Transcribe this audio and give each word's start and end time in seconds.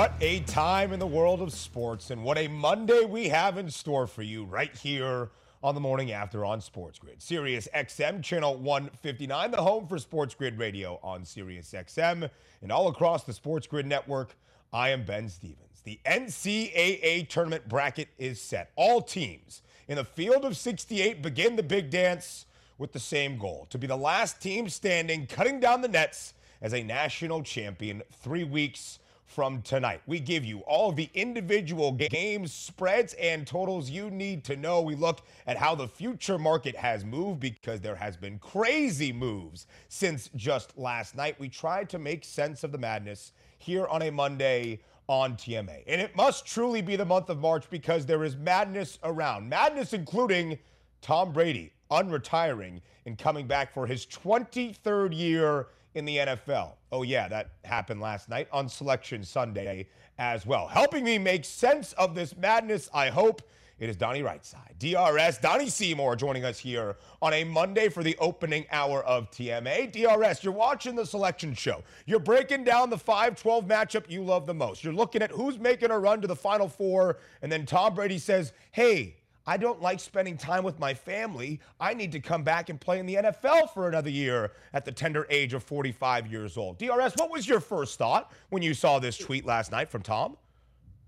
What 0.00 0.14
a 0.22 0.40
time 0.40 0.94
in 0.94 0.98
the 0.98 1.06
world 1.06 1.42
of 1.42 1.52
sports, 1.52 2.10
and 2.10 2.24
what 2.24 2.38
a 2.38 2.48
Monday 2.48 3.04
we 3.04 3.28
have 3.28 3.58
in 3.58 3.70
store 3.70 4.06
for 4.06 4.22
you 4.22 4.44
right 4.44 4.74
here 4.74 5.28
on 5.62 5.74
the 5.74 5.80
morning 5.82 6.10
after 6.10 6.42
on 6.42 6.62
Sports 6.62 6.98
Grid. 6.98 7.20
Sirius 7.20 7.68
XM, 7.74 8.22
channel 8.22 8.56
159, 8.56 9.50
the 9.50 9.60
home 9.60 9.86
for 9.86 9.98
Sports 9.98 10.34
Grid 10.34 10.58
Radio 10.58 10.98
on 11.02 11.26
Sirius 11.26 11.72
XM, 11.72 12.30
and 12.62 12.72
all 12.72 12.88
across 12.88 13.24
the 13.24 13.34
Sports 13.34 13.66
Grid 13.66 13.84
network. 13.84 14.36
I 14.72 14.88
am 14.88 15.04
Ben 15.04 15.28
Stevens. 15.28 15.82
The 15.84 16.00
NCAA 16.06 17.28
tournament 17.28 17.68
bracket 17.68 18.08
is 18.16 18.40
set. 18.40 18.70
All 18.76 19.02
teams 19.02 19.60
in 19.86 19.96
the 19.96 20.04
field 20.04 20.46
of 20.46 20.56
68 20.56 21.20
begin 21.20 21.56
the 21.56 21.62
big 21.62 21.90
dance 21.90 22.46
with 22.78 22.92
the 22.92 22.98
same 22.98 23.36
goal 23.36 23.66
to 23.68 23.76
be 23.76 23.86
the 23.86 23.98
last 23.98 24.40
team 24.40 24.70
standing, 24.70 25.26
cutting 25.26 25.60
down 25.60 25.82
the 25.82 25.88
nets 25.88 26.32
as 26.62 26.72
a 26.72 26.82
national 26.82 27.42
champion 27.42 28.02
three 28.10 28.44
weeks 28.44 28.98
from 29.30 29.62
tonight. 29.62 30.02
We 30.06 30.18
give 30.18 30.44
you 30.44 30.58
all 30.60 30.90
the 30.90 31.08
individual 31.14 31.92
games, 31.92 32.52
spreads, 32.52 33.14
and 33.14 33.46
totals 33.46 33.88
you 33.88 34.10
need 34.10 34.44
to 34.44 34.56
know. 34.56 34.82
We 34.82 34.96
look 34.96 35.20
at 35.46 35.56
how 35.56 35.74
the 35.74 35.86
future 35.86 36.38
market 36.38 36.74
has 36.76 37.04
moved 37.04 37.40
because 37.40 37.80
there 37.80 37.94
has 37.94 38.16
been 38.16 38.38
crazy 38.40 39.12
moves 39.12 39.66
since 39.88 40.30
just 40.34 40.76
last 40.76 41.16
night. 41.16 41.38
We 41.38 41.48
try 41.48 41.84
to 41.84 41.98
make 41.98 42.24
sense 42.24 42.64
of 42.64 42.72
the 42.72 42.78
madness 42.78 43.32
here 43.58 43.86
on 43.86 44.02
a 44.02 44.10
Monday 44.10 44.80
on 45.06 45.34
TMA. 45.36 45.84
And 45.86 46.00
it 46.00 46.14
must 46.16 46.44
truly 46.44 46.82
be 46.82 46.96
the 46.96 47.04
month 47.04 47.30
of 47.30 47.38
March 47.38 47.70
because 47.70 48.06
there 48.06 48.24
is 48.24 48.36
madness 48.36 48.98
around. 49.04 49.48
Madness 49.48 49.92
including 49.92 50.58
Tom 51.02 51.32
Brady 51.32 51.72
unretiring 51.90 52.80
and 53.06 53.18
coming 53.18 53.46
back 53.46 53.72
for 53.72 53.86
his 53.86 54.06
23rd 54.06 55.16
year 55.16 55.68
in 55.94 56.04
the 56.04 56.18
NFL. 56.18 56.72
Oh, 56.92 57.02
yeah, 57.02 57.28
that 57.28 57.50
happened 57.64 58.00
last 58.00 58.28
night 58.28 58.48
on 58.52 58.68
Selection 58.68 59.24
Sunday 59.24 59.86
as 60.18 60.46
well. 60.46 60.66
Helping 60.68 61.04
me 61.04 61.18
make 61.18 61.44
sense 61.44 61.92
of 61.94 62.14
this 62.14 62.36
madness, 62.36 62.88
I 62.92 63.08
hope, 63.08 63.42
it 63.78 63.88
is 63.88 63.96
Donnie 63.96 64.22
Rightside, 64.22 64.78
DRS, 64.78 65.38
Donnie 65.38 65.70
Seymour 65.70 66.14
joining 66.14 66.44
us 66.44 66.58
here 66.58 66.96
on 67.22 67.32
a 67.32 67.44
Monday 67.44 67.88
for 67.88 68.02
the 68.02 68.14
opening 68.18 68.66
hour 68.70 69.02
of 69.04 69.30
TMA. 69.30 69.90
DRS, 69.90 70.44
you're 70.44 70.52
watching 70.52 70.94
the 70.94 71.06
selection 71.06 71.54
show. 71.54 71.82
You're 72.04 72.20
breaking 72.20 72.64
down 72.64 72.90
the 72.90 72.98
5 72.98 73.40
12 73.40 73.64
matchup 73.64 74.10
you 74.10 74.22
love 74.22 74.46
the 74.46 74.52
most. 74.52 74.84
You're 74.84 74.92
looking 74.92 75.22
at 75.22 75.30
who's 75.30 75.58
making 75.58 75.90
a 75.90 75.98
run 75.98 76.20
to 76.20 76.26
the 76.26 76.36
Final 76.36 76.68
Four, 76.68 77.20
and 77.40 77.50
then 77.50 77.64
Tom 77.64 77.94
Brady 77.94 78.18
says, 78.18 78.52
hey, 78.72 79.16
I 79.46 79.56
don't 79.56 79.80
like 79.80 80.00
spending 80.00 80.36
time 80.36 80.64
with 80.64 80.78
my 80.78 80.94
family. 80.94 81.60
I 81.80 81.94
need 81.94 82.12
to 82.12 82.20
come 82.20 82.42
back 82.42 82.68
and 82.68 82.80
play 82.80 82.98
in 82.98 83.06
the 83.06 83.16
NFL 83.16 83.72
for 83.72 83.88
another 83.88 84.10
year 84.10 84.52
at 84.72 84.84
the 84.84 84.92
tender 84.92 85.26
age 85.30 85.54
of 85.54 85.62
45 85.64 86.30
years 86.30 86.56
old. 86.56 86.78
DRS, 86.78 87.14
what 87.16 87.30
was 87.30 87.48
your 87.48 87.60
first 87.60 87.98
thought 87.98 88.32
when 88.50 88.62
you 88.62 88.74
saw 88.74 88.98
this 88.98 89.16
tweet 89.16 89.44
last 89.46 89.72
night 89.72 89.90
from 89.90 90.02
Tom? 90.02 90.36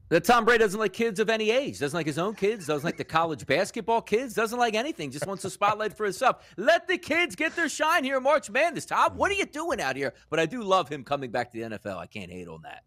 That 0.08 0.25
Tom 0.25 0.44
Brady 0.44 0.58
doesn't 0.62 0.78
like 0.78 0.92
kids 0.92 1.20
of 1.20 1.30
any 1.30 1.50
age. 1.50 1.78
Doesn't 1.78 1.97
like 1.97 2.05
his 2.05 2.19
own 2.19 2.34
kids. 2.34 2.66
Doesn't 2.66 2.84
like 2.84 2.98
the 2.98 3.05
college 3.05 3.47
basketball 3.47 4.03
kids. 4.03 4.34
Doesn't 4.34 4.58
like 4.58 4.75
anything. 4.75 5.10
Just 5.10 5.27
wants 5.27 5.42
a 5.47 5.50
spotlight 5.50 5.97
for 5.97 6.05
himself. 6.05 6.44
Let 6.58 6.86
the 6.86 6.98
kids 6.98 7.34
get 7.34 7.56
their 7.56 7.70
shine 7.70 8.05
here 8.05 8.20
March 8.20 8.50
Madness. 8.50 8.84
Tom, 8.84 9.16
what 9.16 9.30
are 9.30 9.34
you 9.34 9.47
doing 9.47 9.81
out 9.81 9.97
here? 9.97 10.12
But 10.28 10.38
I 10.38 10.44
do 10.44 10.62
love 10.62 10.91
him 10.91 11.03
coming 11.03 11.31
back 11.31 11.50
to 11.53 11.59
the 11.59 11.76
NFL. 11.76 11.97
I 11.97 12.06
can't 12.06 12.31
hate 12.31 12.47
on 12.47 12.60
that. 12.62 12.84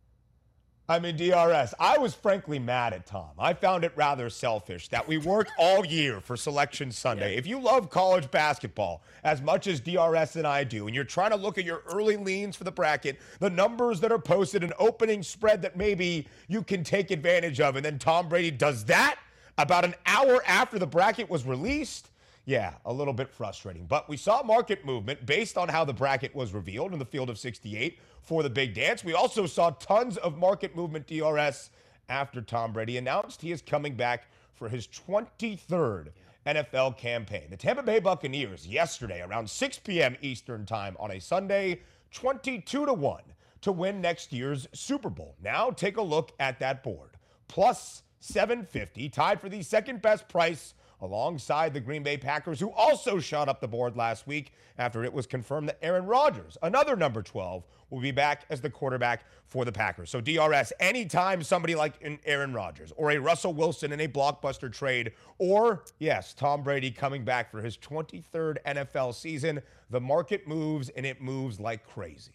I 0.87 0.99
mean, 0.99 1.17
DRS, 1.17 1.73
I 1.79 1.97
was 1.97 2.13
frankly 2.13 2.59
mad 2.59 2.93
at 2.93 3.07
Tom. 3.07 3.31
I 3.39 3.53
found 3.53 3.83
it 3.83 3.91
rather 3.95 4.29
selfish 4.29 4.87
that 4.89 5.07
we 5.07 5.17
work 5.17 5.47
all 5.57 5.83
year 5.83 6.21
for 6.21 6.37
Selection 6.37 6.91
Sunday. 6.91 7.33
Yeah. 7.33 7.39
If 7.39 7.47
you 7.47 7.59
love 7.59 7.89
college 7.89 8.29
basketball 8.29 9.01
as 9.23 9.41
much 9.41 9.65
as 9.65 9.79
DRS 9.79 10.35
and 10.35 10.45
I 10.45 10.63
do, 10.63 10.85
and 10.85 10.95
you're 10.95 11.03
trying 11.03 11.31
to 11.31 11.37
look 11.37 11.57
at 11.57 11.65
your 11.65 11.81
early 11.91 12.17
leans 12.17 12.55
for 12.55 12.65
the 12.65 12.71
bracket, 12.71 13.19
the 13.39 13.49
numbers 13.49 13.99
that 14.01 14.11
are 14.11 14.19
posted, 14.19 14.63
an 14.63 14.73
opening 14.77 15.23
spread 15.23 15.63
that 15.63 15.75
maybe 15.75 16.27
you 16.47 16.61
can 16.61 16.83
take 16.83 17.09
advantage 17.09 17.59
of, 17.59 17.77
and 17.77 17.83
then 17.83 17.97
Tom 17.97 18.29
Brady 18.29 18.51
does 18.51 18.85
that 18.85 19.17
about 19.57 19.85
an 19.85 19.95
hour 20.05 20.43
after 20.45 20.77
the 20.77 20.87
bracket 20.87 21.27
was 21.27 21.45
released. 21.45 22.11
Yeah, 22.45 22.75
a 22.85 22.93
little 22.93 23.13
bit 23.13 23.29
frustrating. 23.29 23.85
But 23.85 24.07
we 24.07 24.17
saw 24.17 24.43
market 24.43 24.85
movement 24.85 25.25
based 25.25 25.57
on 25.57 25.67
how 25.67 25.83
the 25.83 25.93
bracket 25.93 26.35
was 26.35 26.53
revealed 26.53 26.93
in 26.93 26.99
the 26.99 27.05
field 27.05 27.29
of 27.29 27.39
68 27.39 27.97
for 28.21 28.43
the 28.43 28.49
big 28.49 28.75
dance. 28.75 29.03
We 29.03 29.13
also 29.13 29.47
saw 29.47 29.71
tons 29.71 30.17
of 30.17 30.37
market 30.37 30.75
movement 30.75 31.07
DRS 31.07 31.71
after 32.07 32.41
Tom 32.41 32.71
Brady 32.71 32.97
announced 32.97 33.41
he 33.41 33.51
is 33.51 33.63
coming 33.63 33.95
back 33.95 34.27
for 34.53 34.69
his 34.69 34.87
23rd 34.87 36.09
NFL 36.45 36.97
campaign. 36.97 37.47
The 37.49 37.57
Tampa 37.57 37.81
Bay 37.81 37.99
Buccaneers 37.99 38.67
yesterday 38.67 39.21
around 39.21 39.49
6 39.49 39.79
p.m. 39.79 40.15
Eastern 40.21 40.65
Time 40.65 40.95
on 40.99 41.11
a 41.11 41.19
Sunday, 41.19 41.81
22 42.11 42.85
to 42.85 42.93
1 42.93 43.21
to 43.61 43.71
win 43.71 43.99
next 43.99 44.31
year's 44.31 44.67
Super 44.73 45.09
Bowl. 45.09 45.35
Now 45.41 45.71
take 45.71 45.97
a 45.97 46.01
look 46.01 46.31
at 46.39 46.59
that 46.59 46.83
board. 46.83 47.09
Plus 47.47 48.03
750, 48.19 49.09
tied 49.09 49.41
for 49.41 49.49
the 49.49 49.63
second 49.63 50.03
best 50.03 50.27
price 50.27 50.75
alongside 51.01 51.73
the 51.73 51.79
Green 51.79 52.03
Bay 52.03 52.17
Packers, 52.17 52.59
who 52.59 52.71
also 52.71 53.19
shot 53.19 53.49
up 53.49 53.61
the 53.61 53.67
board 53.67 53.95
last 53.95 54.27
week 54.27 54.51
after 54.77 55.03
it 55.03 55.13
was 55.13 55.25
confirmed 55.25 55.69
that 55.69 55.77
Aaron 55.81 56.05
Rodgers, 56.05 56.57
another 56.61 56.95
number 56.95 57.21
12, 57.21 57.63
will 57.89 58.01
be 58.01 58.11
back 58.11 58.45
as 58.49 58.61
the 58.61 58.69
quarterback 58.69 59.25
for 59.47 59.65
the 59.65 59.71
Packers. 59.71 60.09
So, 60.09 60.21
DRS, 60.21 60.73
anytime 60.79 61.43
somebody 61.43 61.75
like 61.75 61.93
an 62.03 62.19
Aaron 62.25 62.53
Rodgers 62.53 62.91
or 62.97 63.11
a 63.11 63.17
Russell 63.17 63.53
Wilson 63.53 63.91
in 63.91 64.01
a 64.01 64.07
blockbuster 64.07 64.71
trade, 64.71 65.13
or, 65.37 65.83
yes, 65.99 66.33
Tom 66.33 66.63
Brady 66.63 66.91
coming 66.91 67.23
back 67.23 67.51
for 67.51 67.61
his 67.61 67.77
23rd 67.77 68.57
NFL 68.65 69.13
season, 69.13 69.61
the 69.89 70.01
market 70.01 70.47
moves 70.47 70.89
and 70.89 71.05
it 71.05 71.21
moves 71.21 71.59
like 71.59 71.87
crazy. 71.87 72.34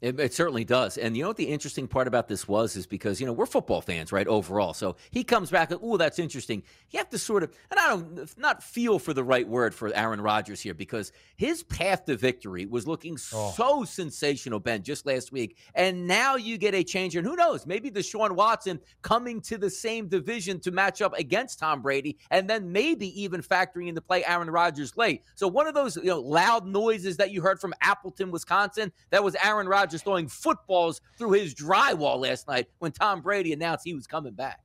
It, 0.00 0.20
it, 0.20 0.34
certainly 0.34 0.64
does. 0.64 0.96
And 0.98 1.16
you 1.16 1.22
know 1.22 1.30
what 1.30 1.36
the 1.36 1.48
interesting 1.48 1.88
part 1.88 2.06
about 2.06 2.28
this 2.28 2.46
was 2.46 2.76
is 2.76 2.86
because, 2.86 3.20
you 3.20 3.26
know, 3.26 3.32
we're 3.32 3.46
football 3.46 3.80
fans, 3.80 4.12
right, 4.12 4.26
overall. 4.26 4.74
So 4.74 4.96
he 5.10 5.24
comes 5.24 5.50
back, 5.50 5.70
and 5.70 5.80
oh, 5.82 5.96
that's 5.96 6.18
interesting. 6.18 6.62
You 6.90 6.98
have 6.98 7.08
to 7.10 7.18
sort 7.18 7.42
of, 7.42 7.52
and 7.70 7.80
I 7.80 7.88
don't, 7.88 8.38
not 8.38 8.62
feel 8.62 8.98
for 8.98 9.12
the 9.12 9.24
right 9.24 9.48
word 9.48 9.74
for 9.74 9.92
Aaron 9.94 10.20
Rodgers 10.20 10.60
here 10.60 10.74
because 10.74 11.12
his 11.36 11.62
path 11.64 12.04
to 12.04 12.16
victory 12.16 12.66
was 12.66 12.86
looking 12.86 13.18
oh. 13.32 13.52
so 13.56 13.84
sensational, 13.84 14.60
Ben, 14.60 14.82
just 14.82 15.06
last 15.06 15.32
week. 15.32 15.56
And 15.74 16.06
now 16.06 16.36
you 16.36 16.58
get 16.58 16.74
a 16.74 16.84
change. 16.84 17.16
And 17.16 17.26
who 17.26 17.34
knows, 17.34 17.66
maybe 17.66 17.90
Deshaun 17.90 18.32
Watson 18.32 18.80
coming 19.02 19.40
to 19.42 19.58
the 19.58 19.70
same 19.70 20.08
division 20.08 20.60
to 20.60 20.70
match 20.70 21.02
up 21.02 21.14
against 21.18 21.58
Tom 21.58 21.82
Brady 21.82 22.18
and 22.30 22.48
then 22.48 22.70
maybe 22.70 23.20
even 23.20 23.40
factoring 23.40 23.88
in 23.88 23.96
into 23.96 24.02
play 24.02 24.24
Aaron 24.26 24.50
Rodgers 24.50 24.96
late. 24.96 25.22
So 25.34 25.48
one 25.48 25.66
of 25.66 25.74
those, 25.74 25.96
you 25.96 26.04
know, 26.04 26.20
loud 26.20 26.66
noises 26.66 27.16
that 27.16 27.30
you 27.30 27.40
heard 27.40 27.58
from 27.58 27.72
Appleton, 27.80 28.30
Wisconsin, 28.30 28.92
that 29.10 29.24
was 29.24 29.34
Aaron 29.42 29.66
Rodgers 29.66 29.85
just 29.90 30.04
throwing 30.04 30.28
footballs 30.28 31.00
through 31.18 31.32
his 31.32 31.54
drywall 31.54 32.18
last 32.18 32.48
night 32.48 32.68
when 32.78 32.92
Tom 32.92 33.20
Brady 33.20 33.52
announced 33.52 33.84
he 33.84 33.94
was 33.94 34.06
coming 34.06 34.32
back. 34.32 34.60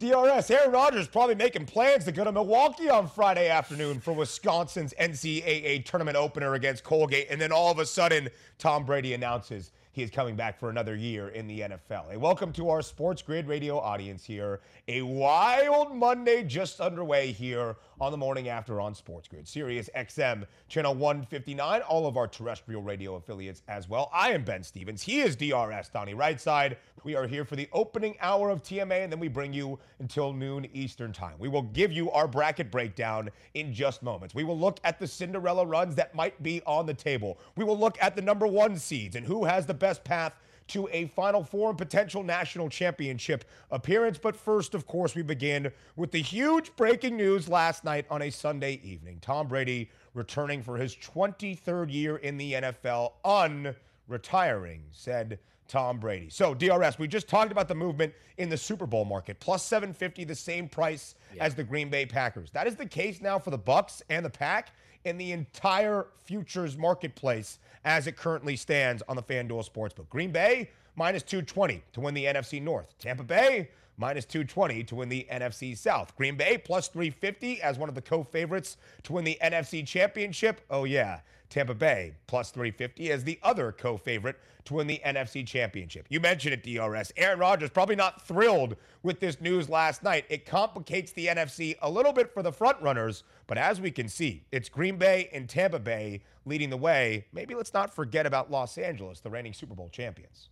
DRS, 0.00 0.50
Aaron 0.50 0.72
Rodgers 0.72 1.06
probably 1.06 1.34
making 1.34 1.66
plans 1.66 2.06
to 2.06 2.12
go 2.12 2.24
to 2.24 2.32
Milwaukee 2.32 2.88
on 2.88 3.06
Friday 3.06 3.50
afternoon 3.50 4.00
for 4.00 4.14
Wisconsin's 4.14 4.94
NCAA 4.98 5.84
tournament 5.84 6.16
opener 6.16 6.54
against 6.54 6.84
Colgate. 6.84 7.26
And 7.28 7.38
then 7.38 7.52
all 7.52 7.70
of 7.70 7.78
a 7.78 7.84
sudden, 7.84 8.30
Tom 8.56 8.86
Brady 8.86 9.12
announces 9.12 9.72
he 9.92 10.02
is 10.02 10.10
coming 10.10 10.36
back 10.36 10.58
for 10.58 10.70
another 10.70 10.96
year 10.96 11.28
in 11.28 11.46
the 11.46 11.60
NFL. 11.60 12.14
A 12.14 12.18
welcome 12.18 12.50
to 12.54 12.70
our 12.70 12.80
Sports 12.80 13.20
Grid 13.20 13.46
radio 13.46 13.78
audience 13.78 14.24
here. 14.24 14.60
A 14.88 15.02
wild 15.02 15.94
Monday 15.94 16.44
just 16.44 16.80
underway 16.80 17.32
here 17.32 17.76
on 18.00 18.12
the 18.12 18.18
morning 18.18 18.48
after 18.48 18.80
on 18.80 18.94
Sports 18.94 19.28
Grid. 19.28 19.46
Sirius 19.46 19.90
XM, 19.94 20.46
channel 20.68 20.94
159, 20.94 21.82
all 21.82 22.06
of 22.06 22.16
our 22.16 22.26
terrestrial 22.26 22.82
radio 22.82 23.16
affiliates 23.16 23.62
as 23.68 23.88
well. 23.88 24.10
I 24.12 24.32
am 24.32 24.42
Ben 24.42 24.62
Stevens. 24.62 25.02
He 25.02 25.20
is 25.20 25.36
DRS, 25.36 25.90
Donnie 25.92 26.14
Rightside. 26.14 26.76
We 27.04 27.14
are 27.14 27.26
here 27.26 27.44
for 27.44 27.56
the 27.56 27.68
opening 27.72 28.16
hour 28.20 28.48
of 28.48 28.62
TMA, 28.62 29.02
and 29.02 29.12
then 29.12 29.20
we 29.20 29.28
bring 29.28 29.52
you 29.52 29.78
until 29.98 30.32
noon 30.32 30.66
Eastern 30.72 31.12
Time. 31.12 31.34
We 31.38 31.48
will 31.48 31.62
give 31.62 31.92
you 31.92 32.10
our 32.10 32.26
bracket 32.26 32.70
breakdown 32.70 33.28
in 33.52 33.74
just 33.74 34.02
moments. 34.02 34.34
We 34.34 34.44
will 34.44 34.58
look 34.58 34.80
at 34.82 34.98
the 34.98 35.06
Cinderella 35.06 35.66
runs 35.66 35.94
that 35.96 36.14
might 36.14 36.42
be 36.42 36.62
on 36.66 36.86
the 36.86 36.94
table. 36.94 37.38
We 37.56 37.64
will 37.64 37.78
look 37.78 37.98
at 38.00 38.16
the 38.16 38.22
number 38.22 38.46
one 38.46 38.78
seeds 38.78 39.16
and 39.16 39.26
who 39.26 39.44
has 39.44 39.66
the 39.66 39.74
best 39.74 40.04
path 40.04 40.32
to 40.70 40.88
a 40.92 41.06
Final 41.06 41.44
Four 41.44 41.70
and 41.70 41.78
potential 41.78 42.22
national 42.22 42.68
championship 42.68 43.44
appearance. 43.70 44.18
But 44.18 44.36
first, 44.36 44.74
of 44.74 44.86
course, 44.86 45.14
we 45.14 45.22
begin 45.22 45.70
with 45.96 46.10
the 46.10 46.22
huge 46.22 46.74
breaking 46.76 47.16
news 47.16 47.48
last 47.48 47.84
night 47.84 48.06
on 48.10 48.22
a 48.22 48.30
Sunday 48.30 48.80
evening. 48.82 49.18
Tom 49.20 49.48
Brady 49.48 49.90
returning 50.14 50.62
for 50.62 50.76
his 50.76 50.96
23rd 50.96 51.92
year 51.92 52.16
in 52.16 52.36
the 52.36 52.54
NFL, 52.54 53.12
unretiring, 53.24 54.80
said 54.90 55.38
Tom 55.68 55.98
Brady. 56.00 56.28
So, 56.30 56.52
DRS, 56.52 56.98
we 56.98 57.06
just 57.06 57.28
talked 57.28 57.52
about 57.52 57.68
the 57.68 57.74
movement 57.74 58.12
in 58.38 58.48
the 58.48 58.56
Super 58.56 58.86
Bowl 58.86 59.04
market. 59.04 59.38
Plus 59.38 59.64
750, 59.64 60.24
the 60.24 60.34
same 60.34 60.68
price 60.68 61.14
yeah. 61.34 61.44
as 61.44 61.54
the 61.54 61.62
Green 61.62 61.88
Bay 61.88 62.06
Packers. 62.06 62.50
That 62.50 62.66
is 62.66 62.74
the 62.74 62.86
case 62.86 63.20
now 63.20 63.38
for 63.38 63.50
the 63.50 63.58
Bucks 63.58 64.02
and 64.10 64.24
the 64.24 64.30
Pack 64.30 64.72
in 65.04 65.16
the 65.16 65.32
entire 65.32 66.08
futures 66.24 66.76
marketplace 66.76 67.58
as 67.84 68.06
it 68.06 68.16
currently 68.16 68.56
stands 68.56 69.02
on 69.08 69.16
the 69.16 69.22
FanDuel 69.22 69.68
Sportsbook. 69.68 70.08
Green 70.08 70.30
Bay 70.30 70.70
minus 70.96 71.22
220 71.22 71.82
to 71.92 72.00
win 72.00 72.14
the 72.14 72.24
NFC 72.24 72.60
North. 72.62 72.98
Tampa 72.98 73.22
Bay 73.22 73.70
minus 73.96 74.24
220 74.24 74.84
to 74.84 74.94
win 74.94 75.08
the 75.08 75.26
NFC 75.30 75.76
South. 75.76 76.16
Green 76.16 76.36
Bay 76.36 76.58
plus 76.58 76.88
350 76.88 77.62
as 77.62 77.78
one 77.78 77.88
of 77.88 77.94
the 77.94 78.02
co-favorites 78.02 78.76
to 79.04 79.12
win 79.12 79.24
the 79.24 79.38
NFC 79.42 79.86
Championship. 79.86 80.62
Oh 80.70 80.84
yeah, 80.84 81.20
Tampa 81.50 81.74
Bay 81.74 82.14
plus 82.26 82.50
350 82.50 83.10
as 83.12 83.24
the 83.24 83.38
other 83.42 83.72
co-favorite 83.72 84.36
to 84.64 84.74
win 84.74 84.86
the 84.86 85.00
NFC 85.04 85.46
Championship. 85.46 86.06
You 86.08 86.20
mentioned 86.20 86.54
it, 86.54 86.62
DRS. 86.62 87.12
Aaron 87.16 87.38
Rodgers 87.38 87.70
probably 87.70 87.96
not 87.96 88.26
thrilled 88.26 88.76
with 89.02 89.20
this 89.20 89.40
news 89.40 89.68
last 89.68 90.02
night. 90.02 90.24
It 90.28 90.46
complicates 90.46 91.12
the 91.12 91.26
NFC 91.26 91.76
a 91.82 91.90
little 91.90 92.12
bit 92.12 92.32
for 92.32 92.42
the 92.42 92.52
frontrunners, 92.52 93.22
but 93.50 93.58
as 93.58 93.80
we 93.80 93.90
can 93.90 94.08
see, 94.08 94.44
it's 94.52 94.68
Green 94.68 94.96
Bay 94.96 95.28
and 95.32 95.48
Tampa 95.48 95.80
Bay 95.80 96.22
leading 96.46 96.70
the 96.70 96.76
way. 96.76 97.26
Maybe 97.32 97.56
let's 97.56 97.74
not 97.74 97.92
forget 97.92 98.24
about 98.24 98.48
Los 98.48 98.78
Angeles, 98.78 99.18
the 99.18 99.28
reigning 99.28 99.54
Super 99.54 99.74
Bowl 99.74 99.88
champions. 99.88 100.50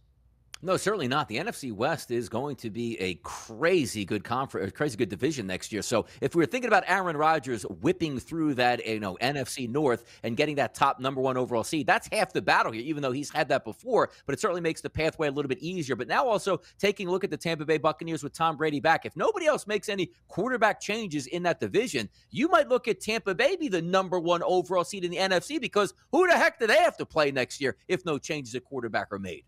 No, 0.61 0.77
certainly 0.77 1.07
not. 1.07 1.29
The 1.29 1.37
NFC 1.37 1.73
West 1.73 2.11
is 2.11 2.29
going 2.29 2.57
to 2.57 2.69
be 2.69 2.99
a 2.99 3.15
crazy 3.23 4.05
good 4.05 4.25
conference, 4.25 4.73
crazy 4.73 4.97
good 4.97 5.09
division 5.09 5.47
next 5.47 5.71
year. 5.73 5.83
So 5.83 6.07
if 6.21 6.35
we 6.35 6.43
were 6.43 6.47
thinking 6.47 6.67
about 6.67 6.83
Aaron 6.89 7.17
Rodgers 7.17 7.63
whipping 7.63 8.19
through 8.19 8.55
that, 8.55 8.85
you 8.85 8.99
know, 8.99 9.17
NFC 9.21 9.71
North 9.71 10.05
and 10.25 10.37
getting 10.37 10.57
that 10.57 10.75
top 10.75 10.99
number 10.99 11.21
one 11.21 11.37
overall 11.37 11.63
seed, 11.63 11.87
that's 11.87 12.09
half 12.11 12.33
the 12.33 12.43
battle 12.43 12.73
here. 12.73 12.83
Even 12.83 13.05
though 13.05 13.13
he's 13.13 13.31
had 13.31 13.49
that 13.51 13.63
before, 13.63 14.11
but 14.27 14.33
it 14.33 14.41
certainly 14.41 14.61
makes 14.61 14.81
the 14.81 14.91
pathway 14.91 15.29
a 15.29 15.31
little 15.31 15.49
bit 15.49 15.61
easier. 15.61 15.95
But 15.95 16.09
now 16.09 16.27
also 16.27 16.61
taking 16.77 17.07
a 17.07 17.11
look 17.13 17.23
at 17.23 17.31
the 17.31 17.37
Tampa 17.37 17.65
Bay 17.65 17.79
Buccaneers 17.79 18.25
with 18.25 18.33
Tom 18.33 18.57
Brady 18.57 18.81
back. 18.81 19.07
If 19.07 19.15
nobody 19.15 19.47
else 19.47 19.69
makes 19.69 19.89
any 19.89 20.11
quarterback 20.27 20.81
changes 20.81 21.29
in 21.29 21.45
that 21.45 21.61
division, 21.61 22.09
you 22.33 22.49
might 22.49 22.69
look 22.69 22.89
at 22.89 23.01
Tampa 23.01 23.33
Bay 23.33 23.55
be 23.55 23.69
the 23.69 23.81
number 23.81 24.19
one 24.19 24.43
overall 24.43 24.83
seed 24.83 25.05
in 25.05 25.13
the 25.13 25.19
NFC 25.19 25.61
because 25.61 25.95
who 26.11 26.27
the 26.27 26.37
heck 26.37 26.59
do 26.59 26.67
they 26.67 26.79
have 26.79 26.97
to 26.97 27.07
play 27.07 27.31
next 27.31 27.61
year 27.61 27.77
if 27.87 28.05
no 28.05 28.19
changes 28.19 28.57
at 28.57 28.65
quarterback 28.65 29.13
are 29.13 29.21
made? 29.21 29.45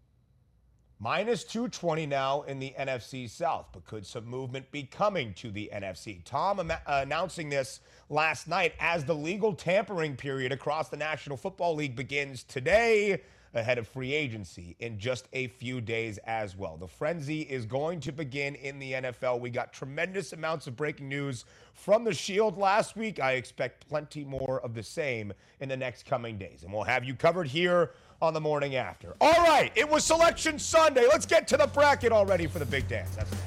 Minus 1.03 1.45
220 1.45 2.05
now 2.05 2.43
in 2.43 2.59
the 2.59 2.75
NFC 2.79 3.29
South, 3.29 3.69
but 3.73 3.87
could 3.87 4.05
some 4.05 4.27
movement 4.27 4.71
be 4.71 4.83
coming 4.83 5.33
to 5.33 5.51
the 5.51 5.71
NFC? 5.73 6.21
Tom 6.27 6.61
am- 6.61 6.79
announcing 6.87 7.49
this 7.49 7.81
last 8.11 8.47
night 8.47 8.75
as 8.79 9.07
the 9.07 9.15
legal 9.15 9.55
tampering 9.55 10.15
period 10.15 10.53
across 10.53 10.91
the 10.91 10.99
National 10.99 11.39
Football 11.39 11.75
League 11.75 11.97
begins 11.97 12.43
today 12.43 13.23
ahead 13.55 13.79
of 13.79 13.89
free 13.89 14.13
agency 14.13 14.77
in 14.79 14.99
just 14.99 15.27
a 15.33 15.47
few 15.47 15.81
days 15.81 16.19
as 16.27 16.55
well. 16.55 16.77
The 16.77 16.87
frenzy 16.87 17.41
is 17.41 17.65
going 17.65 18.01
to 18.01 18.13
begin 18.13 18.55
in 18.55 18.79
the 18.79 18.93
NFL. 18.93 19.41
We 19.41 19.49
got 19.49 19.73
tremendous 19.73 20.35
amounts 20.35 20.67
of 20.67 20.77
breaking 20.77 21.09
news 21.09 21.47
from 21.73 22.05
the 22.05 22.13
Shield 22.13 22.59
last 22.59 22.95
week. 22.95 23.19
I 23.19 23.33
expect 23.33 23.89
plenty 23.89 24.23
more 24.23 24.61
of 24.61 24.75
the 24.75 24.83
same 24.83 25.33
in 25.61 25.71
the 25.71 25.79
next 25.79 26.05
coming 26.05 26.37
days, 26.37 26.63
and 26.63 26.71
we'll 26.71 26.83
have 26.83 27.05
you 27.05 27.15
covered 27.15 27.47
here 27.47 27.93
on 28.23 28.35
the 28.35 28.41
morning 28.41 28.77
after. 28.77 29.15
All 29.21 29.33
right, 29.33 29.73
it 29.75 29.89
was 29.89 30.05
Selection 30.05 30.59
Sunday. 30.59 31.07
Let's 31.09 31.27
get 31.27 31.49
to 31.49 31.57
the 31.57 31.67
bracket 31.67 32.13
already 32.13 32.47
for 32.47 32.59
the 32.59 32.67
big 32.67 32.89
dance. 32.89 33.17
That's 33.17 33.31
next. 33.31 33.45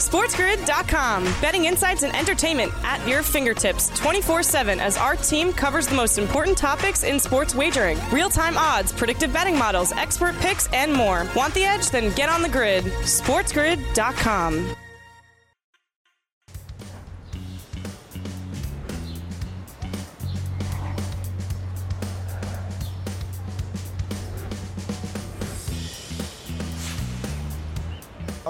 SportsGrid.com. 0.00 1.24
Betting 1.42 1.66
insights 1.66 2.04
and 2.04 2.16
entertainment 2.16 2.72
at 2.82 3.06
your 3.06 3.22
fingertips 3.22 3.90
24 3.98 4.42
7 4.42 4.80
as 4.80 4.96
our 4.96 5.14
team 5.14 5.52
covers 5.52 5.86
the 5.86 5.94
most 5.94 6.16
important 6.16 6.56
topics 6.56 7.04
in 7.04 7.20
sports 7.20 7.54
wagering 7.54 7.98
real 8.10 8.30
time 8.30 8.56
odds, 8.56 8.92
predictive 8.92 9.32
betting 9.32 9.58
models, 9.58 9.92
expert 9.92 10.34
picks, 10.36 10.68
and 10.72 10.92
more. 10.92 11.26
Want 11.36 11.52
the 11.52 11.64
edge? 11.64 11.90
Then 11.90 12.14
get 12.14 12.30
on 12.30 12.40
the 12.40 12.48
grid. 12.48 12.84
SportsGrid.com. 12.84 14.74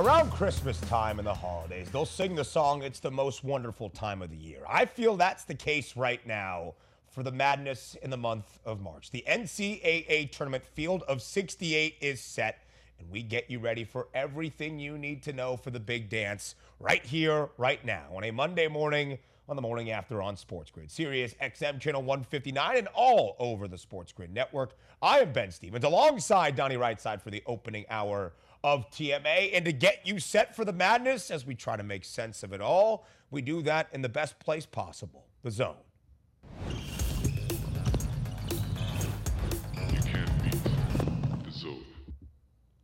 Around 0.00 0.30
Christmas 0.30 0.80
time 0.80 1.18
and 1.18 1.28
the 1.28 1.34
holidays, 1.34 1.90
they'll 1.90 2.06
sing 2.06 2.34
the 2.34 2.42
song, 2.42 2.82
It's 2.82 3.00
the 3.00 3.10
Most 3.10 3.44
Wonderful 3.44 3.90
Time 3.90 4.22
of 4.22 4.30
the 4.30 4.36
Year. 4.36 4.62
I 4.66 4.86
feel 4.86 5.14
that's 5.14 5.44
the 5.44 5.54
case 5.54 5.94
right 5.94 6.26
now 6.26 6.72
for 7.06 7.22
the 7.22 7.30
madness 7.30 7.98
in 8.00 8.08
the 8.08 8.16
month 8.16 8.60
of 8.64 8.80
March. 8.80 9.10
The 9.10 9.22
NCAA 9.28 10.32
tournament 10.32 10.64
field 10.64 11.02
of 11.02 11.20
68 11.20 11.96
is 12.00 12.18
set, 12.18 12.64
and 12.98 13.10
we 13.10 13.22
get 13.22 13.50
you 13.50 13.58
ready 13.58 13.84
for 13.84 14.08
everything 14.14 14.78
you 14.78 14.96
need 14.96 15.22
to 15.24 15.34
know 15.34 15.58
for 15.58 15.70
the 15.70 15.78
big 15.78 16.08
dance 16.08 16.54
right 16.78 17.04
here, 17.04 17.50
right 17.58 17.84
now, 17.84 18.06
on 18.14 18.24
a 18.24 18.30
Monday 18.30 18.68
morning 18.68 19.18
on 19.50 19.56
the 19.56 19.62
morning 19.62 19.90
after 19.90 20.22
on 20.22 20.34
Sports 20.34 20.70
Grid. 20.70 20.90
Sirius 20.90 21.34
XM 21.42 21.78
channel 21.78 22.00
159 22.02 22.76
and 22.76 22.88
all 22.94 23.36
over 23.38 23.68
the 23.68 23.76
Sports 23.76 24.12
Grid 24.12 24.32
network. 24.32 24.76
I 25.02 25.18
am 25.18 25.32
Ben 25.32 25.50
Stevens 25.50 25.84
alongside 25.84 26.56
Donnie 26.56 26.76
Rightside 26.76 27.20
for 27.20 27.30
the 27.30 27.42
opening 27.46 27.84
hour 27.90 28.32
of 28.62 28.90
TMA. 28.90 29.50
And 29.54 29.64
to 29.64 29.72
get 29.72 30.00
you 30.04 30.18
set 30.18 30.54
for 30.54 30.64
the 30.64 30.72
madness 30.72 31.30
as 31.30 31.46
we 31.46 31.54
try 31.54 31.76
to 31.76 31.82
make 31.82 32.04
sense 32.04 32.42
of 32.42 32.52
it 32.52 32.60
all, 32.60 33.06
we 33.30 33.42
do 33.42 33.62
that 33.62 33.88
in 33.92 34.02
the 34.02 34.08
best 34.08 34.38
place 34.38 34.66
possible 34.66 35.26
the 35.42 35.50
zone. 35.50 35.76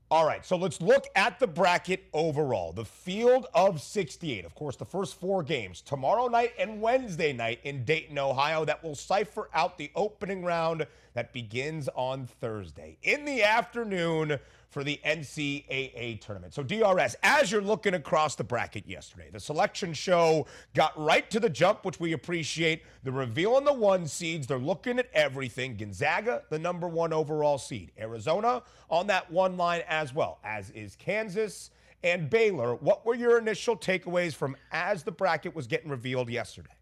All 0.08 0.24
right, 0.24 0.46
so 0.46 0.56
let's 0.56 0.80
look 0.80 1.08
at 1.16 1.40
the 1.40 1.48
bracket 1.48 2.04
overall. 2.12 2.72
The 2.72 2.84
field 2.84 3.48
of 3.52 3.82
68. 3.82 4.44
Of 4.44 4.54
course, 4.54 4.76
the 4.76 4.84
first 4.84 5.18
four 5.18 5.42
games 5.42 5.80
tomorrow 5.80 6.28
night 6.28 6.52
and 6.60 6.80
Wednesday 6.80 7.32
night 7.32 7.58
in 7.64 7.84
Dayton, 7.84 8.16
Ohio, 8.16 8.64
that 8.66 8.84
will 8.84 8.94
cipher 8.94 9.50
out 9.52 9.76
the 9.78 9.90
opening 9.96 10.44
round 10.44 10.86
that 11.14 11.32
begins 11.32 11.88
on 11.96 12.26
Thursday. 12.26 12.98
In 13.02 13.24
the 13.24 13.42
afternoon, 13.42 14.38
for 14.68 14.84
the 14.84 15.00
NCAA 15.04 16.20
tournament. 16.20 16.54
So, 16.54 16.62
DRS, 16.62 17.16
as 17.22 17.50
you're 17.50 17.62
looking 17.62 17.94
across 17.94 18.34
the 18.34 18.44
bracket 18.44 18.86
yesterday, 18.86 19.28
the 19.32 19.40
selection 19.40 19.92
show 19.94 20.46
got 20.74 20.92
right 20.98 21.30
to 21.30 21.40
the 21.40 21.48
jump, 21.48 21.84
which 21.84 22.00
we 22.00 22.12
appreciate. 22.12 22.82
The 23.04 23.12
reveal 23.12 23.54
on 23.54 23.64
the 23.64 23.72
one 23.72 24.06
seeds, 24.06 24.46
they're 24.46 24.58
looking 24.58 24.98
at 24.98 25.08
everything. 25.12 25.76
Gonzaga, 25.76 26.42
the 26.50 26.58
number 26.58 26.88
one 26.88 27.12
overall 27.12 27.58
seed. 27.58 27.92
Arizona 27.98 28.62
on 28.90 29.06
that 29.08 29.30
one 29.30 29.56
line 29.56 29.82
as 29.88 30.14
well, 30.14 30.38
as 30.44 30.70
is 30.70 30.96
Kansas 30.96 31.70
and 32.02 32.30
Baylor. 32.30 32.74
What 32.74 33.04
were 33.06 33.14
your 33.14 33.38
initial 33.38 33.76
takeaways 33.76 34.34
from 34.34 34.56
as 34.72 35.02
the 35.02 35.12
bracket 35.12 35.54
was 35.54 35.66
getting 35.66 35.90
revealed 35.90 36.28
yesterday? 36.30 36.75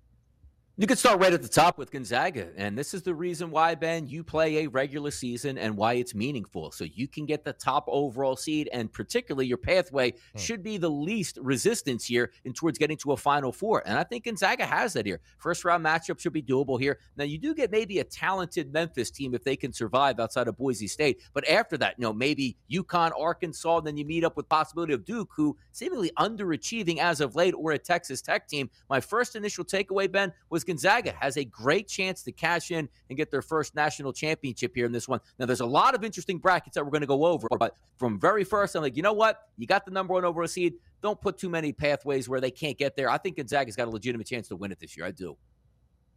You 0.77 0.89
could 0.89 0.99
start 0.99 1.21
right 1.21 1.33
at 1.33 1.41
the 1.41 1.47
top 1.47 1.79
with 1.79 1.93
Gonzaga. 1.93 2.49
And 2.57 2.77
this 2.77 2.95
is 2.95 3.03
the 3.03 3.15
reason 3.15 3.53
why, 3.53 3.77
Ben, 3.77 4.09
you 4.09 4.25
play 4.25 4.65
a 4.65 4.67
regular 4.67 5.13
season 5.13 5.57
and 5.57 5.77
why 5.77 5.93
it's 5.93 6.17
meaningful. 6.17 6.73
So 6.73 6.83
you 6.83 7.07
can 7.07 7.27
get 7.27 7.45
the 7.45 7.53
top 7.53 7.85
overall 7.87 8.35
seed, 8.35 8.69
and 8.73 8.93
particularly 8.93 9.47
your 9.47 9.57
pathway 9.57 10.11
hmm. 10.11 10.39
should 10.39 10.65
be 10.65 10.77
the 10.77 10.91
least 10.91 11.39
resistance 11.41 12.05
here 12.05 12.33
in 12.45 12.55
towards 12.55 12.77
getting 12.77 12.97
to 12.97 13.13
a 13.13 13.17
Final 13.17 13.53
Four. 13.53 13.85
And 13.87 13.97
I 13.97 14.03
think 14.03 14.25
Gonzaga 14.25 14.67
has 14.67 14.95
that 14.95 15.07
here. 15.07 15.21
First 15.39 15.65
round 15.65 15.85
matchup 15.85 16.19
should 16.19 16.33
be 16.33 16.43
doable 16.43 16.81
here. 16.81 16.99
Now, 17.17 17.23
you 17.23 17.39
do 17.39 17.55
get 17.55 17.71
maybe 17.71 18.01
a 18.01 18.05
talented 18.05 18.73
Memphis 18.73 19.13
team 19.13 19.33
if 19.33 19.45
they 19.45 19.55
can 19.55 19.73
survive 19.73 20.19
outside 20.19 20.49
of 20.49 20.57
Boise 20.57 20.89
State. 20.89 21.21
But 21.35 21.49
after 21.49 21.79
that, 21.79 21.95
you 21.99 22.03
know, 22.03 22.13
maybe 22.13 22.57
UConn, 22.69 23.13
Arkansas, 23.17 23.83
then 23.83 23.97
you 23.97 24.05
meet 24.05 24.25
up 24.25 24.37
with 24.37 24.49
possibility 24.49 24.93
of 24.93 25.05
Duke, 25.05 25.31
who 25.37 25.57
seemingly 25.71 26.11
underachieving 26.19 26.99
as 26.99 27.21
of 27.21 27.37
late, 27.37 27.55
or 27.57 27.71
a 27.71 27.79
Texas 27.79 28.21
Tech 28.21 28.49
team. 28.49 28.69
My 28.91 28.99
first 28.99 29.37
initial 29.37 29.65
takeaway, 29.65 30.11
Ben, 30.11 30.33
was 30.51 30.64
Gonzaga 30.67 31.15
has 31.19 31.37
a 31.37 31.45
great 31.45 31.89
chance 31.89 32.23
to 32.23 32.33
cash 32.33 32.71
in 32.71 32.89
and 33.09 33.17
get 33.17 33.31
their 33.31 33.43
first 33.43 33.75
national 33.75 34.13
championship 34.13 34.73
here 34.75 34.87
in 34.87 34.93
this 34.93 35.09
one. 35.09 35.21
Now, 35.39 35.47
there's 35.47 35.61
a 35.61 35.67
lot 35.67 35.95
of 35.95 36.05
interesting 36.05 36.39
brackets 36.39 36.75
that 36.75 36.85
we're 36.85 36.91
going 36.91 37.03
to 37.03 37.07
go 37.07 37.27
over, 37.27 37.49
but 37.59 37.77
from 37.99 38.19
very 38.19 38.45
first, 38.45 38.75
I'm 38.75 38.83
like, 38.83 38.97
you 38.97 39.03
know 39.03 39.13
what? 39.13 39.49
You 39.57 39.67
got 39.67 39.85
the 39.85 39.91
number 39.91 40.15
one 40.15 40.25
overall 40.25 40.49
seed. 40.49 40.75
Don't 41.03 41.21
put 41.21 41.39
too 41.39 41.49
many 41.49 41.73
pathways 41.73 42.29
where 42.29 42.41
they 42.41 42.51
can't 42.51 42.79
get 42.79 42.97
there. 42.97 43.11
I 43.11 43.19
think 43.19 43.37
Gonzaga's 43.37 43.77
got 43.77 43.89
a 43.89 43.91
legitimate 43.91 44.27
chance 44.27 44.49
to 44.49 44.57
win 44.57 44.73
it 44.73 44.79
this 44.81 44.97
year. 44.97 45.07
I 45.07 45.11
do. 45.11 45.37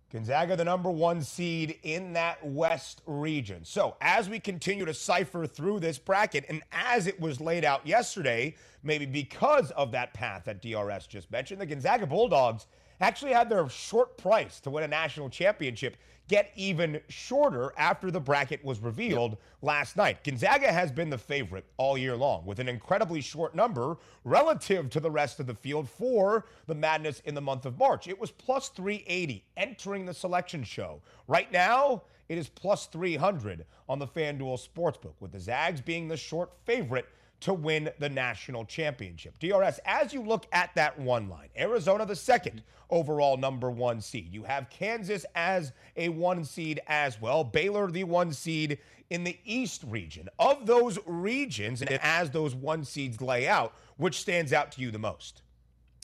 Gonzaga, 0.10 0.56
the 0.56 0.64
number 0.64 0.90
one 0.90 1.22
seed 1.22 1.80
in 1.84 2.14
that 2.14 2.38
West 2.46 3.02
region. 3.06 3.66
So, 3.66 3.98
as 4.00 4.30
we 4.30 4.40
continue 4.40 4.86
to 4.86 4.94
cipher 4.94 5.46
through 5.46 5.82
this 5.82 6.00
bracket, 6.00 6.46
and 6.48 6.64
as 6.72 7.08
it 7.08 7.20
was 7.20 7.42
laid 7.42 7.66
out 7.66 7.86
yesterday, 7.86 8.56
maybe 8.84 9.06
because 9.06 9.72
of 9.72 9.92
that 9.92 10.14
path 10.14 10.46
that 10.46 10.62
DRS 10.62 11.08
just 11.08 11.30
mentioned, 11.30 11.60
the 11.60 11.66
Gonzaga 11.66 12.08
Bulldogs 12.08 12.68
actually 13.00 13.34
had 13.34 13.50
their 13.50 13.68
short 13.70 14.18
price 14.18 14.60
to 14.62 14.70
win 14.70 14.84
a 14.84 14.88
national 14.88 15.30
championship 15.30 15.98
get 16.28 16.52
even 16.56 17.00
shorter 17.08 17.74
after 17.78 18.12
the 18.12 18.20
bracket 18.20 18.64
was 18.64 18.80
revealed 18.80 19.32
yep. 19.32 19.40
last 19.62 19.96
night. 19.96 20.24
Gonzaga 20.24 20.72
has 20.72 20.92
been 20.92 21.10
the 21.10 21.18
favorite 21.18 21.66
all 21.78 21.98
year 21.98 22.16
long 22.16 22.46
with 22.46 22.60
an 22.60 22.68
incredibly 22.68 23.22
short 23.22 23.56
number 23.56 23.98
relative 24.24 24.90
to 24.90 25.00
the 25.00 25.10
rest 25.10 25.40
of 25.40 25.48
the 25.48 25.56
field 25.56 25.90
for 25.90 26.46
the 26.66 26.76
madness 26.76 27.22
in 27.22 27.34
the 27.34 27.42
month 27.42 27.66
of 27.66 27.78
March. 27.78 28.08
It 28.08 28.20
was 28.20 28.32
plus 28.32 28.70
380 28.70 29.46
entering 29.56 30.06
the 30.06 30.14
selection 30.14 30.64
show. 30.64 31.02
Right 31.28 31.52
now, 31.52 32.04
it 32.28 32.38
is 32.38 32.50
plus 32.50 32.88
300 32.88 33.66
on 33.88 34.00
the 34.00 34.08
FanDuel 34.08 34.60
Sportsbook, 34.68 35.14
with 35.22 35.32
the 35.32 35.40
Zags 35.40 35.80
being 35.80 36.10
the 36.10 36.18
short 36.18 36.52
favorite 36.66 37.08
to 37.42 37.54
win 37.54 37.90
the 38.00 38.10
national 38.10 38.66
championship. 38.66 39.38
DRS, 39.40 39.80
as 39.86 40.14
you 40.14 40.22
look 40.22 40.48
at 40.52 40.74
that 40.76 41.00
one 41.00 41.30
line, 41.30 41.50
Arizona 41.58 42.06
the 42.06 42.16
second 42.16 42.64
overall 42.90 43.38
number 43.38 43.70
one 43.70 44.02
seed. 44.02 44.34
You 44.34 44.44
have 44.44 44.70
Kansas 44.70 45.26
as 45.36 45.72
a 45.96 46.10
one 46.10 46.44
seed 46.44 46.80
as 46.88 47.22
well, 47.22 47.44
Baylor 47.44 47.92
the 47.92 48.04
one 48.06 48.34
seed 48.34 48.80
in 49.10 49.24
the 49.24 49.38
East 49.46 49.84
region. 49.88 50.30
Of 50.40 50.66
those 50.66 50.98
regions, 51.06 51.82
and 51.82 51.92
as 52.02 52.32
those 52.32 52.56
one 52.56 52.84
seeds 52.84 53.22
lay 53.22 53.48
out, 53.48 53.74
which 53.98 54.20
stands 54.20 54.54
out 54.54 54.72
to 54.74 54.82
you 54.82 54.92
the 54.92 55.00
most? 55.00 55.42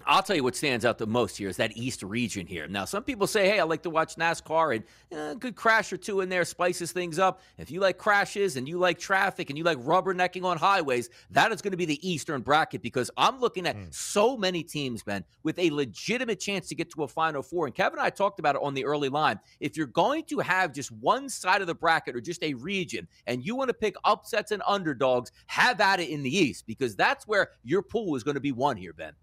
I'll 0.05 0.24
tell 0.24 0.36
you 0.36 0.43
what 0.43 0.55
stands 0.55 0.86
out 0.86 0.98
the 0.98 1.07
most 1.07 1.38
here 1.38 1.50
is 1.50 1.57
that 1.57 1.75
East 1.77 2.03
region 2.03 2.48
here. 2.48 2.67
Now, 2.67 2.86
some 2.86 3.03
people 3.03 3.27
say, 3.27 3.48
hey, 3.48 3.60
I 3.60 3.63
like 3.63 3.83
to 3.83 3.89
watch 3.89 4.15
NASCAR 4.15 4.75
and 4.75 4.83
eh, 5.12 5.31
a 5.31 5.36
good 5.36 5.55
crash 5.55 5.91
or 5.93 5.98
two 5.98 6.22
in 6.22 6.29
there 6.29 6.45
spices 6.45 6.91
things 6.91 7.19
up. 7.19 7.41
If 7.57 7.72
you 7.72 7.79
like 7.79 7.98
crashes 7.98 8.55
and 8.57 8.67
you 8.67 8.77
like 8.77 9.00
traffic 9.00 9.50
and 9.50 9.57
you 9.57 9.63
like 9.63 9.77
rubbernecking 9.79 10.43
on 10.43 10.57
highways, 10.57 11.10
that 11.31 11.51
is 11.51 11.62
going 11.62 11.72
to 11.72 11.77
be 11.77 11.86
the 11.86 12.07
Eastern 12.07 12.41
bracket 12.41 12.81
because 12.81 13.10
I'm 13.17 13.39
looking 13.39 13.67
at 13.67 13.75
mm. 13.75 13.93
so 13.93 14.38
many 14.38 14.63
teams, 14.63 15.03
Ben, 15.03 15.24
with 15.43 15.57
a 15.60 15.69
legitimate 15.69 16.39
chance 16.39 16.67
to 16.69 16.75
get 16.75 16.91
to 16.91 17.03
a 17.03 17.07
Final 17.07 17.41
Four. 17.41 17.65
And 17.65 17.75
Kevin 17.75 18.00
and 18.00 18.05
I 18.05 18.10
talked 18.10 18.39
about 18.39 18.55
it 18.55 18.62
on 18.62 18.74
the 18.74 18.86
early 18.86 19.10
line. 19.10 19.39
If 19.60 19.77
you're 19.77 19.88
going 19.88 20.24
to 20.25 20.39
have 20.39 20.74
just 20.74 20.91
one 20.91 21.29
side 21.29 21.62
of 21.62 21.67
the 21.67 21.75
bracket 21.75 22.15
or 22.15 22.22
just 22.22 22.43
a 22.43 22.53
region 22.53 23.07
and 23.27 23.45
you 23.45 23.55
want 23.55 23.69
to 23.69 23.74
pick 23.74 23.95
upsets 24.03 24.51
and 24.51 24.62
underdogs, 24.67 25.31
have 25.48 25.79
at 25.79 26.00
it 26.00 26.10
in 26.10 26.24
the 26.24 26.36
East 26.36 26.65
because 26.67 26.95
that's 26.95 27.27
where 27.27 27.50
your 27.63 27.81
pool 27.81 28.15
is 28.15 28.24
going 28.24 28.36
to 28.36 28.41
be 28.41 28.51
won 28.51 28.77
here, 28.77 28.93
Ben. 28.93 29.13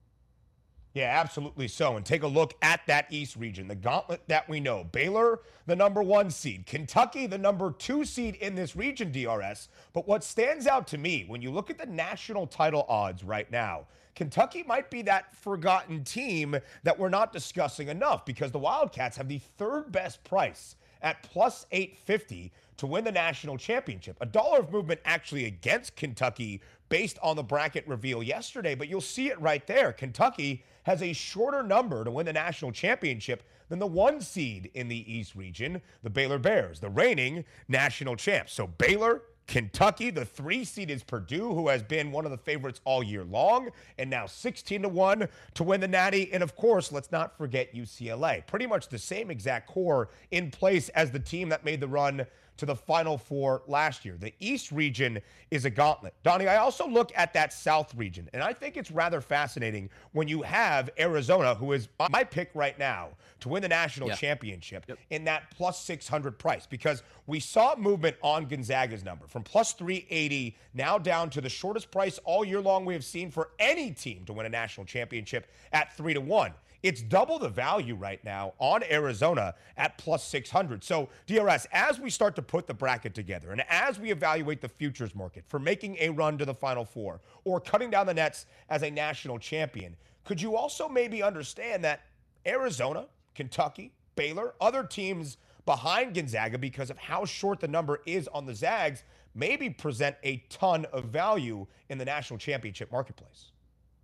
Yeah, 0.92 1.20
absolutely 1.20 1.68
so. 1.68 1.96
And 1.96 2.04
take 2.04 2.24
a 2.24 2.28
look 2.28 2.54
at 2.62 2.80
that 2.88 3.06
East 3.10 3.36
region, 3.36 3.68
the 3.68 3.76
gauntlet 3.76 4.22
that 4.26 4.48
we 4.48 4.58
know. 4.58 4.82
Baylor, 4.82 5.40
the 5.66 5.76
number 5.76 6.02
one 6.02 6.30
seed. 6.30 6.66
Kentucky, 6.66 7.26
the 7.26 7.38
number 7.38 7.70
two 7.70 8.04
seed 8.04 8.34
in 8.36 8.56
this 8.56 8.74
region, 8.74 9.12
DRS. 9.12 9.68
But 9.92 10.08
what 10.08 10.24
stands 10.24 10.66
out 10.66 10.88
to 10.88 10.98
me 10.98 11.24
when 11.28 11.42
you 11.42 11.52
look 11.52 11.70
at 11.70 11.78
the 11.78 11.86
national 11.86 12.48
title 12.48 12.86
odds 12.88 13.22
right 13.22 13.48
now, 13.52 13.86
Kentucky 14.16 14.64
might 14.64 14.90
be 14.90 15.02
that 15.02 15.34
forgotten 15.34 16.02
team 16.02 16.56
that 16.82 16.98
we're 16.98 17.08
not 17.08 17.32
discussing 17.32 17.88
enough 17.88 18.26
because 18.26 18.50
the 18.50 18.58
Wildcats 18.58 19.16
have 19.16 19.28
the 19.28 19.38
third 19.38 19.92
best 19.92 20.24
price 20.24 20.74
at 21.02 21.22
plus 21.22 21.66
850 21.70 22.52
to 22.78 22.86
win 22.86 23.04
the 23.04 23.12
national 23.12 23.56
championship. 23.56 24.16
A 24.20 24.26
dollar 24.26 24.58
of 24.58 24.72
movement 24.72 25.00
actually 25.04 25.44
against 25.44 25.96
Kentucky 25.96 26.60
based 26.90 27.18
on 27.22 27.36
the 27.36 27.42
bracket 27.42 27.86
reveal 27.88 28.22
yesterday, 28.22 28.74
but 28.74 28.88
you'll 28.88 29.00
see 29.00 29.28
it 29.28 29.40
right 29.40 29.66
there. 29.66 29.92
Kentucky 29.92 30.62
has 30.82 31.02
a 31.02 31.14
shorter 31.14 31.62
number 31.62 32.04
to 32.04 32.10
win 32.10 32.26
the 32.26 32.32
national 32.32 32.72
championship 32.72 33.42
than 33.70 33.78
the 33.78 33.86
one 33.86 34.20
seed 34.20 34.70
in 34.74 34.88
the 34.88 35.10
East 35.10 35.34
region, 35.34 35.80
the 36.02 36.10
Baylor 36.10 36.38
Bears, 36.38 36.80
the 36.80 36.90
reigning 36.90 37.44
national 37.68 38.16
champs. 38.16 38.52
So 38.52 38.66
Baylor, 38.66 39.22
Kentucky, 39.46 40.10
the 40.10 40.24
three 40.24 40.64
seed 40.64 40.90
is 40.90 41.02
Purdue, 41.02 41.54
who 41.54 41.68
has 41.68 41.82
been 41.82 42.12
one 42.12 42.24
of 42.24 42.30
the 42.32 42.38
favorites 42.38 42.80
all 42.84 43.02
year 43.02 43.24
long, 43.24 43.70
and 43.98 44.10
now 44.10 44.26
16 44.26 44.82
to 44.82 44.88
1 44.88 45.28
to 45.54 45.64
win 45.64 45.80
the 45.80 45.88
Natty. 45.88 46.32
And 46.32 46.42
of 46.42 46.56
course, 46.56 46.92
let's 46.92 47.12
not 47.12 47.36
forget 47.36 47.74
UCLA. 47.74 48.46
Pretty 48.46 48.66
much 48.66 48.88
the 48.88 48.98
same 48.98 49.30
exact 49.30 49.68
core 49.68 50.10
in 50.30 50.50
place 50.50 50.88
as 50.90 51.10
the 51.10 51.18
team 51.20 51.48
that 51.50 51.64
made 51.64 51.80
the 51.80 51.88
run 51.88 52.26
to 52.60 52.66
the 52.66 52.76
Final 52.76 53.18
Four 53.18 53.62
last 53.66 54.04
year. 54.04 54.16
The 54.18 54.32
East 54.38 54.70
region 54.70 55.18
is 55.50 55.64
a 55.64 55.70
gauntlet. 55.70 56.14
Donnie, 56.22 56.46
I 56.46 56.58
also 56.58 56.86
look 56.86 57.10
at 57.16 57.32
that 57.32 57.52
South 57.52 57.94
region, 57.94 58.28
and 58.34 58.42
I 58.42 58.52
think 58.52 58.76
it's 58.76 58.90
rather 58.90 59.20
fascinating 59.22 59.88
when 60.12 60.28
you 60.28 60.42
have 60.42 60.90
Arizona, 60.98 61.54
who 61.54 61.72
is 61.72 61.88
my 62.10 62.22
pick 62.22 62.50
right 62.54 62.78
now 62.78 63.08
to 63.40 63.48
win 63.48 63.62
the 63.62 63.68
national 63.68 64.08
yeah. 64.08 64.14
championship, 64.14 64.84
yep. 64.86 64.98
in 65.08 65.24
that 65.24 65.50
plus 65.50 65.82
600 65.82 66.38
price, 66.38 66.66
because 66.66 67.02
we 67.26 67.40
saw 67.40 67.74
movement 67.76 68.16
on 68.22 68.44
Gonzaga's 68.44 69.02
number 69.02 69.26
from 69.26 69.42
plus 69.42 69.72
380 69.72 70.54
now 70.74 70.98
down 70.98 71.30
to 71.30 71.40
the 71.40 71.48
shortest 71.48 71.90
price 71.90 72.20
all 72.24 72.44
year 72.44 72.60
long 72.60 72.84
we 72.84 72.92
have 72.92 73.04
seen 73.04 73.30
for 73.30 73.50
any 73.58 73.90
team 73.90 74.24
to 74.26 74.34
win 74.34 74.44
a 74.44 74.50
national 74.50 74.84
championship 74.84 75.50
at 75.72 75.96
3 75.96 76.12
to 76.12 76.20
1. 76.20 76.52
It's 76.82 77.02
double 77.02 77.38
the 77.38 77.48
value 77.48 77.94
right 77.94 78.22
now 78.24 78.54
on 78.58 78.82
Arizona 78.84 79.54
at 79.76 79.98
plus 79.98 80.24
600. 80.24 80.82
So, 80.82 81.08
DRS, 81.26 81.66
as 81.72 82.00
we 82.00 82.08
start 82.08 82.34
to 82.36 82.42
put 82.42 82.66
the 82.66 82.74
bracket 82.74 83.14
together 83.14 83.50
and 83.50 83.62
as 83.68 83.98
we 83.98 84.10
evaluate 84.10 84.60
the 84.60 84.68
futures 84.68 85.14
market 85.14 85.44
for 85.46 85.58
making 85.58 85.96
a 86.00 86.08
run 86.08 86.38
to 86.38 86.44
the 86.44 86.54
Final 86.54 86.84
Four 86.84 87.20
or 87.44 87.60
cutting 87.60 87.90
down 87.90 88.06
the 88.06 88.14
nets 88.14 88.46
as 88.70 88.82
a 88.82 88.90
national 88.90 89.38
champion, 89.38 89.94
could 90.24 90.40
you 90.40 90.56
also 90.56 90.88
maybe 90.88 91.22
understand 91.22 91.84
that 91.84 92.02
Arizona, 92.46 93.06
Kentucky, 93.34 93.92
Baylor, 94.16 94.54
other 94.60 94.82
teams 94.82 95.36
behind 95.66 96.14
Gonzaga 96.14 96.58
because 96.58 96.90
of 96.90 96.96
how 96.96 97.24
short 97.24 97.60
the 97.60 97.68
number 97.68 98.00
is 98.06 98.26
on 98.28 98.46
the 98.46 98.54
Zags 98.54 99.04
maybe 99.34 99.70
present 99.70 100.16
a 100.24 100.38
ton 100.48 100.86
of 100.86 101.04
value 101.04 101.66
in 101.88 101.98
the 101.98 102.04
national 102.04 102.38
championship 102.38 102.90
marketplace? 102.90 103.52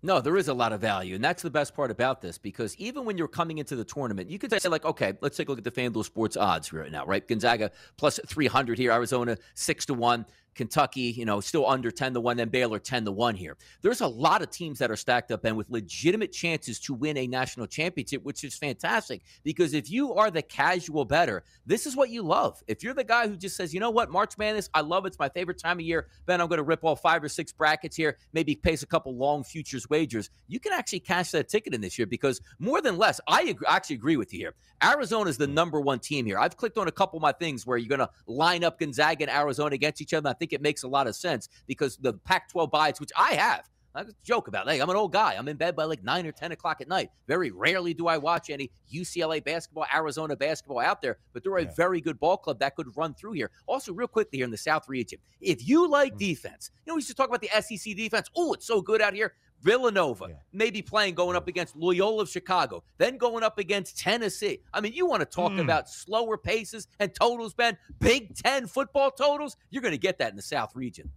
No, 0.03 0.21
there 0.21 0.37
is 0.37 0.49
a 0.49 0.55
lot 0.55 0.73
of 0.73 0.81
value. 0.81 1.15
And 1.15 1.25
that's 1.25 1.43
the 1.43 1.51
best 1.51 1.75
part 1.75 1.91
about 1.91 2.21
this 2.21 2.39
because 2.39 2.77
even 2.77 3.05
when 3.05 3.19
you're 3.19 3.29
coming 3.29 3.59
into 3.59 3.77
the 3.77 3.85
tournament, 3.85 4.31
you 4.31 4.39
could 4.39 4.51
say, 4.51 4.69
like, 4.69 4.85
okay, 4.85 5.15
let's 5.21 5.37
take 5.37 5.49
a 5.49 5.51
look 5.51 5.59
at 5.59 5.65
the 5.65 5.71
FanDuel 5.71 6.05
Sports 6.05 6.37
odds 6.37 6.73
right 6.73 6.93
now, 6.93 7.05
right? 7.07 7.27
Gonzaga 7.27 7.71
plus 7.97 8.21
300 8.27 8.79
here, 8.79 8.93
Arizona 8.93 9.37
6 9.55 9.87
to 9.87 9.95
1. 9.95 10.27
Kentucky, 10.57 11.13
you 11.17 11.25
know, 11.25 11.41
still 11.41 11.67
under 11.67 11.91
10 11.91 12.15
to 12.15 12.21
1, 12.21 12.37
then 12.39 12.49
Baylor 12.49 12.79
10 12.79 13.05
to 13.05 13.13
1 13.13 13.37
here. 13.37 13.57
There's 13.83 14.01
a 14.01 14.07
lot 14.07 14.43
of 14.43 14.51
teams 14.51 14.79
that 14.79 14.91
are 14.91 14.97
stacked 14.97 15.31
up 15.31 15.45
and 15.45 15.57
with 15.57 15.71
legitimate 15.71 16.33
chances 16.33 16.81
to 16.81 16.95
win 16.95 17.17
a 17.19 17.27
national 17.27 17.67
championship, 17.67 18.25
which 18.25 18.43
is 18.43 18.57
fantastic 18.57 19.23
because 19.45 19.75
if 19.75 19.91
you 19.91 20.15
are 20.15 20.31
the 20.31 20.43
casual 20.43 21.05
bettor, 21.05 21.45
this 21.67 21.87
is 21.87 21.95
what 21.95 22.11
you 22.11 22.23
love. 22.23 22.63
If 22.67 22.83
you're 22.83 22.95
the 22.95 23.05
guy 23.05 23.29
who 23.29 23.37
just 23.37 23.57
says, 23.57 23.73
you 23.73 23.81
know 23.81 23.91
what, 23.91 24.11
March 24.11 24.37
Madness, 24.39 24.69
I 24.75 24.81
love 24.81 25.05
it. 25.05 25.09
It's 25.09 25.19
my 25.19 25.29
favorite 25.29 25.59
time 25.59 25.79
of 25.79 25.83
year. 25.85 26.09
Ben, 26.25 26.41
I'm 26.41 26.49
going 26.49 26.59
to 26.59 26.65
rip 26.65 26.85
off 26.85 27.01
five 27.01 27.23
or 27.23 27.29
six 27.29 27.53
brackets 27.53 27.95
here, 27.95 28.17
maybe 28.33 28.55
place 28.57 28.83
a 28.83 28.87
couple 28.87 29.15
long 29.15 29.45
futures 29.45 29.89
wagers. 29.91 30.31
You 30.49 30.59
can 30.59 30.73
actually 30.73 31.01
cash 31.01 31.31
that 31.33 31.49
ticket 31.49 31.75
in 31.75 31.81
this 31.81 31.99
year 31.99 32.07
because 32.07 32.41
more 32.59 32.81
than 32.81 32.97
less, 32.97 33.21
I 33.29 33.43
agree, 33.43 33.67
actually 33.69 33.97
agree 33.97 34.17
with 34.17 34.33
you 34.33 34.39
here. 34.41 34.55
Arizona 34.83 35.31
is 35.31 35.39
the 35.39 35.47
number 35.47 35.81
one 35.81 35.99
team 35.99 36.27
here. 36.27 36.39
I've 36.39 36.57
clicked 36.57 36.79
on 36.79 36.89
a 36.89 36.93
couple 36.93 37.17
of 37.17 37.23
my 37.23 37.33
things 37.33 37.67
where 37.67 37.77
you're 37.77 37.89
going 37.89 38.01
to 38.01 38.11
line 38.27 38.65
up 38.65 38.79
Gonzaga 38.79 39.25
and 39.25 39.31
Arizona 39.31 39.75
against 39.75 40.01
each 40.01 40.15
other. 40.15 40.29
I 40.29 40.33
think 40.33 40.46
think 40.47 40.59
it 40.59 40.63
makes 40.63 40.85
a 40.85 40.89
lot 40.89 41.07
of 41.07 41.17
sense 41.17 41.49
because 41.67 41.97
the 41.97 42.13
Pac 42.13 42.49
12 42.51 42.71
bites, 42.71 43.01
which 43.01 43.11
I 43.17 43.35
have, 43.35 43.69
I 43.97 44.05
joke 44.25 44.49
about. 44.49 44.69
Hey, 44.69 44.81
I'm 44.81 44.91
an 44.91 44.97
old 44.97 45.13
guy. 45.13 45.35
I'm 45.37 45.49
in 45.49 45.57
bed 45.57 45.75
by 45.75 45.85
like 45.85 46.05
nine 46.05 46.27
or 46.27 46.33
ten 46.33 46.53
o'clock 46.53 46.81
at 46.81 46.89
night. 46.89 47.11
Very 47.27 47.51
rarely 47.51 47.95
do 47.95 48.07
I 48.07 48.19
watch 48.19 48.51
any 48.51 48.71
UCLA 48.93 49.43
basketball, 49.43 49.87
Arizona 49.95 50.37
basketball 50.37 50.81
out 50.81 51.01
there, 51.01 51.19
but 51.33 51.43
they're 51.43 51.57
a 51.57 51.65
yeah. 51.65 51.75
very 51.77 52.01
good 52.01 52.21
ball 52.21 52.37
club 52.37 52.59
that 52.61 52.77
could 52.77 52.95
run 52.97 53.15
through 53.15 53.33
here. 53.33 53.51
Also, 53.67 53.93
real 53.93 54.09
quickly 54.09 54.39
here 54.39 54.45
in 54.45 54.51
the 54.51 54.57
South 54.57 54.89
region, 54.89 55.19
if 55.41 55.67
you 55.67 55.89
like 55.89 56.13
mm-hmm. 56.13 56.19
defense, 56.19 56.71
you 56.85 56.91
know 56.91 56.95
we 56.95 56.99
used 56.99 57.09
to 57.09 57.15
talk 57.15 57.29
about 57.29 57.41
the 57.41 57.51
SEC 57.61 57.97
defense. 57.97 58.29
Oh, 58.37 58.53
it's 58.53 58.67
so 58.67 58.83
good 58.83 59.01
out 59.01 59.15
here. 59.15 59.33
Villanova, 59.63 60.27
yeah. 60.29 60.35
maybe 60.53 60.83
playing 60.83 61.15
going 61.15 61.35
up 61.35 61.49
against 61.49 61.77
Loyola 61.77 62.23
of 62.23 62.29
Chicago, 62.29 62.85
then 62.99 63.17
going 63.17 63.43
up 63.43 63.59
against 63.59 63.99
Tennessee. 63.99 64.61
I 64.73 64.81
mean, 64.81 64.93
you 64.93 65.07
want 65.07 65.21
to 65.21 65.27
talk 65.27 65.53
mm. 65.53 65.61
about 65.61 65.89
slower 65.89 66.37
paces 66.37 66.89
and 67.01 67.15
totals, 67.15 67.55
Ben? 67.55 67.77
Big 67.99 68.37
Ten 68.37 68.67
football 68.67 69.11
totals? 69.11 69.57
You're 69.71 69.83
going 69.83 69.93
to 69.93 69.99
get 69.99 70.19
that 70.19 70.31
in 70.31 70.37
the 70.37 70.43
South 70.43 70.77
region. 70.77 71.11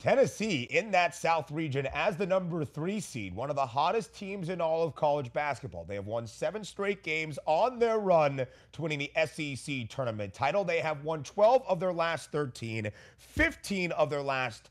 Tennessee 0.00 0.62
in 0.70 0.90
that 0.92 1.14
South 1.14 1.50
region 1.50 1.86
as 1.92 2.16
the 2.16 2.24
number 2.26 2.64
three 2.64 3.00
seed, 3.00 3.34
one 3.34 3.50
of 3.50 3.56
the 3.56 3.66
hottest 3.66 4.14
teams 4.14 4.48
in 4.48 4.58
all 4.58 4.82
of 4.82 4.94
college 4.94 5.30
basketball. 5.34 5.84
They 5.84 5.94
have 5.94 6.06
won 6.06 6.26
seven 6.26 6.64
straight 6.64 7.02
games 7.02 7.38
on 7.44 7.78
their 7.78 7.98
run 7.98 8.46
to 8.72 8.82
winning 8.82 8.98
the 8.98 9.12
SEC 9.26 9.90
tournament 9.90 10.32
title. 10.32 10.64
They 10.64 10.80
have 10.80 11.04
won 11.04 11.22
12 11.22 11.64
of 11.68 11.80
their 11.80 11.92
last 11.92 12.32
13, 12.32 12.90
15 13.18 13.92
of 13.92 14.08
their 14.08 14.22
last 14.22 14.70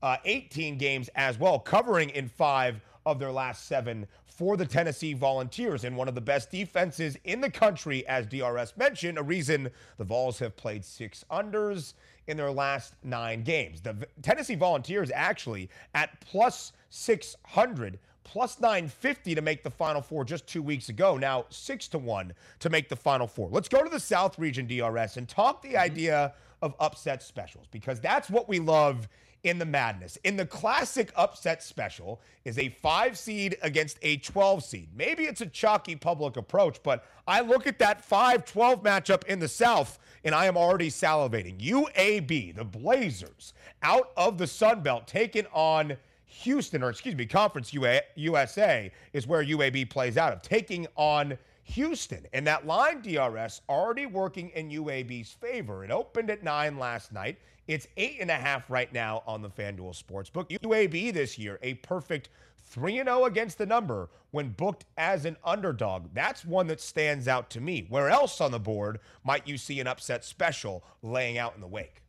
uh, 0.00 0.18
18 0.24 0.78
games 0.78 1.10
as 1.16 1.40
well, 1.40 1.58
covering 1.58 2.10
in 2.10 2.28
five 2.28 2.80
of 3.04 3.18
their 3.18 3.32
last 3.32 3.66
seven 3.66 4.06
for 4.38 4.56
the 4.56 4.64
Tennessee 4.64 5.14
Volunteers 5.14 5.82
and 5.82 5.96
one 5.96 6.06
of 6.06 6.14
the 6.14 6.20
best 6.20 6.52
defenses 6.52 7.18
in 7.24 7.40
the 7.40 7.50
country, 7.50 8.06
as 8.06 8.24
DRS 8.24 8.72
mentioned, 8.76 9.18
a 9.18 9.22
reason 9.22 9.68
the 9.96 10.04
Vols 10.04 10.38
have 10.38 10.56
played 10.56 10.84
six 10.84 11.24
unders 11.28 11.94
in 12.28 12.36
their 12.36 12.52
last 12.52 12.94
nine 13.02 13.42
games. 13.42 13.80
The 13.80 14.06
Tennessee 14.22 14.54
Volunteers 14.54 15.10
actually 15.12 15.68
at 15.92 16.20
plus 16.20 16.72
600 16.90 17.98
plus 18.22 18.60
950 18.60 19.34
to 19.34 19.42
make 19.42 19.64
the 19.64 19.70
final 19.70 20.00
four 20.00 20.24
just 20.24 20.46
two 20.46 20.62
weeks 20.62 20.88
ago. 20.88 21.16
Now, 21.16 21.46
six 21.50 21.88
to 21.88 21.98
one 21.98 22.32
to 22.60 22.70
make 22.70 22.88
the 22.88 22.94
final 22.94 23.26
four. 23.26 23.48
Let's 23.50 23.68
go 23.68 23.82
to 23.82 23.90
the 23.90 23.98
South 23.98 24.38
region 24.38 24.68
DRS 24.68 25.16
and 25.16 25.28
talk 25.28 25.62
the 25.62 25.70
mm-hmm. 25.70 25.78
idea 25.78 26.34
of 26.62 26.76
upset 26.78 27.24
specials 27.24 27.66
because 27.72 27.98
that's 27.98 28.30
what 28.30 28.48
we 28.48 28.60
love 28.60 29.08
in 29.44 29.58
the 29.58 29.64
madness. 29.64 30.18
In 30.24 30.36
the 30.36 30.46
classic 30.46 31.12
upset 31.16 31.62
special 31.62 32.20
is 32.44 32.58
a 32.58 32.68
five 32.68 33.16
seed 33.16 33.56
against 33.62 33.98
a 34.02 34.16
12 34.18 34.64
seed. 34.64 34.88
Maybe 34.94 35.24
it's 35.24 35.40
a 35.40 35.46
chalky 35.46 35.96
public 35.96 36.36
approach, 36.36 36.82
but 36.82 37.04
I 37.26 37.40
look 37.40 37.66
at 37.66 37.78
that 37.78 38.04
5 38.04 38.44
12 38.44 38.82
matchup 38.82 39.24
in 39.24 39.38
the 39.38 39.48
South 39.48 39.98
and 40.24 40.34
I 40.34 40.46
am 40.46 40.56
already 40.56 40.90
salivating. 40.90 41.58
UAB, 41.60 42.56
the 42.56 42.64
Blazers, 42.64 43.54
out 43.82 44.10
of 44.16 44.38
the 44.38 44.46
Sun 44.46 44.82
Belt, 44.82 45.06
taking 45.06 45.46
on 45.52 45.96
Houston, 46.26 46.82
or 46.82 46.90
excuse 46.90 47.14
me, 47.14 47.26
Conference 47.26 47.72
USA 47.72 48.92
is 49.12 49.26
where 49.26 49.42
UAB 49.44 49.88
plays 49.90 50.16
out 50.16 50.32
of, 50.32 50.42
taking 50.42 50.86
on 50.96 51.38
Houston. 51.68 52.26
And 52.32 52.46
that 52.46 52.66
line 52.66 53.02
DRS 53.02 53.60
already 53.68 54.06
working 54.06 54.50
in 54.50 54.70
UAB's 54.70 55.32
favor. 55.32 55.84
It 55.84 55.90
opened 55.90 56.30
at 56.30 56.42
nine 56.42 56.78
last 56.78 57.12
night. 57.12 57.38
It's 57.66 57.86
eight 57.96 58.18
and 58.20 58.30
a 58.30 58.34
half 58.34 58.70
right 58.70 58.92
now 58.92 59.22
on 59.26 59.42
the 59.42 59.50
FanDuel 59.50 60.02
Sportsbook. 60.02 60.48
UAB 60.60 61.12
this 61.12 61.38
year, 61.38 61.58
a 61.62 61.74
perfect 61.74 62.30
3 62.70 62.96
0 62.96 63.24
against 63.24 63.58
the 63.58 63.66
number 63.66 64.08
when 64.30 64.50
booked 64.50 64.84
as 64.96 65.24
an 65.24 65.36
underdog. 65.44 66.08
That's 66.14 66.44
one 66.44 66.66
that 66.68 66.80
stands 66.80 67.28
out 67.28 67.50
to 67.50 67.60
me. 67.60 67.86
Where 67.88 68.08
else 68.08 68.40
on 68.40 68.50
the 68.50 68.58
board 68.58 69.00
might 69.24 69.46
you 69.46 69.58
see 69.58 69.80
an 69.80 69.86
upset 69.86 70.24
special 70.24 70.84
laying 71.02 71.38
out 71.38 71.54
in 71.54 71.60
the 71.60 71.66
wake? 71.66 72.02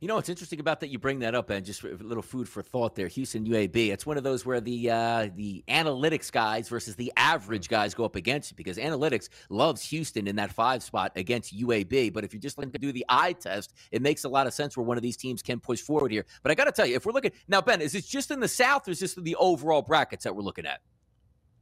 You 0.00 0.06
know 0.06 0.14
what's 0.14 0.28
interesting 0.28 0.60
about 0.60 0.78
that? 0.80 0.90
You 0.90 0.98
bring 1.00 1.18
that 1.20 1.34
up, 1.34 1.50
and 1.50 1.66
just 1.66 1.82
a 1.82 1.88
little 1.88 2.22
food 2.22 2.48
for 2.48 2.62
thought 2.62 2.94
there. 2.94 3.08
Houston 3.08 3.44
UAB. 3.44 3.88
It's 3.88 4.06
one 4.06 4.16
of 4.16 4.22
those 4.22 4.46
where 4.46 4.60
the 4.60 4.90
uh, 4.90 5.28
the 5.34 5.64
analytics 5.66 6.30
guys 6.30 6.68
versus 6.68 6.94
the 6.94 7.12
average 7.16 7.68
guys 7.68 7.94
go 7.94 8.04
up 8.04 8.14
against 8.14 8.52
you 8.52 8.56
because 8.56 8.78
analytics 8.78 9.28
loves 9.50 9.82
Houston 9.90 10.28
in 10.28 10.36
that 10.36 10.52
five 10.52 10.84
spot 10.84 11.10
against 11.16 11.52
UAB. 11.52 12.12
But 12.12 12.22
if 12.22 12.32
you're 12.32 12.40
just 12.40 12.58
looking 12.58 12.70
to 12.70 12.78
do 12.78 12.92
the 12.92 13.04
eye 13.08 13.32
test, 13.32 13.74
it 13.90 14.00
makes 14.00 14.22
a 14.22 14.28
lot 14.28 14.46
of 14.46 14.54
sense 14.54 14.76
where 14.76 14.86
one 14.86 14.96
of 14.96 15.02
these 15.02 15.16
teams 15.16 15.42
can 15.42 15.58
push 15.58 15.80
forward 15.80 16.12
here. 16.12 16.24
But 16.44 16.52
I 16.52 16.54
got 16.54 16.66
to 16.66 16.72
tell 16.72 16.86
you, 16.86 16.94
if 16.94 17.04
we're 17.04 17.12
looking 17.12 17.32
now, 17.48 17.60
Ben, 17.60 17.80
is 17.80 17.90
this 17.90 18.06
just 18.06 18.30
in 18.30 18.38
the 18.38 18.46
South 18.46 18.86
or 18.86 18.92
is 18.92 19.00
this 19.00 19.14
the 19.14 19.34
overall 19.34 19.82
brackets 19.82 20.22
that 20.22 20.36
we're 20.36 20.42
looking 20.42 20.66
at? 20.66 20.80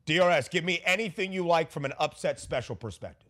DRS, 0.05 0.49
give 0.51 0.63
me 0.63 0.83
anything 0.85 1.33
you 1.33 1.47
like 1.47 1.71
from 1.71 1.87
an 1.87 1.95
upset 1.99 2.39
special 2.39 2.77
perspective. 2.77 3.26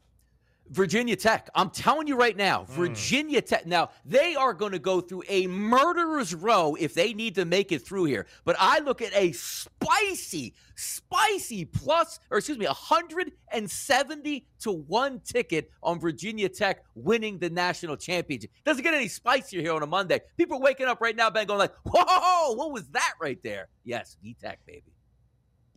Virginia 0.71 1.17
Tech. 1.17 1.49
I'm 1.55 1.71
telling 1.71 2.07
you 2.07 2.17
right 2.17 2.37
now, 2.37 2.63
mm. 2.63 2.69
Virginia 2.69 3.41
Tech. 3.41 3.67
Now, 3.67 3.91
they 4.05 4.35
are 4.35 4.53
going 4.53 4.73
to 4.73 4.79
go 4.79 5.01
through 5.01 5.23
a 5.29 5.47
murderer's 5.47 6.35
row 6.35 6.77
if 6.79 6.95
they 6.95 7.13
need 7.13 7.35
to 7.37 7.45
make 7.45 7.73
it 7.73 7.87
through 7.87 8.05
here. 8.05 8.27
But 8.45 8.57
I 8.59 8.81
look 8.81 9.03
at 9.03 9.15
a 9.15 9.33
spicy, 9.33 10.55
spicy 10.75 11.65
plus, 11.65 12.19
or 12.31 12.39
excuse 12.39 12.59
me, 12.59 12.67
170 12.67 14.47
to 14.61 14.73
1 14.73 15.21
ticket 15.21 15.71
on 15.83 16.01
Virginia 16.01 16.49
Tech 16.49 16.85
winning 16.95 17.39
the 17.39 17.51
national 17.51 17.97
championship. 17.97 18.51
Doesn't 18.65 18.83
get 18.83 18.95
any 18.95 19.09
spicier 19.09 19.61
here 19.61 19.75
on 19.75 19.83
a 19.83 19.87
Monday. 19.87 20.21
People 20.37 20.59
are 20.59 20.63
waking 20.63 20.87
up 20.87 21.01
right 21.01 21.17
now, 21.17 21.31
Ben, 21.31 21.47
going 21.47 21.59
like, 21.59 21.75
whoa, 21.85 22.55
what 22.55 22.73
was 22.73 22.89
that 22.89 23.15
right 23.21 23.43
there? 23.43 23.69
Yes, 23.85 24.17
V-Tech, 24.23 24.61
baby. 24.67 24.96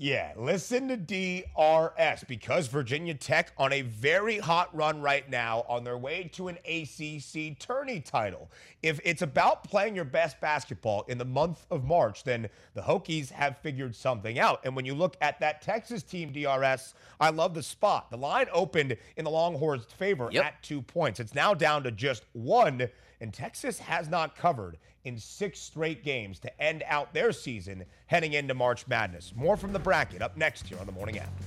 Yeah, 0.02 0.32
listen 0.38 0.88
to 0.88 0.96
DRS 0.96 2.24
because 2.26 2.68
Virginia 2.68 3.14
Tech 3.14 3.52
on 3.58 3.74
a 3.74 3.82
very 3.82 4.38
hot 4.38 4.74
run 4.74 5.02
right 5.02 5.30
now 5.30 5.66
on 5.68 5.84
their 5.84 5.98
way 5.98 6.32
to 6.36 6.48
an 6.48 6.58
ACC 6.64 7.60
tourney 7.60 8.00
title. 8.00 8.50
If 8.82 9.02
it's 9.04 9.24
about 9.24 9.66
playing 9.66 9.96
your 9.96 10.06
best 10.06 10.40
basketball 10.40 11.04
in 11.10 11.18
the 11.18 11.26
month 11.26 11.66
of 11.70 11.84
March, 11.84 12.24
then 12.24 12.48
the 12.76 12.82
Hokies 12.82 13.30
have 13.30 13.58
figured 13.58 13.94
something 13.94 14.40
out. 14.40 14.62
And 14.64 14.74
when 14.74 14.86
you 14.86 14.96
look 14.96 15.18
at 15.20 15.38
that 15.42 15.62
Texas 15.62 16.02
team, 16.02 16.32
DRS, 16.32 16.94
I 17.20 17.32
love 17.32 17.54
the 17.54 17.62
spot. 17.62 18.10
The 18.10 18.18
line 18.18 18.48
opened 18.54 18.96
in 19.18 19.26
the 19.26 19.32
Longhorns' 19.32 19.84
favor 19.84 20.30
yep. 20.32 20.46
at 20.46 20.64
two 20.64 20.82
points. 20.82 21.20
It's 21.20 21.36
now 21.36 21.54
down 21.54 21.84
to 21.84 21.92
just 21.92 22.24
one, 22.32 22.88
and 23.22 23.34
Texas 23.34 23.80
has 23.80 24.10
not 24.10 24.36
covered 24.36 24.78
in 25.04 25.18
six 25.18 25.60
straight 25.60 26.04
games 26.04 26.40
to 26.40 26.62
end 26.62 26.84
out 26.88 27.14
their 27.14 27.32
season 27.32 27.86
heading 28.08 28.34
into 28.34 28.54
March 28.54 28.88
Madness. 28.88 29.34
More 29.36 29.58
from 29.58 29.74
the 29.74 29.80
bracket 29.80 30.22
up 30.22 30.38
next 30.38 30.68
here 30.68 30.80
on 30.80 30.86
the 30.86 30.92
morning 30.92 31.20
after. 31.20 31.44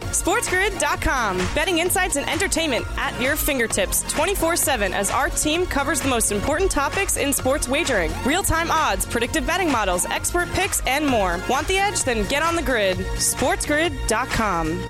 SportsGrid.com. 0.00 1.38
Betting 1.54 1.78
insights 1.78 2.16
and 2.16 2.28
entertainment 2.28 2.86
at 2.96 3.18
your 3.20 3.36
fingertips 3.36 4.02
24 4.12 4.56
7 4.56 4.92
as 4.92 5.10
our 5.10 5.28
team 5.28 5.66
covers 5.66 6.00
the 6.00 6.08
most 6.08 6.32
important 6.32 6.70
topics 6.70 7.16
in 7.16 7.32
sports 7.32 7.68
wagering 7.68 8.12
real 8.24 8.42
time 8.42 8.70
odds, 8.70 9.06
predictive 9.06 9.46
betting 9.46 9.70
models, 9.70 10.06
expert 10.06 10.48
picks, 10.52 10.80
and 10.86 11.06
more. 11.06 11.40
Want 11.48 11.68
the 11.68 11.78
edge? 11.78 12.02
Then 12.04 12.26
get 12.28 12.42
on 12.42 12.56
the 12.56 12.62
grid. 12.62 12.98
SportsGrid.com. 12.98 14.88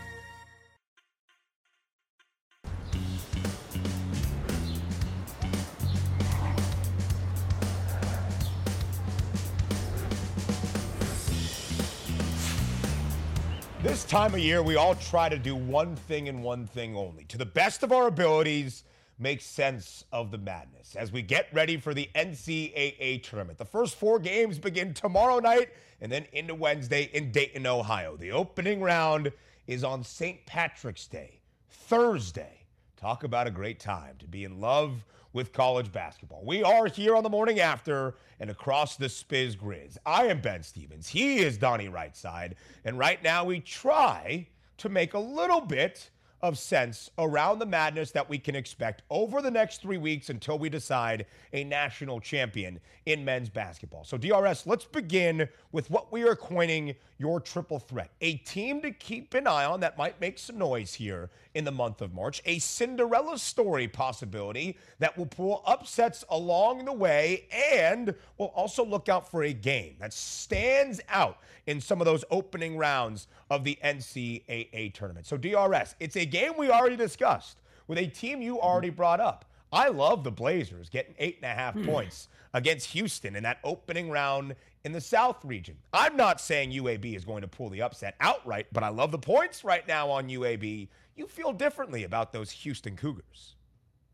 This 13.86 14.02
time 14.02 14.34
of 14.34 14.40
year, 14.40 14.64
we 14.64 14.74
all 14.74 14.96
try 14.96 15.28
to 15.28 15.38
do 15.38 15.54
one 15.54 15.94
thing 15.94 16.28
and 16.28 16.42
one 16.42 16.66
thing 16.66 16.96
only. 16.96 17.22
To 17.26 17.38
the 17.38 17.46
best 17.46 17.84
of 17.84 17.92
our 17.92 18.08
abilities, 18.08 18.82
make 19.16 19.40
sense 19.40 20.04
of 20.10 20.32
the 20.32 20.38
madness 20.38 20.96
as 20.96 21.12
we 21.12 21.22
get 21.22 21.46
ready 21.52 21.76
for 21.76 21.94
the 21.94 22.10
NCAA 22.16 23.22
tournament. 23.22 23.58
The 23.58 23.64
first 23.64 23.94
four 23.94 24.18
games 24.18 24.58
begin 24.58 24.92
tomorrow 24.92 25.38
night 25.38 25.68
and 26.00 26.10
then 26.10 26.26
into 26.32 26.52
Wednesday 26.52 27.04
in 27.12 27.30
Dayton, 27.30 27.64
Ohio. 27.64 28.16
The 28.16 28.32
opening 28.32 28.80
round 28.80 29.30
is 29.68 29.84
on 29.84 30.02
St. 30.02 30.44
Patrick's 30.46 31.06
Day, 31.06 31.38
Thursday. 31.70 32.66
Talk 32.96 33.22
about 33.22 33.46
a 33.46 33.52
great 33.52 33.78
time 33.78 34.16
to 34.18 34.26
be 34.26 34.42
in 34.42 34.60
love 34.60 35.04
with 35.36 35.52
college 35.52 35.92
basketball. 35.92 36.42
We 36.46 36.62
are 36.62 36.86
here 36.86 37.14
on 37.14 37.22
the 37.22 37.28
morning 37.28 37.60
after 37.60 38.14
and 38.40 38.48
across 38.48 38.96
the 38.96 39.06
Spiz 39.06 39.54
Grizz. 39.54 39.98
I 40.06 40.28
am 40.28 40.40
Ben 40.40 40.62
Stevens. 40.62 41.08
He 41.08 41.40
is 41.40 41.58
Donnie 41.58 41.90
Rightside. 41.90 42.54
And 42.86 42.98
right 42.98 43.22
now 43.22 43.44
we 43.44 43.60
try 43.60 44.48
to 44.78 44.88
make 44.88 45.12
a 45.12 45.18
little 45.18 45.60
bit 45.60 46.08
of 46.40 46.58
sense 46.58 47.10
around 47.18 47.58
the 47.58 47.66
madness 47.66 48.10
that 48.12 48.28
we 48.28 48.38
can 48.38 48.54
expect 48.54 49.02
over 49.10 49.42
the 49.42 49.50
next 49.50 49.82
three 49.82 49.96
weeks 49.98 50.30
until 50.30 50.58
we 50.58 50.68
decide 50.68 51.26
a 51.52 51.64
national 51.64 52.20
champion 52.20 52.78
in 53.06 53.24
men's 53.24 53.48
basketball. 53.48 54.04
So, 54.04 54.16
DRS, 54.16 54.66
let's 54.66 54.84
begin 54.84 55.48
with 55.72 55.90
what 55.90 56.12
we 56.12 56.26
are 56.26 56.36
coining 56.36 56.94
your 57.18 57.40
triple 57.40 57.78
threat. 57.78 58.10
A 58.20 58.36
team 58.38 58.80
to 58.82 58.90
keep 58.90 59.34
an 59.34 59.46
eye 59.46 59.64
on 59.64 59.80
that 59.80 59.98
might 59.98 60.20
make 60.20 60.38
some 60.38 60.58
noise 60.58 60.94
here 60.94 61.30
in 61.56 61.64
the 61.64 61.72
month 61.72 62.02
of 62.02 62.12
March. 62.12 62.42
A 62.44 62.58
Cinderella 62.58 63.38
story 63.38 63.88
possibility 63.88 64.76
that 64.98 65.16
will 65.16 65.24
pull 65.24 65.62
upsets 65.66 66.22
along 66.28 66.84
the 66.84 66.92
way 66.92 67.48
and 67.50 68.14
we'll 68.36 68.48
also 68.48 68.84
look 68.84 69.08
out 69.08 69.30
for 69.30 69.42
a 69.42 69.54
game 69.54 69.96
that 69.98 70.12
stands 70.12 71.00
out 71.08 71.38
in 71.66 71.80
some 71.80 72.02
of 72.02 72.04
those 72.04 72.26
opening 72.30 72.76
rounds 72.76 73.26
of 73.48 73.64
the 73.64 73.78
NCAA 73.82 74.92
tournament. 74.92 75.26
So, 75.26 75.38
DRS, 75.38 75.94
it's 75.98 76.16
a 76.16 76.26
game 76.26 76.52
we 76.58 76.68
already 76.68 76.96
discussed 76.96 77.56
with 77.88 77.96
a 77.96 78.06
team 78.06 78.42
you 78.42 78.60
already 78.60 78.90
brought 78.90 79.20
up. 79.20 79.46
I 79.72 79.88
love 79.88 80.24
the 80.24 80.30
Blazers 80.30 80.90
getting 80.90 81.14
eight 81.18 81.38
and 81.42 81.50
a 81.50 81.54
half 81.54 81.72
hmm. 81.72 81.86
points 81.86 82.28
against 82.52 82.90
Houston 82.90 83.34
in 83.34 83.42
that 83.44 83.60
opening 83.64 84.10
round 84.10 84.56
in 84.86 84.92
the 84.92 85.00
South 85.00 85.44
region. 85.44 85.76
I'm 85.92 86.16
not 86.16 86.40
saying 86.40 86.70
UAB 86.70 87.16
is 87.16 87.24
going 87.24 87.42
to 87.42 87.48
pull 87.48 87.68
the 87.68 87.82
upset 87.82 88.14
outright, 88.20 88.68
but 88.72 88.84
I 88.84 88.88
love 88.88 89.10
the 89.10 89.18
points 89.18 89.64
right 89.64 89.86
now 89.86 90.08
on 90.08 90.28
UAB. 90.28 90.88
You 91.16 91.26
feel 91.26 91.52
differently 91.52 92.04
about 92.04 92.32
those 92.32 92.52
Houston 92.52 92.94
Cougars. 92.96 93.56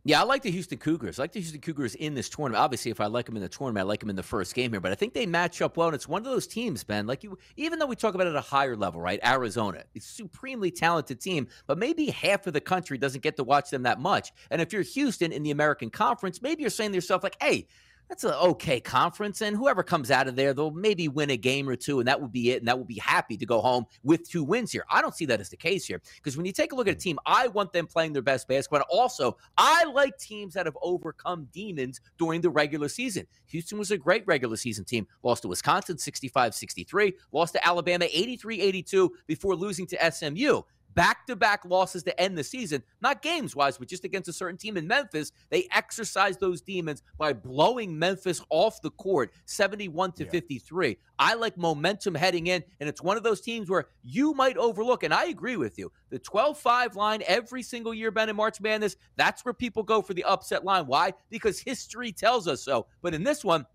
Yeah, 0.05 0.21
I 0.21 0.25
like 0.25 0.41
the 0.41 0.51
Houston 0.51 0.79
Cougars. 0.79 1.19
I 1.19 1.25
like 1.25 1.33
the 1.33 1.41
Houston 1.41 1.61
Cougars 1.61 1.95
in 1.95 2.15
this 2.15 2.31
tournament. 2.31 2.61
Obviously, 2.61 2.91
if 2.91 3.03
I 3.03 3.07
like 3.07 3.27
them 3.27 3.37
in 3.37 3.43
the 3.43 3.51
tournament, 3.51 3.85
I 3.85 3.87
like 3.87 4.01
them 4.01 4.09
in 4.09 4.17
the 4.17 4.23
first 4.23 4.55
game 4.55 4.73
here. 4.73 4.81
But 4.81 4.93
I 4.93 4.95
think 4.95 5.13
they 5.13 5.27
match 5.27 5.61
up 5.61 5.77
well, 5.77 5.89
and 5.89 5.95
it's 5.95 6.09
one 6.09 6.23
of 6.23 6.25
those 6.25 6.47
teams, 6.47 6.83
Ben. 6.83 7.07
Like 7.07 7.23
you, 7.23 7.39
even 7.57 7.79
though 7.79 7.87
we 7.87 7.95
talk 7.95 8.15
about 8.15 8.27
it 8.27 8.31
at 8.31 8.37
a 8.37 8.41
higher 8.41 8.75
level, 8.75 9.01
right? 9.01 9.21
Arizona, 9.23 9.85
it's 9.95 10.09
a 10.09 10.13
supremely 10.15 10.71
talented 10.71 11.21
team, 11.21 11.49
but 11.67 11.79
maybe 11.79 12.07
half 12.07 12.47
of 12.47 12.55
the 12.55 12.61
country 12.61 12.97
doesn't 12.97 13.21
get 13.21 13.37
to 13.37 13.45
watch 13.45 13.69
them 13.69 13.83
that 13.83 14.01
much. 14.01 14.33
And 14.51 14.61
if 14.63 14.73
you're 14.73 14.83
Houston 14.83 15.33
in 15.33 15.43
the 15.43 15.51
American 15.51 15.91
Conference, 15.91 16.41
maybe 16.41 16.63
you're 16.63 16.71
saying 16.71 16.93
to 16.93 16.97
yourself, 16.97 17.23
like, 17.23 17.37
"Hey, 17.41 17.69
that's 18.13 18.25
an 18.25 18.35
okay 18.35 18.79
conference. 18.79 19.41
And 19.41 19.57
whoever 19.57 19.83
comes 19.83 20.11
out 20.11 20.29
of 20.29 20.37
there, 20.37 20.53
they'll 20.53 20.71
maybe 20.71 21.09
win 21.09 21.31
a 21.31 21.37
game 21.39 21.67
or 21.67 21.77
two, 21.77 21.99
and 21.99 22.07
that 22.07 22.21
would 22.21 22.31
be 22.31 22.51
it. 22.51 22.59
And 22.59 22.69
that 22.69 22.77
would 22.79 22.87
be 22.87 22.99
happy 22.99 23.39
to 23.39 23.47
go 23.47 23.63
home 23.63 23.87
with 24.03 24.29
two 24.29 24.45
wins 24.45 24.71
here. 24.71 24.85
I 24.91 25.01
don't 25.01 25.15
see 25.15 25.25
that 25.25 25.41
as 25.41 25.49
the 25.49 25.57
case 25.57 25.87
here 25.87 25.99
because 26.17 26.37
when 26.37 26.45
you 26.45 26.53
take 26.53 26.73
a 26.73 26.75
look 26.75 26.89
at 26.89 26.93
a 26.93 26.97
mm. 26.97 27.03
team, 27.03 27.19
I 27.25 27.49
want 27.49 27.73
them 27.73 27.87
playing 27.87 28.13
their 28.13 28.21
best 28.21 28.49
basketball. 28.49 28.85
Also, 28.91 29.39
I 29.57 29.85
like 29.85 30.19
teams 30.19 30.53
that 30.53 30.67
have 30.67 30.77
overcome 30.83 31.49
demons 31.55 32.03
during 32.19 32.43
the 32.43 32.51
regular 32.51 32.91
season. 32.91 33.27
Houston 33.47 33.79
was 33.79 33.91
a 33.93 33.97
great 33.97 34.27
regular 34.27 34.57
season 34.57 34.85
team, 34.85 35.07
lost 35.23 35.41
to 35.43 35.49
Wisconsin 35.49 35.97
65 35.97 36.55
63, 36.55 37.15
lost 37.33 37.55
to 37.55 37.67
Alabama 37.67 38.05
83 38.13 38.61
82 38.61 39.11
before 39.27 39.57
losing 39.57 39.87
to 39.87 40.13
SMU 40.13 40.61
back 40.95 41.27
to 41.27 41.37
back 41.37 41.65
losses 41.65 42.03
to 42.05 42.21
end 42.21 42.37
the 42.37 42.45
season, 42.45 42.83
not 43.01 43.23
games 43.23 43.57
wise, 43.57 43.79
but 43.79 43.89
just 43.89 44.05
against 44.05 44.29
a 44.29 44.33
certain 44.33 44.57
team 44.57 44.77
in 44.77 44.87
Memphis. 44.87 45.33
They 45.51 45.69
exercised 45.73 46.41
those 46.41 46.61
demons 46.61 47.03
by 47.19 47.33
blowing 47.33 47.99
Memphis 47.99 48.43
off 48.51 48.81
the 48.83 48.91
court 48.91 49.33
71 49.47 50.13
to 50.13 50.27
53. 50.27 50.99
I 51.19 51.35
like 51.35 51.57
momentum 51.57 52.15
heading 52.15 52.49
in, 52.49 52.65
and 52.81 52.89
it's 52.89 53.03
one 53.03 53.17
of 53.17 53.23
those 53.23 53.41
teams 53.41 53.71
where 53.71 53.87
you 54.03 54.35
might 54.35 54.57
overlook, 54.57 55.03
and 55.05 55.15
I 55.15 55.27
agree 55.27 55.57
with 55.57 55.79
you. 55.79 55.93
The 56.11 56.19
12 56.19 56.59
5 56.59 56.97
line 56.97 57.23
every 57.27 57.63
single 57.63 57.95
year, 57.95 58.11
Ben, 58.11 58.29
in 58.29 58.37
March 58.37 58.61
Madness, 58.61 58.97
that's 59.17 59.45
where 59.45 59.55
people 59.55 59.83
go 59.83 60.03
for 60.03 60.15
the 60.15 60.25
upset 60.25 60.65
line. 60.65 60.87
Why? 60.87 61.13
Because 61.31 61.61
history 61.61 62.13
tells 62.13 62.49
us 62.49 62.63
so. 62.63 62.87
But 63.03 63.15
in 63.15 63.23
this 63.23 63.45
one, 63.45 63.67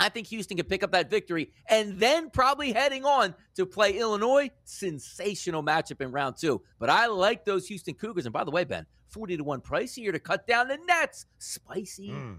I 0.00 0.08
think 0.08 0.26
Houston 0.28 0.56
can 0.56 0.66
pick 0.66 0.82
up 0.82 0.92
that 0.92 1.10
victory 1.10 1.52
and 1.68 1.98
then 1.98 2.30
probably 2.30 2.72
heading 2.72 3.04
on 3.04 3.34
to 3.56 3.66
play 3.66 3.98
Illinois. 3.98 4.50
Sensational 4.64 5.62
matchup 5.62 6.00
in 6.00 6.10
round 6.10 6.36
two. 6.36 6.62
But 6.78 6.90
I 6.90 7.06
like 7.06 7.44
those 7.44 7.66
Houston 7.68 7.94
Cougars. 7.94 8.26
And 8.26 8.32
by 8.32 8.44
the 8.44 8.50
way, 8.50 8.64
Ben, 8.64 8.86
40 9.08 9.36
to 9.38 9.44
1 9.44 9.60
price 9.60 9.94
here 9.94 10.12
to 10.12 10.18
cut 10.18 10.46
down 10.46 10.68
the 10.68 10.78
nets. 10.86 11.26
Spicy. 11.38 12.10
Mm. 12.10 12.38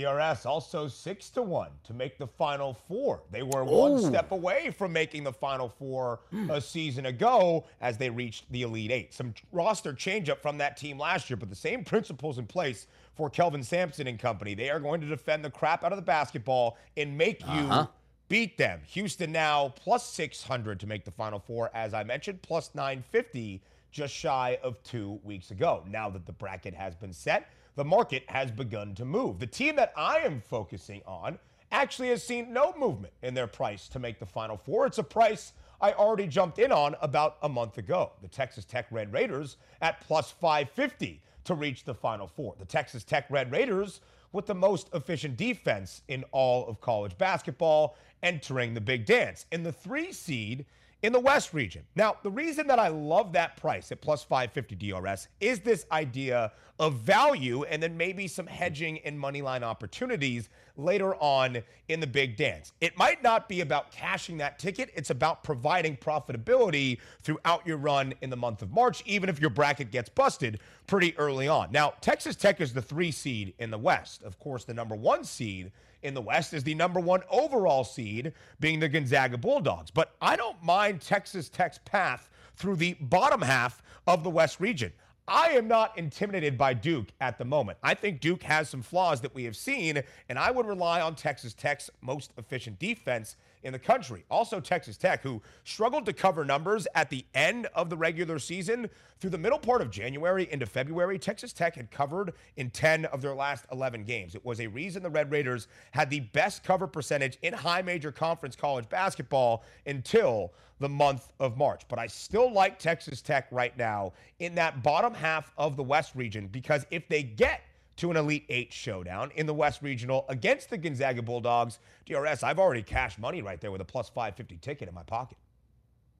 DRS 0.00 0.44
also 0.44 0.88
six 0.88 1.30
to 1.30 1.42
one 1.42 1.70
to 1.84 1.94
make 1.94 2.18
the 2.18 2.26
final 2.26 2.74
four. 2.74 3.22
They 3.30 3.42
were 3.42 3.64
one 3.64 3.92
Oh. 3.92 3.98
step 4.08 4.30
away 4.32 4.70
from 4.70 4.92
making 4.92 5.24
the 5.24 5.32
final 5.32 5.68
four 5.70 6.20
a 6.50 6.60
season 6.60 7.06
ago 7.06 7.64
as 7.80 7.96
they 7.96 8.10
reached 8.10 8.50
the 8.52 8.62
Elite 8.62 8.90
Eight. 8.90 9.14
Some 9.14 9.32
roster 9.52 9.92
changeup 9.94 10.40
from 10.42 10.58
that 10.58 10.76
team 10.76 10.98
last 10.98 11.30
year, 11.30 11.36
but 11.38 11.48
the 11.48 11.56
same 11.56 11.82
principles 11.84 12.38
in 12.38 12.46
place 12.46 12.86
for 13.14 13.30
Kelvin 13.30 13.62
Sampson 13.62 14.06
and 14.06 14.18
company. 14.18 14.54
They 14.54 14.68
are 14.68 14.80
going 14.80 15.00
to 15.00 15.06
defend 15.06 15.42
the 15.44 15.50
crap 15.50 15.82
out 15.82 15.92
of 15.92 15.96
the 15.96 16.02
basketball 16.02 16.76
and 16.96 17.16
make 17.16 17.42
Uh-huh. 17.42 17.82
you 17.86 17.88
beat 18.28 18.58
them. 18.58 18.82
Houston 18.88 19.32
now 19.32 19.70
plus 19.76 20.04
600 20.04 20.78
to 20.80 20.86
make 20.86 21.04
the 21.04 21.10
final 21.10 21.38
four, 21.38 21.70
as 21.72 21.94
I 21.94 22.02
mentioned, 22.04 22.42
plus 22.42 22.74
950 22.74 23.62
just 23.92 24.12
shy 24.12 24.58
of 24.62 24.82
two 24.82 25.18
weeks 25.24 25.52
ago. 25.52 25.82
Now 25.88 26.10
that 26.10 26.26
the 26.26 26.32
bracket 26.32 26.74
has 26.74 26.94
been 26.94 27.14
set, 27.14 27.48
the 27.76 27.84
market 27.84 28.24
has 28.28 28.50
begun 28.50 28.94
to 28.94 29.04
move. 29.04 29.38
The 29.38 29.46
team 29.46 29.76
that 29.76 29.92
I 29.96 30.18
am 30.18 30.40
focusing 30.40 31.02
on 31.06 31.38
actually 31.70 32.08
has 32.08 32.22
seen 32.22 32.52
no 32.52 32.74
movement 32.76 33.12
in 33.22 33.34
their 33.34 33.46
price 33.46 33.86
to 33.88 33.98
make 33.98 34.18
the 34.18 34.26
final 34.26 34.56
four. 34.56 34.86
It's 34.86 34.98
a 34.98 35.02
price 35.02 35.52
I 35.80 35.92
already 35.92 36.26
jumped 36.26 36.58
in 36.58 36.72
on 36.72 36.96
about 37.02 37.36
a 37.42 37.48
month 37.48 37.76
ago. 37.76 38.12
The 38.22 38.28
Texas 38.28 38.64
Tech 38.64 38.86
Red 38.90 39.12
Raiders 39.12 39.58
at 39.82 40.00
plus 40.00 40.30
550 40.30 41.20
to 41.44 41.54
reach 41.54 41.84
the 41.84 41.94
final 41.94 42.26
four. 42.26 42.54
The 42.58 42.64
Texas 42.64 43.04
Tech 43.04 43.26
Red 43.30 43.52
Raiders 43.52 44.00
with 44.32 44.46
the 44.46 44.54
most 44.54 44.88
efficient 44.94 45.36
defense 45.36 46.02
in 46.08 46.24
all 46.32 46.66
of 46.66 46.80
college 46.80 47.16
basketball 47.18 47.96
entering 48.22 48.72
the 48.72 48.80
big 48.80 49.04
dance 49.04 49.44
in 49.52 49.62
the 49.62 49.72
three 49.72 50.12
seed 50.12 50.64
in 51.02 51.12
the 51.12 51.20
West 51.20 51.52
region. 51.52 51.84
Now, 51.94 52.16
the 52.22 52.30
reason 52.30 52.66
that 52.68 52.78
I 52.78 52.88
love 52.88 53.32
that 53.32 53.56
price 53.56 53.92
at 53.92 54.00
plus 54.00 54.24
550 54.24 54.90
DRS 54.90 55.28
is 55.40 55.60
this 55.60 55.86
idea 55.92 56.52
of 56.78 56.94
value 56.94 57.64
and 57.64 57.82
then 57.82 57.96
maybe 57.96 58.26
some 58.28 58.46
hedging 58.46 58.98
and 59.00 59.18
money 59.18 59.42
line 59.42 59.62
opportunities 59.62 60.48
later 60.76 61.14
on 61.16 61.58
in 61.88 62.00
the 62.00 62.06
big 62.06 62.36
dance. 62.36 62.72
It 62.80 62.96
might 62.98 63.22
not 63.22 63.48
be 63.48 63.60
about 63.60 63.90
cashing 63.90 64.38
that 64.38 64.58
ticket, 64.58 64.90
it's 64.94 65.10
about 65.10 65.42
providing 65.42 65.96
profitability 65.96 66.98
throughout 67.22 67.66
your 67.66 67.78
run 67.78 68.14
in 68.20 68.30
the 68.30 68.36
month 68.36 68.62
of 68.62 68.70
March, 68.72 69.02
even 69.06 69.28
if 69.28 69.40
your 69.40 69.50
bracket 69.50 69.90
gets 69.90 70.08
busted 70.08 70.60
pretty 70.86 71.16
early 71.18 71.48
on. 71.48 71.72
Now, 71.72 71.94
Texas 72.00 72.36
Tech 72.36 72.60
is 72.60 72.72
the 72.72 72.82
three 72.82 73.10
seed 73.10 73.54
in 73.58 73.70
the 73.70 73.78
West. 73.78 74.22
Of 74.22 74.38
course, 74.38 74.64
the 74.64 74.74
number 74.74 74.94
one 74.94 75.24
seed 75.24 75.72
in 76.06 76.14
the 76.14 76.22
West 76.22 76.54
is 76.54 76.64
the 76.64 76.74
number 76.74 77.00
one 77.00 77.22
overall 77.30 77.84
seed, 77.84 78.32
being 78.60 78.80
the 78.80 78.88
Gonzaga 78.88 79.36
Bulldogs. 79.36 79.90
But 79.90 80.14
I 80.20 80.36
don't 80.36 80.62
mind 80.62 81.00
Texas 81.00 81.48
Tech's 81.48 81.78
path 81.84 82.30
through 82.56 82.76
the 82.76 82.94
bottom 83.00 83.42
half 83.42 83.82
of 84.06 84.24
the 84.24 84.30
West 84.30 84.60
region. 84.60 84.92
I 85.28 85.48
am 85.48 85.66
not 85.66 85.98
intimidated 85.98 86.56
by 86.56 86.72
Duke 86.72 87.08
at 87.20 87.36
the 87.36 87.44
moment. 87.44 87.78
I 87.82 87.94
think 87.94 88.20
Duke 88.20 88.44
has 88.44 88.68
some 88.68 88.82
flaws 88.82 89.20
that 89.22 89.34
we 89.34 89.42
have 89.44 89.56
seen, 89.56 90.00
and 90.28 90.38
I 90.38 90.52
would 90.52 90.66
rely 90.66 91.00
on 91.00 91.16
Texas 91.16 91.52
Tech's 91.52 91.90
most 92.00 92.32
efficient 92.38 92.78
defense 92.78 93.36
in 93.66 93.72
the 93.72 93.78
country. 93.78 94.24
Also, 94.30 94.60
Texas 94.60 94.96
Tech, 94.96 95.22
who 95.22 95.42
struggled 95.64 96.06
to 96.06 96.12
cover 96.12 96.44
numbers 96.44 96.86
at 96.94 97.10
the 97.10 97.24
end 97.34 97.66
of 97.74 97.90
the 97.90 97.96
regular 97.96 98.38
season 98.38 98.88
through 99.18 99.30
the 99.30 99.38
middle 99.38 99.58
part 99.58 99.82
of 99.82 99.90
January 99.90 100.48
into 100.52 100.64
February, 100.64 101.18
Texas 101.18 101.52
Tech 101.52 101.74
had 101.74 101.90
covered 101.90 102.32
in 102.56 102.70
10 102.70 103.06
of 103.06 103.20
their 103.20 103.34
last 103.34 103.66
11 103.72 104.04
games. 104.04 104.36
It 104.36 104.44
was 104.44 104.60
a 104.60 104.68
reason 104.68 105.02
the 105.02 105.10
Red 105.10 105.32
Raiders 105.32 105.66
had 105.90 106.08
the 106.08 106.20
best 106.20 106.62
cover 106.62 106.86
percentage 106.86 107.38
in 107.42 107.52
high 107.52 107.82
major 107.82 108.12
conference 108.12 108.54
college 108.54 108.88
basketball 108.88 109.64
until 109.84 110.52
the 110.78 110.88
month 110.88 111.32
of 111.40 111.56
March. 111.56 111.82
But 111.88 111.98
I 111.98 112.06
still 112.06 112.52
like 112.52 112.78
Texas 112.78 113.20
Tech 113.20 113.48
right 113.50 113.76
now 113.76 114.12
in 114.38 114.54
that 114.54 114.84
bottom 114.84 115.12
half 115.12 115.50
of 115.58 115.76
the 115.76 115.82
West 115.82 116.14
region 116.14 116.46
because 116.46 116.86
if 116.90 117.08
they 117.08 117.24
get 117.24 117.62
to 117.96 118.10
an 118.10 118.16
Elite 118.16 118.44
Eight 118.48 118.72
showdown 118.72 119.30
in 119.34 119.46
the 119.46 119.54
West 119.54 119.82
Regional 119.82 120.24
against 120.28 120.70
the 120.70 120.78
Gonzaga 120.78 121.22
Bulldogs, 121.22 121.78
DRS, 122.04 122.42
I've 122.42 122.58
already 122.58 122.82
cashed 122.82 123.18
money 123.18 123.42
right 123.42 123.60
there 123.60 123.70
with 123.70 123.80
a 123.80 123.84
plus 123.84 124.08
550 124.08 124.58
ticket 124.58 124.88
in 124.88 124.94
my 124.94 125.02
pocket. 125.02 125.38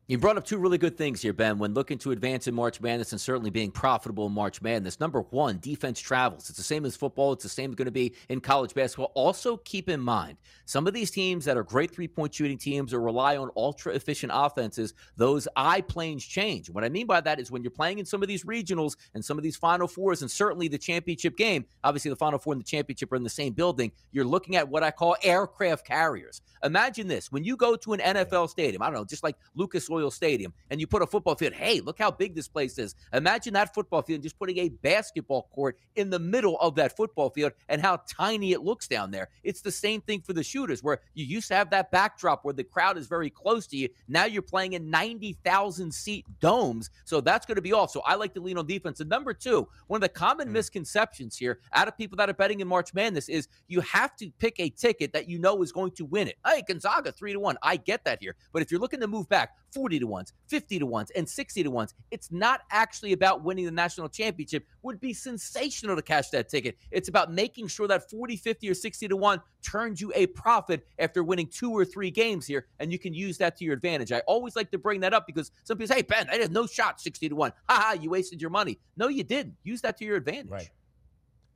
You 0.08 0.18
brought 0.18 0.36
up 0.36 0.44
two 0.44 0.58
really 0.58 0.78
good 0.78 0.96
things 0.96 1.20
here, 1.20 1.32
Ben, 1.32 1.58
when 1.58 1.74
looking 1.74 1.98
to 1.98 2.12
advance 2.12 2.46
in 2.46 2.54
March 2.54 2.80
Madness 2.80 3.10
and 3.10 3.20
certainly 3.20 3.50
being 3.50 3.72
profitable 3.72 4.28
in 4.28 4.32
March 4.32 4.62
Madness. 4.62 5.00
Number 5.00 5.22
one, 5.22 5.58
defense 5.58 5.98
travels. 5.98 6.48
It's 6.48 6.56
the 6.56 6.62
same 6.62 6.84
as 6.84 6.94
football, 6.94 7.32
it's 7.32 7.42
the 7.42 7.48
same 7.48 7.72
going 7.72 7.86
to 7.86 7.90
be 7.90 8.14
in 8.28 8.40
college 8.40 8.72
basketball. 8.72 9.10
Also, 9.16 9.56
keep 9.56 9.88
in 9.88 9.98
mind, 9.98 10.38
some 10.64 10.86
of 10.86 10.94
these 10.94 11.10
teams 11.10 11.44
that 11.46 11.56
are 11.56 11.64
great 11.64 11.90
three 11.90 12.06
point 12.06 12.32
shooting 12.32 12.56
teams 12.56 12.94
or 12.94 13.00
rely 13.00 13.36
on 13.36 13.50
ultra 13.56 13.94
efficient 13.94 14.30
offenses, 14.32 14.94
those 15.16 15.48
eye 15.56 15.80
planes 15.80 16.24
change. 16.24 16.70
What 16.70 16.84
I 16.84 16.88
mean 16.88 17.08
by 17.08 17.20
that 17.22 17.40
is 17.40 17.50
when 17.50 17.64
you're 17.64 17.72
playing 17.72 17.98
in 17.98 18.04
some 18.04 18.22
of 18.22 18.28
these 18.28 18.44
regionals 18.44 18.94
and 19.14 19.24
some 19.24 19.38
of 19.38 19.42
these 19.42 19.56
Final 19.56 19.88
Fours 19.88 20.22
and 20.22 20.30
certainly 20.30 20.68
the 20.68 20.78
championship 20.78 21.36
game, 21.36 21.64
obviously 21.82 22.10
the 22.10 22.16
Final 22.16 22.38
Four 22.38 22.52
and 22.52 22.62
the 22.62 22.66
championship 22.66 23.10
are 23.10 23.16
in 23.16 23.24
the 23.24 23.28
same 23.28 23.54
building, 23.54 23.90
you're 24.12 24.24
looking 24.24 24.54
at 24.54 24.68
what 24.68 24.84
I 24.84 24.92
call 24.92 25.16
aircraft 25.24 25.84
carriers. 25.84 26.42
Imagine 26.62 27.08
this 27.08 27.32
when 27.32 27.42
you 27.42 27.56
go 27.56 27.74
to 27.74 27.92
an 27.92 27.98
NFL 27.98 28.48
stadium, 28.50 28.82
I 28.82 28.86
don't 28.86 28.94
know, 28.94 29.04
just 29.04 29.24
like 29.24 29.34
Lucas 29.56 29.90
Stadium, 30.10 30.52
and 30.70 30.80
you 30.80 30.86
put 30.86 31.02
a 31.02 31.06
football 31.06 31.34
field, 31.34 31.52
hey, 31.52 31.80
look 31.80 31.98
how 31.98 32.10
big 32.10 32.34
this 32.34 32.48
place 32.48 32.78
is. 32.78 32.94
Imagine 33.12 33.54
that 33.54 33.74
football 33.74 34.02
field 34.02 34.22
just 34.22 34.38
putting 34.38 34.58
a 34.58 34.68
basketball 34.68 35.48
court 35.52 35.78
in 35.96 36.10
the 36.10 36.18
middle 36.18 36.58
of 36.60 36.74
that 36.76 36.96
football 36.96 37.30
field 37.30 37.52
and 37.68 37.80
how 37.80 38.00
tiny 38.08 38.52
it 38.52 38.62
looks 38.62 38.86
down 38.88 39.10
there. 39.10 39.28
It's 39.42 39.60
the 39.60 39.72
same 39.72 40.00
thing 40.00 40.20
for 40.20 40.32
the 40.32 40.42
shooters, 40.42 40.82
where 40.82 41.00
you 41.14 41.24
used 41.24 41.48
to 41.48 41.54
have 41.54 41.70
that 41.70 41.90
backdrop 41.90 42.44
where 42.44 42.54
the 42.54 42.64
crowd 42.64 42.98
is 42.98 43.06
very 43.06 43.30
close 43.30 43.66
to 43.68 43.76
you. 43.76 43.88
Now 44.08 44.24
you're 44.24 44.42
playing 44.42 44.74
in 44.74 44.90
90,000 44.90 45.92
seat 45.92 46.26
domes. 46.40 46.90
So 47.04 47.20
that's 47.20 47.46
going 47.46 47.56
to 47.56 47.62
be 47.62 47.72
off. 47.72 47.90
So 47.90 48.02
I 48.04 48.14
like 48.14 48.34
to 48.34 48.40
lean 48.40 48.58
on 48.58 48.66
defense. 48.66 49.00
And 49.00 49.10
number 49.10 49.32
two, 49.34 49.66
one 49.86 49.98
of 49.98 50.02
the 50.02 50.08
common 50.08 50.48
hmm. 50.48 50.54
misconceptions 50.54 51.36
here 51.36 51.60
out 51.72 51.88
of 51.88 51.96
people 51.96 52.16
that 52.16 52.28
are 52.28 52.34
betting 52.34 52.60
in 52.60 52.68
March 52.68 52.94
Madness 52.94 53.28
is 53.28 53.48
you 53.68 53.80
have 53.80 54.16
to 54.16 54.30
pick 54.38 54.58
a 54.58 54.70
ticket 54.70 55.12
that 55.12 55.28
you 55.28 55.38
know 55.38 55.62
is 55.62 55.72
going 55.72 55.92
to 55.92 56.04
win 56.04 56.28
it. 56.28 56.36
Hey, 56.44 56.62
Gonzaga, 56.66 57.12
three 57.12 57.32
to 57.32 57.40
one. 57.40 57.56
I 57.62 57.76
get 57.76 58.04
that 58.04 58.20
here. 58.20 58.36
But 58.52 58.62
if 58.62 58.70
you're 58.70 58.80
looking 58.80 59.00
to 59.00 59.06
move 59.06 59.28
back 59.28 59.54
40 59.72 60.00
to 60.00 60.06
ones, 60.06 60.32
50 60.48 60.78
to 60.78 60.86
ones, 60.86 61.10
and 61.16 61.28
60 61.28 61.62
to 61.62 61.70
ones, 61.70 61.94
it's 62.10 62.30
not 62.30 62.62
actually 62.70 63.12
about 63.12 63.44
winning 63.44 63.64
the 63.64 63.70
national 63.70 64.08
championship. 64.08 64.64
Would 64.82 65.00
be 65.00 65.12
sensational 65.12 65.96
to 65.96 66.02
cash 66.02 66.30
that 66.30 66.48
ticket. 66.48 66.76
It's 66.90 67.08
about 67.08 67.32
making 67.32 67.68
sure 67.68 67.88
that 67.88 68.08
40, 68.10 68.36
50, 68.36 68.70
or 68.70 68.74
60 68.74 69.08
to 69.08 69.16
one 69.16 69.40
turns 69.62 70.00
you 70.00 70.12
a 70.14 70.26
profit 70.28 70.86
after 70.98 71.24
winning 71.24 71.48
two 71.48 71.72
or 71.72 71.84
three 71.84 72.10
games 72.10 72.46
here, 72.46 72.66
and 72.78 72.92
you 72.92 72.98
can 72.98 73.12
use 73.12 73.38
that 73.38 73.56
to 73.56 73.64
your 73.64 73.74
advantage. 73.74 74.12
I 74.12 74.20
always 74.20 74.56
like 74.56 74.70
to 74.70 74.78
bring 74.78 75.00
that 75.00 75.12
up 75.12 75.26
because 75.26 75.50
some 75.64 75.76
people 75.76 75.88
say, 75.88 75.96
hey, 75.96 76.02
Ben, 76.02 76.28
I 76.30 76.36
had 76.36 76.52
no 76.52 76.66
shot 76.66 77.00
60 77.00 77.28
to 77.28 77.34
1. 77.34 77.52
Ha 77.68 77.74
ha, 77.74 77.92
you 78.00 78.10
wasted 78.10 78.40
your 78.40 78.50
money. 78.50 78.78
No, 78.96 79.08
you 79.08 79.24
didn't. 79.24 79.56
Use 79.64 79.80
that 79.82 79.96
to 79.98 80.04
your 80.04 80.16
advantage. 80.16 80.50
Right. 80.50 80.70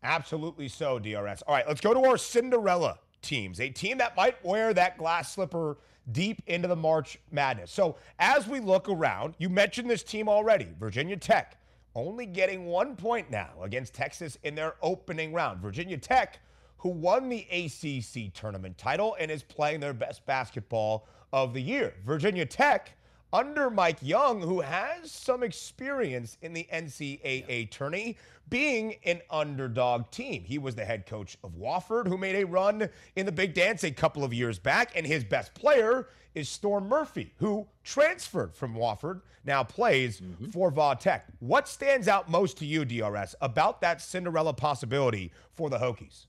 Absolutely 0.02 0.68
so, 0.68 0.98
DRS. 0.98 1.42
All 1.42 1.54
right, 1.54 1.66
let's 1.68 1.80
go 1.80 1.92
to 1.92 2.00
our 2.00 2.16
Cinderella 2.16 2.98
teams, 3.22 3.60
a 3.60 3.68
team 3.68 3.98
that 3.98 4.16
might 4.16 4.42
wear 4.44 4.72
that 4.74 4.96
glass 4.98 5.34
slipper 5.34 5.78
deep 6.12 6.42
into 6.46 6.68
the 6.68 6.76
March 6.76 7.18
Madness. 7.30 7.70
So, 7.70 7.96
as 8.18 8.46
we 8.46 8.60
look 8.60 8.88
around, 8.88 9.34
you 9.38 9.48
mentioned 9.48 9.88
this 9.88 10.02
team 10.02 10.28
already, 10.28 10.68
Virginia 10.78 11.16
Tech, 11.16 11.56
only 11.94 12.26
getting 12.26 12.66
one 12.66 12.96
point 12.96 13.30
now 13.30 13.50
against 13.62 13.94
Texas 13.94 14.38
in 14.42 14.54
their 14.54 14.74
opening 14.82 15.32
round. 15.32 15.60
Virginia 15.60 15.98
Tech, 15.98 16.38
who 16.78 16.88
won 16.88 17.28
the 17.28 17.46
ACC 17.50 18.32
tournament 18.32 18.78
title 18.78 19.16
and 19.18 19.30
is 19.30 19.42
playing 19.42 19.80
their 19.80 19.92
best 19.92 20.24
basketball 20.26 21.06
of 21.32 21.52
the 21.52 21.60
year. 21.60 21.94
Virginia 22.04 22.46
Tech 22.46 22.92
under 23.32 23.70
Mike 23.70 23.98
Young, 24.00 24.40
who 24.40 24.60
has 24.60 25.10
some 25.10 25.42
experience 25.42 26.36
in 26.42 26.52
the 26.52 26.66
NCAA 26.72 27.70
tourney, 27.70 28.16
being 28.48 28.96
an 29.04 29.20
underdog 29.30 30.10
team. 30.10 30.42
He 30.44 30.58
was 30.58 30.74
the 30.74 30.84
head 30.84 31.06
coach 31.06 31.38
of 31.44 31.52
Wofford, 31.52 32.08
who 32.08 32.18
made 32.18 32.36
a 32.36 32.44
run 32.44 32.88
in 33.16 33.26
the 33.26 33.32
Big 33.32 33.54
Dance 33.54 33.84
a 33.84 33.90
couple 33.90 34.24
of 34.24 34.34
years 34.34 34.58
back, 34.58 34.92
and 34.96 35.06
his 35.06 35.24
best 35.24 35.54
player 35.54 36.08
is 36.34 36.48
Storm 36.48 36.88
Murphy, 36.88 37.32
who 37.38 37.66
transferred 37.84 38.54
from 38.54 38.74
Wofford, 38.74 39.22
now 39.44 39.62
plays 39.62 40.20
mm-hmm. 40.20 40.46
for 40.46 40.70
Va 40.70 40.96
Tech. 40.98 41.26
What 41.38 41.68
stands 41.68 42.08
out 42.08 42.28
most 42.28 42.58
to 42.58 42.66
you, 42.66 42.84
DRS, 42.84 43.34
about 43.40 43.80
that 43.80 44.00
Cinderella 44.00 44.52
possibility 44.52 45.32
for 45.52 45.70
the 45.70 45.78
Hokies? 45.78 46.26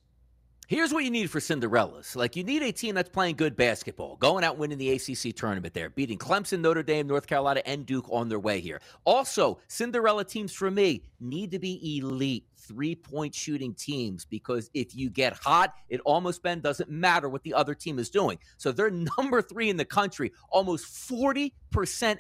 Here's 0.72 0.94
what 0.94 1.04
you 1.04 1.12
need 1.12 1.30
for 1.30 1.40
Cinderellas. 1.40 2.16
Like, 2.16 2.38
you 2.38 2.46
need 2.46 2.64
a 2.64 2.72
team 2.72 2.96
that's 2.96 3.10
playing 3.10 3.36
good 3.36 3.58
basketball, 3.58 4.16
going 4.16 4.46
out 4.46 4.58
winning 4.58 4.78
the 4.78 4.92
ACC 4.92 5.36
tournament 5.36 5.74
there, 5.74 5.90
beating 5.90 6.18
Clemson, 6.18 6.62
Notre 6.62 6.82
Dame, 6.82 7.08
North 7.08 7.28
Carolina, 7.28 7.62
and 7.66 7.86
Duke 7.86 8.08
on 8.10 8.30
their 8.30 8.40
way 8.40 8.62
here. 8.62 8.80
Also, 9.04 9.60
Cinderella 9.68 10.24
teams 10.24 10.54
for 10.54 10.72
me 10.72 11.04
need 11.20 11.52
to 11.52 11.60
be 11.60 11.98
elite 11.98 12.46
three 12.56 12.96
point 12.96 13.36
shooting 13.36 13.74
teams 13.74 14.24
because 14.24 14.70
if 14.74 14.96
you 14.96 15.10
get 15.10 15.34
hot, 15.34 15.74
it 15.90 16.00
almost, 16.06 16.42
Ben, 16.42 16.62
doesn't 16.62 16.90
matter 16.90 17.28
what 17.28 17.44
the 17.44 17.54
other 17.54 17.74
team 17.74 18.00
is 18.00 18.10
doing. 18.10 18.40
So 18.56 18.72
they're 18.72 18.90
number 19.18 19.42
three 19.42 19.70
in 19.70 19.76
the 19.76 19.84
country, 19.84 20.32
almost 20.50 20.86
40% 20.86 21.52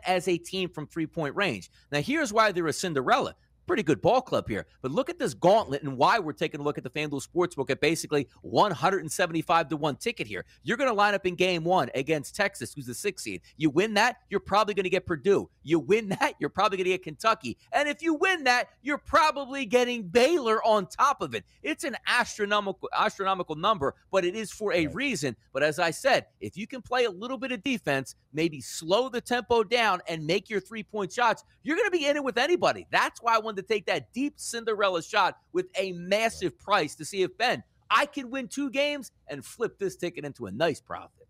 as 0.06 0.28
a 0.28 0.38
team 0.38 0.68
from 0.68 0.88
three 0.88 1.08
point 1.08 1.38
range. 1.38 1.72
Now, 1.90 2.02
here's 2.02 2.34
why 2.34 2.52
they're 2.52 2.68
a 2.68 2.74
Cinderella 2.74 3.34
pretty 3.72 3.84
good 3.84 4.02
ball 4.02 4.22
club 4.22 4.50
here. 4.50 4.66
But 4.82 4.92
look 4.92 5.10
at 5.10 5.18
this 5.18 5.34
gauntlet 5.34 5.84
and 5.84 5.98
why 5.98 6.20
we're 6.20 6.34
taking 6.34 6.60
a 6.60 6.64
look 6.64 6.78
at 6.78 6.84
the 6.84 6.90
FanDuel 6.90 7.26
Sportsbook 7.26 7.70
at 7.70 7.80
basically 7.80 8.28
175 8.42 9.70
to 9.70 9.78
1 9.78 9.96
ticket 9.96 10.28
here. 10.28 10.44
You're 10.62 10.76
going 10.76 10.90
to 10.90 10.94
line 10.94 11.14
up 11.14 11.26
in 11.26 11.36
game 11.36 11.64
one 11.64 11.90
against 11.96 12.36
Texas, 12.36 12.74
who's 12.74 12.86
the 12.86 12.94
sixth 12.94 13.24
seed. 13.24 13.44
You 13.56 13.70
win 13.70 13.94
that, 13.94 14.18
you're 14.30 14.42
probably 14.42 14.74
going 14.74 14.84
to 14.84 14.90
get 14.90 15.06
Purdue. 15.06 15.50
You 15.64 15.80
win 15.80 16.10
that, 16.20 16.34
you're 16.38 16.50
probably 16.50 16.80
going 16.80 16.84
to 16.84 16.90
get 16.90 17.04
Kentucky. 17.04 17.58
And 17.72 17.88
if 17.88 18.02
you 18.02 18.16
win 18.16 18.44
that, 18.44 18.68
you're 18.82 18.98
probably 18.98 19.66
getting 19.66 20.04
Baylor 20.04 20.62
on 20.66 20.88
top 20.88 21.22
of 21.22 21.34
it. 21.34 21.46
It's 21.64 21.86
an 21.86 21.96
astronomical 22.06 22.90
astronomical 22.94 23.56
number, 23.56 23.96
but 24.12 24.26
it 24.26 24.36
is 24.36 24.52
for 24.52 24.74
a 24.74 24.88
reason. 24.88 25.34
But 25.54 25.64
as 25.64 25.80
I 25.80 25.92
said, 25.92 26.26
if 26.42 26.58
you 26.58 26.68
can 26.68 26.82
play 26.82 27.06
a 27.06 27.10
little 27.10 27.38
bit 27.38 27.54
of 27.54 27.64
defense, 27.64 28.16
maybe 28.34 28.60
slow 28.60 29.08
the 29.08 29.22
tempo 29.22 29.64
down 29.64 30.02
and 30.10 30.28
make 30.28 30.50
your 30.50 30.60
three-point 30.60 31.14
shots, 31.14 31.46
you're 31.64 31.78
going 31.78 31.90
to 31.90 31.98
be 31.98 32.06
in 32.06 32.18
it 32.18 32.24
with 32.24 32.38
anybody. 32.38 32.86
That's 32.92 33.22
why 33.22 33.36
I 33.36 33.40
wanted 33.40 33.61
to 33.62 33.68
take 33.68 33.86
that 33.86 34.12
deep 34.14 34.34
Cinderella 34.38 35.02
shot 35.04 35.38
with 35.54 35.68
a 35.76 35.92
massive 35.94 36.58
price 36.58 36.96
to 36.96 37.06
see 37.06 37.22
if 37.22 37.38
Ben, 37.38 37.64
I 37.90 38.06
can 38.06 38.32
win 38.32 38.48
two 38.48 38.70
games 38.70 39.12
and 39.28 39.46
flip 39.46 39.78
this 39.78 39.96
ticket 39.96 40.26
into 40.26 40.46
a 40.46 40.52
nice 40.52 40.80
profit. 40.80 41.21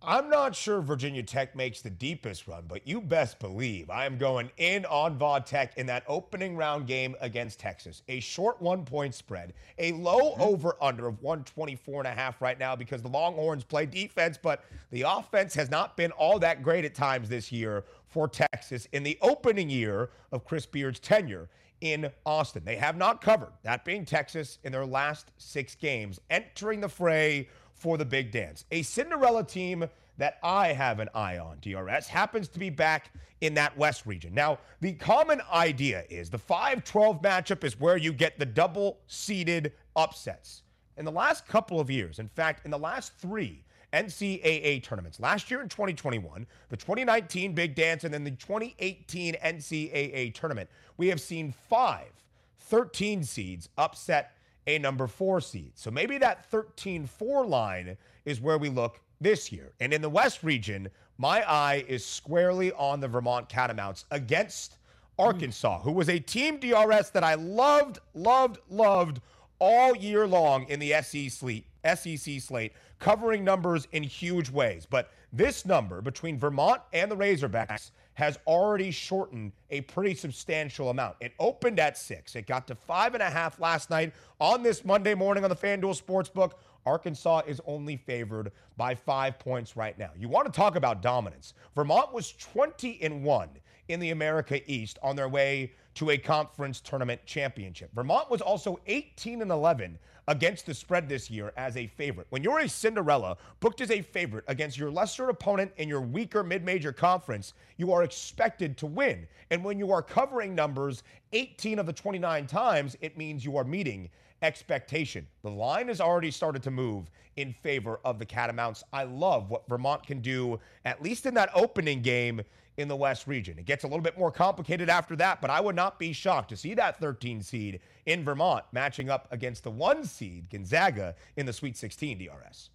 I'm 0.00 0.30
not 0.30 0.54
sure 0.54 0.80
Virginia 0.80 1.24
Tech 1.24 1.56
makes 1.56 1.82
the 1.82 1.90
deepest 1.90 2.46
run, 2.46 2.64
but 2.68 2.86
you 2.86 3.00
best 3.00 3.40
believe 3.40 3.90
I 3.90 4.06
am 4.06 4.16
going 4.16 4.48
in 4.56 4.84
on 4.86 5.18
Va 5.18 5.42
Tech 5.44 5.76
in 5.76 5.86
that 5.86 6.04
opening 6.06 6.56
round 6.56 6.86
game 6.86 7.16
against 7.20 7.58
Texas. 7.58 8.02
A 8.08 8.20
short 8.20 8.62
one 8.62 8.84
point 8.84 9.12
spread, 9.12 9.54
a 9.76 9.90
low 9.92 10.32
mm-hmm. 10.32 10.42
over 10.42 10.76
under 10.80 11.08
of 11.08 11.20
124 11.20 12.02
and 12.02 12.06
a 12.06 12.12
half 12.12 12.40
right 12.40 12.60
now 12.60 12.76
because 12.76 13.02
the 13.02 13.08
Longhorns 13.08 13.64
play 13.64 13.86
defense, 13.86 14.38
but 14.40 14.64
the 14.92 15.02
offense 15.02 15.52
has 15.54 15.68
not 15.68 15.96
been 15.96 16.12
all 16.12 16.38
that 16.38 16.62
great 16.62 16.84
at 16.84 16.94
times 16.94 17.28
this 17.28 17.50
year 17.50 17.84
for 18.06 18.28
Texas 18.28 18.86
in 18.92 19.02
the 19.02 19.18
opening 19.20 19.68
year 19.68 20.10
of 20.30 20.44
Chris 20.44 20.64
Beard's 20.64 21.00
tenure 21.00 21.48
in 21.80 22.10
Austin. 22.24 22.62
They 22.64 22.76
have 22.76 22.96
not 22.96 23.20
covered, 23.20 23.52
that 23.64 23.84
being 23.84 24.04
Texas, 24.04 24.58
in 24.62 24.70
their 24.70 24.86
last 24.86 25.32
six 25.38 25.74
games, 25.74 26.20
entering 26.30 26.80
the 26.80 26.88
fray 26.88 27.48
for 27.78 27.96
the 27.96 28.04
big 28.04 28.30
dance. 28.30 28.64
A 28.70 28.82
Cinderella 28.82 29.44
team 29.44 29.86
that 30.18 30.38
I 30.42 30.72
have 30.72 30.98
an 30.98 31.08
eye 31.14 31.38
on, 31.38 31.58
DRS, 31.60 32.08
happens 32.08 32.48
to 32.48 32.58
be 32.58 32.70
back 32.70 33.12
in 33.40 33.54
that 33.54 33.76
West 33.78 34.04
region. 34.04 34.34
Now, 34.34 34.58
the 34.80 34.92
common 34.94 35.40
idea 35.52 36.04
is 36.10 36.28
the 36.28 36.38
5 36.38 36.84
12 36.84 37.22
matchup 37.22 37.64
is 37.64 37.78
where 37.78 37.96
you 37.96 38.12
get 38.12 38.38
the 38.38 38.46
double 38.46 38.98
seeded 39.06 39.72
upsets. 39.94 40.62
In 40.96 41.04
the 41.04 41.12
last 41.12 41.46
couple 41.46 41.78
of 41.78 41.88
years, 41.88 42.18
in 42.18 42.28
fact, 42.28 42.64
in 42.64 42.72
the 42.72 42.78
last 42.78 43.16
three 43.18 43.64
NCAA 43.92 44.82
tournaments, 44.82 45.20
last 45.20 45.50
year 45.50 45.62
in 45.62 45.68
2021, 45.68 46.46
the 46.68 46.76
2019 46.76 47.54
Big 47.54 47.76
Dance, 47.76 48.02
and 48.02 48.12
then 48.12 48.24
the 48.24 48.32
2018 48.32 49.34
NCAA 49.34 50.34
tournament, 50.34 50.68
we 50.96 51.06
have 51.06 51.20
seen 51.20 51.54
five 51.68 52.10
13 52.58 53.22
seeds 53.22 53.68
upset 53.78 54.32
a 54.68 54.78
number 54.78 55.06
four 55.06 55.40
seed. 55.40 55.72
So 55.74 55.90
maybe 55.90 56.18
that 56.18 56.44
13 56.50 57.06
4 57.06 57.46
line 57.46 57.96
is 58.24 58.40
where 58.40 58.58
we 58.58 58.68
look 58.68 59.00
this 59.20 59.50
year. 59.50 59.72
And 59.80 59.92
in 59.92 60.02
the 60.02 60.10
West 60.10 60.44
region, 60.44 60.88
my 61.16 61.42
eye 61.50 61.84
is 61.88 62.04
squarely 62.04 62.70
on 62.72 63.00
the 63.00 63.08
Vermont 63.08 63.48
Catamounts 63.48 64.04
against 64.10 64.76
hmm. 65.18 65.24
Arkansas, 65.24 65.80
who 65.80 65.92
was 65.92 66.08
a 66.08 66.20
team 66.20 66.58
DRS 66.58 67.10
that 67.10 67.24
I 67.24 67.34
loved, 67.34 67.98
loved, 68.14 68.58
loved 68.68 69.20
all 69.58 69.96
year 69.96 70.26
long 70.26 70.66
in 70.68 70.78
the 70.78 70.94
SEC 71.02 71.30
slate, 71.30 71.64
SEC 71.96 72.40
slate, 72.40 72.72
covering 72.98 73.42
numbers 73.42 73.88
in 73.92 74.02
huge 74.02 74.50
ways. 74.50 74.86
But 74.88 75.10
this 75.32 75.64
number 75.64 76.02
between 76.02 76.38
Vermont 76.38 76.82
and 76.92 77.10
the 77.10 77.16
Razorbacks 77.16 77.90
has 78.18 78.36
already 78.48 78.90
shortened 78.90 79.52
a 79.70 79.80
pretty 79.82 80.12
substantial 80.12 80.90
amount. 80.90 81.14
It 81.20 81.34
opened 81.38 81.78
at 81.78 81.96
six. 81.96 82.34
It 82.34 82.48
got 82.48 82.66
to 82.66 82.74
five 82.74 83.14
and 83.14 83.22
a 83.22 83.30
half 83.30 83.60
last 83.60 83.90
night 83.90 84.12
on 84.40 84.64
this 84.64 84.84
Monday 84.84 85.14
morning 85.14 85.44
on 85.44 85.50
the 85.50 85.54
FanDuel 85.54 86.02
Sportsbook. 86.02 86.54
Arkansas 86.84 87.42
is 87.46 87.60
only 87.64 87.96
favored 87.96 88.50
by 88.76 88.96
five 88.96 89.38
points 89.38 89.76
right 89.76 89.96
now. 89.96 90.10
You 90.18 90.28
want 90.28 90.46
to 90.46 90.52
talk 90.52 90.74
about 90.74 91.00
dominance. 91.00 91.54
Vermont 91.76 92.12
was 92.12 92.32
20 92.32 92.98
and 93.02 93.22
1 93.22 93.50
in 93.86 94.00
the 94.00 94.10
America 94.10 94.60
East 94.68 94.98
on 95.00 95.14
their 95.14 95.28
way 95.28 95.72
to 95.94 96.10
a 96.10 96.18
conference 96.18 96.80
tournament 96.80 97.20
championship. 97.24 97.88
Vermont 97.94 98.28
was 98.28 98.40
also 98.40 98.80
18 98.88 99.42
and 99.42 99.52
11 99.52 99.96
against 100.28 100.66
the 100.66 100.74
spread 100.74 101.08
this 101.08 101.30
year 101.30 101.52
as 101.56 101.76
a 101.76 101.86
favorite. 101.86 102.26
When 102.30 102.44
you're 102.44 102.60
a 102.60 102.68
Cinderella 102.68 103.36
booked 103.60 103.80
as 103.80 103.90
a 103.90 104.02
favorite 104.02 104.44
against 104.46 104.78
your 104.78 104.90
lesser 104.90 105.30
opponent 105.30 105.72
in 105.78 105.88
your 105.88 106.02
weaker 106.02 106.44
mid 106.44 106.64
major 106.64 106.92
conference, 106.92 107.54
you 107.78 107.92
are 107.92 108.04
expected 108.04 108.76
to 108.76 108.86
win. 108.86 109.26
And 109.50 109.64
when 109.64 109.78
you 109.78 109.90
are 109.90 110.02
covering 110.02 110.54
numbers 110.54 111.02
18 111.32 111.78
of 111.78 111.86
the 111.86 111.92
29 111.92 112.46
times, 112.46 112.96
it 113.00 113.16
means 113.16 113.44
you 113.44 113.56
are 113.56 113.64
meeting 113.64 114.10
expectation. 114.42 115.26
The 115.42 115.50
line 115.50 115.88
has 115.88 116.00
already 116.00 116.30
started 116.30 116.62
to 116.64 116.70
move 116.70 117.10
in 117.36 117.52
favor 117.52 117.98
of 118.04 118.18
the 118.18 118.26
Catamounts. 118.26 118.82
I 118.92 119.04
love 119.04 119.50
what 119.50 119.66
Vermont 119.68 120.06
can 120.06 120.20
do, 120.20 120.60
at 120.84 121.02
least 121.02 121.24
in 121.24 121.34
that 121.34 121.50
opening 121.54 122.02
game 122.02 122.42
in 122.78 122.88
the 122.88 122.96
West 122.96 123.26
region. 123.26 123.58
It 123.58 123.66
gets 123.66 123.84
a 123.84 123.86
little 123.88 124.02
bit 124.02 124.16
more 124.16 124.30
complicated 124.30 124.88
after 124.88 125.16
that, 125.16 125.40
but 125.40 125.50
I 125.50 125.60
would 125.60 125.74
not 125.74 125.98
be 125.98 126.12
shocked 126.12 126.48
to 126.50 126.56
see 126.56 126.74
that 126.74 126.98
13 127.00 127.42
seed 127.42 127.80
in 128.06 128.24
Vermont 128.24 128.64
matching 128.72 129.10
up 129.10 129.26
against 129.32 129.64
the 129.64 129.70
one 129.70 130.04
seed 130.04 130.48
Gonzaga 130.48 131.16
in 131.36 131.44
the 131.44 131.52
Sweet 131.52 131.76
16 131.76 132.18
DRS. 132.18 132.70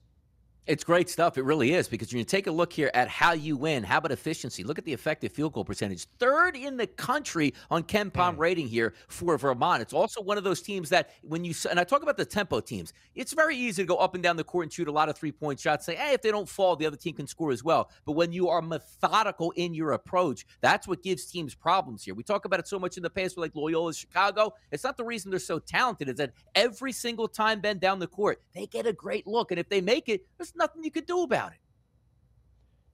It's 0.66 0.86
great 0.86 1.10
stuff. 1.10 1.38
It 1.38 1.44
really 1.44 1.74
is 1.74 1.90
because 1.90 2.14
when 2.14 2.20
you 2.20 2.24
take 2.24 2.48
a 2.48 2.52
look 2.52 2.72
here 2.72 2.90
at 2.94 3.10
how 3.10 3.34
you 3.34 3.58
win, 3.58 3.84
how 3.84 3.98
about 3.98 4.14
efficiency? 4.14 4.64
Look 4.64 4.78
at 4.78 4.86
the 4.86 4.94
effective 4.94 5.34
field 5.34 5.52
goal 5.52 5.66
percentage. 5.66 6.06
Third 6.20 6.56
in 6.56 6.78
the 6.78 6.88
country 6.88 7.54
on 7.70 7.84
KenPom 7.84 8.36
mm. 8.36 8.38
rating 8.38 8.70
here 8.70 8.94
for 9.10 9.38
Vermont. 9.38 9.82
It's 9.82 9.92
also 9.92 10.22
one 10.22 10.38
of 10.38 10.46
those 10.46 10.62
teams 10.62 10.88
that 10.88 11.10
when 11.22 11.44
you, 11.44 11.54
and 11.70 11.82
I 11.82 11.84
talk 11.84 12.02
about 12.02 12.16
the 12.16 12.24
tempo 12.24 12.62
teams, 12.62 12.94
it's 13.14 13.34
very 13.34 13.58
easy 13.58 13.84
to 13.84 13.86
go 13.86 13.98
up 13.98 14.14
and 14.14 14.24
down 14.24 14.38
the 14.38 14.44
court 14.46 14.64
and 14.64 14.72
shoot 14.72 14.88
a 14.88 14.92
lot 14.92 15.10
of 15.10 15.18
three 15.18 15.34
point 15.34 15.60
shots. 15.60 15.86
Say, 15.86 15.96
hey, 15.96 16.14
if 16.14 16.22
they 16.22 16.32
don't 16.32 16.48
fall, 16.48 16.78
the 16.78 16.86
other 16.86 16.96
team 16.96 17.16
can 17.16 17.28
score 17.28 17.52
as 17.52 17.62
well. 17.62 17.92
But 18.06 18.14
when 18.14 18.32
you 18.32 18.48
are 18.48 18.62
methodical 18.62 19.52
in 19.58 19.74
your 19.74 19.92
approach, 19.92 20.46
that's 20.62 20.88
what 20.88 21.04
gives 21.04 21.26
teams 21.26 21.54
problems 21.54 22.06
here. 22.06 22.16
We 22.16 22.24
talk 22.24 22.46
about 22.46 22.62
it 22.62 22.70
so 22.70 22.80
much 22.80 22.96
in 22.96 23.04
the 23.04 23.10
past 23.10 23.36
with 23.36 23.44
like 23.44 23.56
Loyola 23.56 23.94
Chicago. 23.94 24.54
It's 24.72 24.86
not 24.86 24.96
the 24.96 25.04
reason 25.04 25.30
they're 25.30 25.42
so 25.42 25.60
talented, 25.60 26.08
it's 26.08 26.20
that 26.20 26.32
every 26.56 26.94
single 26.94 27.28
time 27.28 27.60
Ben 27.60 27.80
down 27.80 28.00
the 28.00 28.08
court, 28.08 28.42
they 28.54 28.66
get 28.66 28.88
a 28.88 28.94
great 28.94 29.28
look. 29.28 29.52
And 29.52 29.60
if 29.60 29.68
they 29.68 29.82
make 29.82 30.08
it, 30.08 30.26
there's 30.38 30.53
nothing 30.56 30.84
you 30.84 30.92
could 30.92 31.06
do 31.06 31.24
about 31.24 31.52
it. 31.52 31.58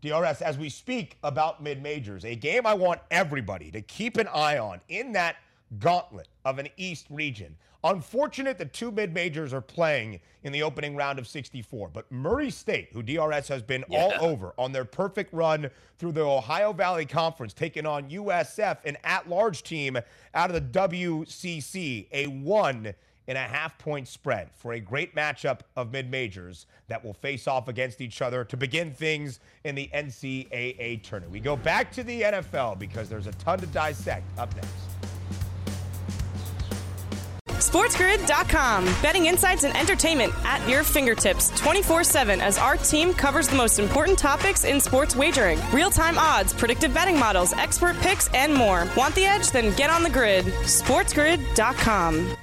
DRS, 0.01 0.41
as 0.41 0.57
we 0.57 0.69
speak 0.69 1.17
about 1.23 1.61
mid 1.61 1.83
majors, 1.83 2.23
a 2.23 2.35
game 2.35 2.65
I 2.65 2.73
want 2.73 3.01
everybody 3.11 3.69
to 3.71 3.81
keep 3.81 4.17
an 4.17 4.27
eye 4.27 4.57
on 4.57 4.79
in 4.87 5.11
that 5.13 5.35
gauntlet 5.77 6.29
of 6.45 6.57
an 6.57 6.69
East 6.77 7.07
region. 7.09 7.55
Unfortunate 7.83 8.57
that 8.57 8.73
two 8.73 8.91
mid 8.91 9.13
majors 9.13 9.53
are 9.53 9.61
playing 9.61 10.19
in 10.43 10.51
the 10.51 10.63
opening 10.63 10.95
round 10.95 11.17
of 11.17 11.27
64, 11.27 11.89
but 11.89 12.11
Murray 12.11 12.49
State, 12.49 12.89
who 12.91 13.01
DRS 13.01 13.47
has 13.47 13.61
been 13.61 13.85
yeah. 13.89 13.99
all 13.99 14.13
over 14.19 14.53
on 14.57 14.71
their 14.71 14.83
perfect 14.83 15.33
run 15.33 15.69
through 15.97 16.11
the 16.11 16.21
Ohio 16.21 16.73
Valley 16.73 17.05
Conference, 17.05 17.53
taking 17.53 17.85
on 17.85 18.09
USF, 18.09 18.79
an 18.83 18.97
at 19.03 19.29
large 19.29 19.63
team 19.63 19.97
out 20.33 20.53
of 20.53 20.55
the 20.55 20.79
WCC, 20.79 22.07
a 22.11 22.27
one 22.27 22.93
in 23.29 23.37
a 23.37 23.39
half 23.39 23.77
point 23.77 24.07
spread 24.07 24.49
for 24.55 24.73
a 24.73 24.79
great 24.79 25.15
matchup 25.15 25.59
of 25.77 25.93
mid 25.93 26.09
majors 26.09 26.65
that 26.87 27.05
will 27.05 27.13
face 27.13 27.47
off 27.47 27.67
against 27.67 28.01
each 28.01 28.23
other 28.23 28.43
to 28.43 28.57
begin 28.57 28.91
things 28.91 29.39
in 29.63 29.75
the 29.75 29.87
NCAA 29.93 31.03
tournament. 31.03 31.31
We 31.31 31.39
go 31.39 31.55
back 31.55 31.91
to 31.93 32.03
the 32.03 32.23
NFL 32.23 32.79
because 32.79 33.07
there's 33.07 33.27
a 33.27 33.31
ton 33.33 33.59
to 33.59 33.67
dissect 33.67 34.25
up 34.39 34.53
next. 34.55 34.69
SportsGrid.com. 37.59 38.85
Betting 39.01 39.27
insights 39.27 39.63
and 39.63 39.77
entertainment 39.77 40.33
at 40.43 40.67
your 40.67 40.83
fingertips 40.83 41.51
24 41.59 42.03
7 42.03 42.41
as 42.41 42.57
our 42.57 42.77
team 42.77 43.13
covers 43.13 43.47
the 43.47 43.55
most 43.55 43.77
important 43.77 44.17
topics 44.17 44.63
in 44.63 44.81
sports 44.81 45.15
wagering 45.15 45.59
real 45.71 45.91
time 45.91 46.17
odds, 46.17 46.51
predictive 46.51 46.95
betting 46.95 47.19
models, 47.19 47.53
expert 47.53 47.95
picks, 47.97 48.27
and 48.29 48.51
more. 48.51 48.87
Want 48.97 49.13
the 49.13 49.25
edge? 49.25 49.51
Then 49.51 49.75
get 49.75 49.91
on 49.91 50.01
the 50.01 50.09
grid. 50.09 50.45
SportsGrid.com. 50.45 52.35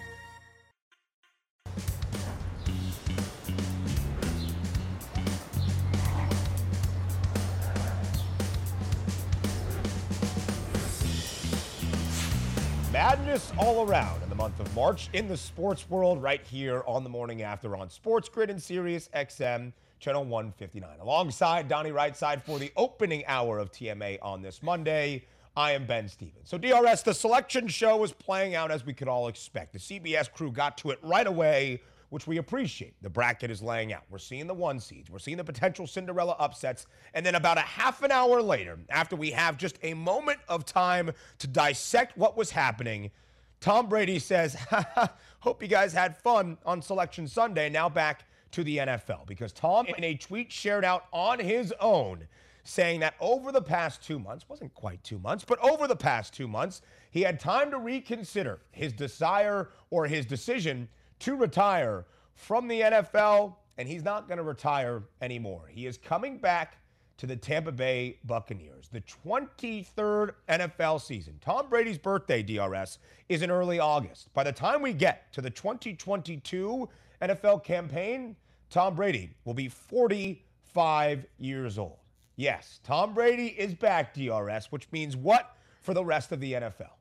madness 12.96 13.52
all 13.58 13.86
around 13.86 14.22
in 14.22 14.30
the 14.30 14.34
month 14.34 14.58
of 14.58 14.74
March 14.74 15.10
in 15.12 15.28
the 15.28 15.36
sports 15.36 15.90
world 15.90 16.22
right 16.22 16.40
here 16.46 16.82
on 16.86 17.04
the 17.04 17.10
morning 17.10 17.42
after 17.42 17.76
on 17.76 17.90
Sports 17.90 18.26
Grid 18.26 18.48
and 18.48 18.60
Sirius 18.60 19.10
XM 19.14 19.74
channel 20.00 20.24
159. 20.24 20.88
Alongside 21.02 21.68
Donnie 21.68 21.90
Rightside 21.90 22.42
for 22.42 22.58
the 22.58 22.72
opening 22.74 23.22
hour 23.26 23.58
of 23.58 23.70
TMA 23.70 24.16
on 24.22 24.40
this 24.40 24.62
Monday, 24.62 25.26
I 25.58 25.72
am 25.72 25.84
Ben 25.84 26.08
Stevens. 26.08 26.48
So 26.48 26.56
DRS, 26.56 27.02
the 27.02 27.12
selection 27.12 27.68
show 27.68 28.02
is 28.02 28.12
playing 28.12 28.54
out 28.54 28.70
as 28.70 28.86
we 28.86 28.94
could 28.94 29.08
all 29.08 29.28
expect. 29.28 29.74
The 29.74 29.78
CBS 29.78 30.32
crew 30.32 30.50
got 30.50 30.78
to 30.78 30.90
it 30.90 30.98
right 31.02 31.26
away 31.26 31.82
which 32.10 32.26
we 32.26 32.38
appreciate. 32.38 32.94
The 33.02 33.10
bracket 33.10 33.50
is 33.50 33.62
laying 33.62 33.92
out. 33.92 34.02
We're 34.10 34.18
seeing 34.18 34.46
the 34.46 34.54
one 34.54 34.80
seeds, 34.80 35.10
we're 35.10 35.18
seeing 35.18 35.36
the 35.36 35.44
potential 35.44 35.86
Cinderella 35.86 36.36
upsets. 36.38 36.86
And 37.14 37.24
then 37.24 37.34
about 37.34 37.58
a 37.58 37.62
half 37.62 38.02
an 38.02 38.10
hour 38.10 38.40
later, 38.42 38.78
after 38.90 39.16
we 39.16 39.30
have 39.32 39.56
just 39.56 39.78
a 39.82 39.94
moment 39.94 40.38
of 40.48 40.64
time 40.64 41.10
to 41.38 41.46
dissect 41.46 42.16
what 42.16 42.36
was 42.36 42.50
happening, 42.50 43.10
Tom 43.60 43.88
Brady 43.88 44.18
says, 44.18 44.56
Hope 45.40 45.62
you 45.62 45.68
guys 45.68 45.92
had 45.92 46.16
fun 46.16 46.58
on 46.64 46.82
Selection 46.82 47.26
Sunday. 47.26 47.68
Now 47.68 47.88
back 47.88 48.26
to 48.52 48.64
the 48.64 48.78
NFL 48.78 49.26
because 49.26 49.52
Tom, 49.52 49.86
in 49.86 50.04
a 50.04 50.14
tweet 50.14 50.52
shared 50.52 50.84
out 50.84 51.06
on 51.12 51.38
his 51.38 51.72
own, 51.80 52.26
saying 52.64 53.00
that 53.00 53.14
over 53.20 53.52
the 53.52 53.62
past 53.62 54.02
two 54.02 54.18
months, 54.18 54.48
wasn't 54.48 54.74
quite 54.74 55.02
two 55.04 55.18
months, 55.18 55.44
but 55.44 55.58
over 55.64 55.86
the 55.86 55.96
past 55.96 56.34
two 56.34 56.48
months, 56.48 56.82
he 57.10 57.22
had 57.22 57.38
time 57.38 57.70
to 57.70 57.78
reconsider 57.78 58.58
his 58.72 58.92
desire 58.92 59.70
or 59.90 60.06
his 60.06 60.26
decision 60.26 60.88
to 61.20 61.36
retire 61.36 62.06
from 62.34 62.68
the 62.68 62.80
NFL, 62.80 63.56
and 63.78 63.88
he's 63.88 64.04
not 64.04 64.28
going 64.28 64.38
to 64.38 64.44
retire 64.44 65.02
anymore. 65.20 65.68
He 65.68 65.86
is 65.86 65.98
coming 65.98 66.38
back 66.38 66.78
to 67.18 67.26
the 67.26 67.36
Tampa 67.36 67.72
Bay 67.72 68.18
Buccaneers. 68.24 68.88
The 68.92 69.00
23rd 69.00 70.32
NFL 70.48 71.00
season. 71.00 71.38
Tom 71.40 71.68
Brady's 71.68 71.98
birthday, 71.98 72.42
DRS, 72.42 72.98
is 73.28 73.42
in 73.42 73.50
early 73.50 73.78
August. 73.78 74.32
By 74.34 74.44
the 74.44 74.52
time 74.52 74.82
we 74.82 74.92
get 74.92 75.32
to 75.32 75.40
the 75.40 75.50
2022 75.50 76.88
NFL 77.22 77.64
campaign, 77.64 78.36
Tom 78.68 78.94
Brady 78.94 79.30
will 79.44 79.54
be 79.54 79.68
45 79.68 81.26
years 81.38 81.78
old. 81.78 81.98
Yes, 82.36 82.80
Tom 82.84 83.14
Brady 83.14 83.46
is 83.46 83.72
back, 83.72 84.12
DRS, 84.12 84.66
which 84.70 84.92
means 84.92 85.16
what 85.16 85.56
for 85.80 85.94
the 85.94 86.04
rest 86.04 86.32
of 86.32 86.40
the 86.40 86.52
NFL? 86.52 86.95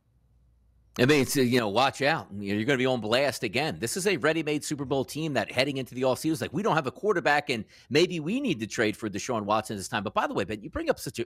It 0.97 1.09
means, 1.09 1.35
you 1.35 1.59
know, 1.59 1.67
watch 1.67 2.01
out. 2.01 2.27
You're 2.39 2.63
going 2.63 2.77
to 2.77 2.81
be 2.81 2.85
on 2.85 3.01
blast 3.01 3.43
again. 3.43 3.77
This 3.79 3.97
is 3.97 4.07
a 4.07 4.15
ready 4.15 4.43
made 4.43 4.63
Super 4.63 4.85
Bowl 4.85 5.03
team 5.03 5.33
that 5.33 5.51
heading 5.51 5.75
into 5.75 5.93
the 5.93 6.03
offseason 6.03 6.31
is 6.31 6.41
like, 6.41 6.53
we 6.53 6.63
don't 6.63 6.75
have 6.75 6.87
a 6.87 6.91
quarterback, 6.91 7.49
and 7.49 7.65
maybe 7.89 8.21
we 8.21 8.39
need 8.39 8.61
to 8.61 8.67
trade 8.67 8.95
for 8.95 9.09
Deshaun 9.09 9.43
Watson 9.43 9.75
this 9.75 9.89
time. 9.89 10.03
But 10.03 10.13
by 10.13 10.25
the 10.25 10.33
way, 10.33 10.45
Ben, 10.45 10.61
you 10.61 10.69
bring 10.69 10.89
up 10.89 10.97
such 10.97 11.19
a 11.19 11.25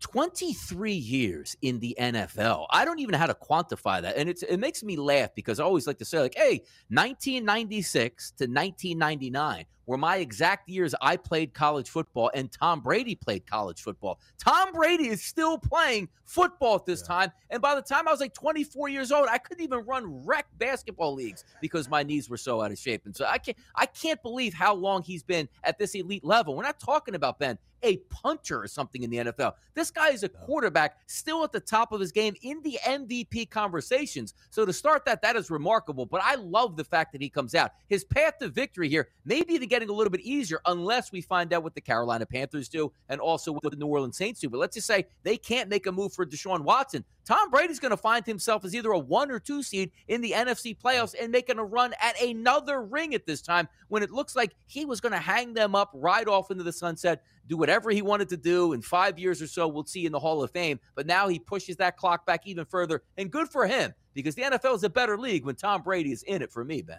23 0.00 0.92
years 0.92 1.56
in 1.62 1.78
the 1.78 1.94
NFL. 2.00 2.66
I 2.70 2.84
don't 2.84 2.98
even 3.00 3.12
know 3.12 3.18
how 3.18 3.26
to 3.26 3.34
quantify 3.34 4.02
that. 4.02 4.16
And 4.16 4.28
it's, 4.28 4.42
it 4.42 4.56
makes 4.56 4.82
me 4.82 4.96
laugh 4.96 5.30
because 5.34 5.60
I 5.60 5.64
always 5.64 5.86
like 5.86 5.98
to 5.98 6.04
say, 6.04 6.18
like, 6.18 6.34
hey, 6.36 6.62
1996 6.88 8.30
to 8.32 8.44
1999 8.44 9.66
were 9.86 9.98
my 9.98 10.18
exact 10.18 10.68
years 10.68 10.94
I 11.02 11.16
played 11.16 11.52
college 11.52 11.90
football 11.90 12.30
and 12.32 12.50
Tom 12.52 12.80
Brady 12.80 13.16
played 13.16 13.44
college 13.44 13.82
football. 13.82 14.20
Tom 14.38 14.72
Brady 14.72 15.08
is 15.08 15.22
still 15.22 15.58
playing 15.58 16.08
football 16.24 16.76
at 16.76 16.86
this 16.86 17.00
yeah. 17.02 17.16
time. 17.16 17.32
And 17.50 17.60
by 17.60 17.74
the 17.74 17.82
time 17.82 18.06
I 18.06 18.12
was 18.12 18.20
like 18.20 18.32
24 18.32 18.88
years 18.88 19.10
old, 19.10 19.26
I 19.28 19.38
couldn't 19.38 19.64
even 19.64 19.80
run 19.80 20.24
rec 20.24 20.46
basketball 20.58 21.14
leagues 21.14 21.44
because 21.60 21.88
my 21.88 22.04
knees 22.04 22.30
were 22.30 22.36
so 22.36 22.62
out 22.62 22.70
of 22.70 22.78
shape. 22.78 23.02
And 23.04 23.16
so 23.16 23.26
I 23.26 23.38
can't 23.38 23.56
I 23.74 23.86
can't 23.86 24.22
believe 24.22 24.54
how 24.54 24.74
long 24.74 25.02
he's 25.02 25.24
been 25.24 25.48
at 25.64 25.76
this 25.76 25.94
elite 25.96 26.24
level. 26.24 26.54
We're 26.54 26.62
not 26.62 26.78
talking 26.78 27.16
about 27.16 27.40
Ben 27.40 27.58
a 27.82 27.98
punter 28.08 28.62
or 28.62 28.68
something 28.68 29.02
in 29.02 29.10
the 29.10 29.16
NFL. 29.18 29.54
This 29.74 29.90
guy 29.90 30.10
is 30.10 30.22
a 30.22 30.28
quarterback 30.28 30.98
still 31.06 31.44
at 31.44 31.52
the 31.52 31.60
top 31.60 31.92
of 31.92 32.00
his 32.00 32.12
game 32.12 32.34
in 32.42 32.60
the 32.62 32.78
MVP 32.86 33.50
conversations. 33.50 34.34
So 34.50 34.64
to 34.64 34.72
start 34.72 35.04
that, 35.04 35.22
that 35.22 35.36
is 35.36 35.50
remarkable. 35.50 36.06
But 36.06 36.22
I 36.24 36.34
love 36.34 36.76
the 36.76 36.84
fact 36.84 37.12
that 37.12 37.22
he 37.22 37.28
comes 37.28 37.54
out. 37.54 37.72
His 37.88 38.04
path 38.04 38.38
to 38.40 38.48
victory 38.48 38.88
here 38.88 39.08
may 39.24 39.42
be 39.42 39.58
getting 39.66 39.88
a 39.88 39.92
little 39.92 40.10
bit 40.10 40.20
easier 40.20 40.60
unless 40.66 41.12
we 41.12 41.20
find 41.20 41.52
out 41.52 41.62
what 41.62 41.74
the 41.74 41.80
Carolina 41.80 42.26
Panthers 42.26 42.68
do 42.68 42.92
and 43.08 43.20
also 43.20 43.52
what 43.52 43.62
the 43.62 43.76
New 43.76 43.86
Orleans 43.86 44.16
Saints 44.16 44.40
do. 44.40 44.48
But 44.48 44.58
let's 44.58 44.74
just 44.74 44.86
say 44.86 45.06
they 45.22 45.36
can't 45.36 45.68
make 45.68 45.86
a 45.86 45.92
move 45.92 46.12
for 46.12 46.26
Deshaun 46.26 46.60
Watson. 46.60 47.04
Tom 47.30 47.48
Brady's 47.48 47.78
going 47.78 47.90
to 47.90 47.96
find 47.96 48.26
himself 48.26 48.64
as 48.64 48.74
either 48.74 48.90
a 48.90 48.98
one 48.98 49.30
or 49.30 49.38
two 49.38 49.62
seed 49.62 49.92
in 50.08 50.20
the 50.20 50.32
NFC 50.32 50.76
playoffs 50.76 51.14
and 51.14 51.30
making 51.30 51.60
a 51.60 51.64
run 51.64 51.94
at 52.02 52.20
another 52.20 52.82
ring 52.82 53.14
at 53.14 53.24
this 53.24 53.40
time 53.40 53.68
when 53.86 54.02
it 54.02 54.10
looks 54.10 54.34
like 54.34 54.56
he 54.66 54.84
was 54.84 55.00
going 55.00 55.12
to 55.12 55.18
hang 55.20 55.54
them 55.54 55.76
up 55.76 55.92
right 55.94 56.26
off 56.26 56.50
into 56.50 56.64
the 56.64 56.72
sunset, 56.72 57.22
do 57.46 57.56
whatever 57.56 57.92
he 57.92 58.02
wanted 58.02 58.28
to 58.30 58.36
do. 58.36 58.72
In 58.72 58.82
five 58.82 59.16
years 59.16 59.40
or 59.40 59.46
so, 59.46 59.68
we'll 59.68 59.86
see 59.86 60.06
in 60.06 60.10
the 60.10 60.18
Hall 60.18 60.42
of 60.42 60.50
Fame. 60.50 60.80
But 60.96 61.06
now 61.06 61.28
he 61.28 61.38
pushes 61.38 61.76
that 61.76 61.96
clock 61.96 62.26
back 62.26 62.48
even 62.48 62.64
further. 62.64 63.04
And 63.16 63.30
good 63.30 63.48
for 63.48 63.64
him 63.64 63.94
because 64.12 64.34
the 64.34 64.42
NFL 64.42 64.74
is 64.74 64.82
a 64.82 64.90
better 64.90 65.16
league 65.16 65.44
when 65.44 65.54
Tom 65.54 65.82
Brady 65.82 66.10
is 66.10 66.24
in 66.24 66.42
it 66.42 66.50
for 66.50 66.64
me, 66.64 66.82
Ben. 66.82 66.98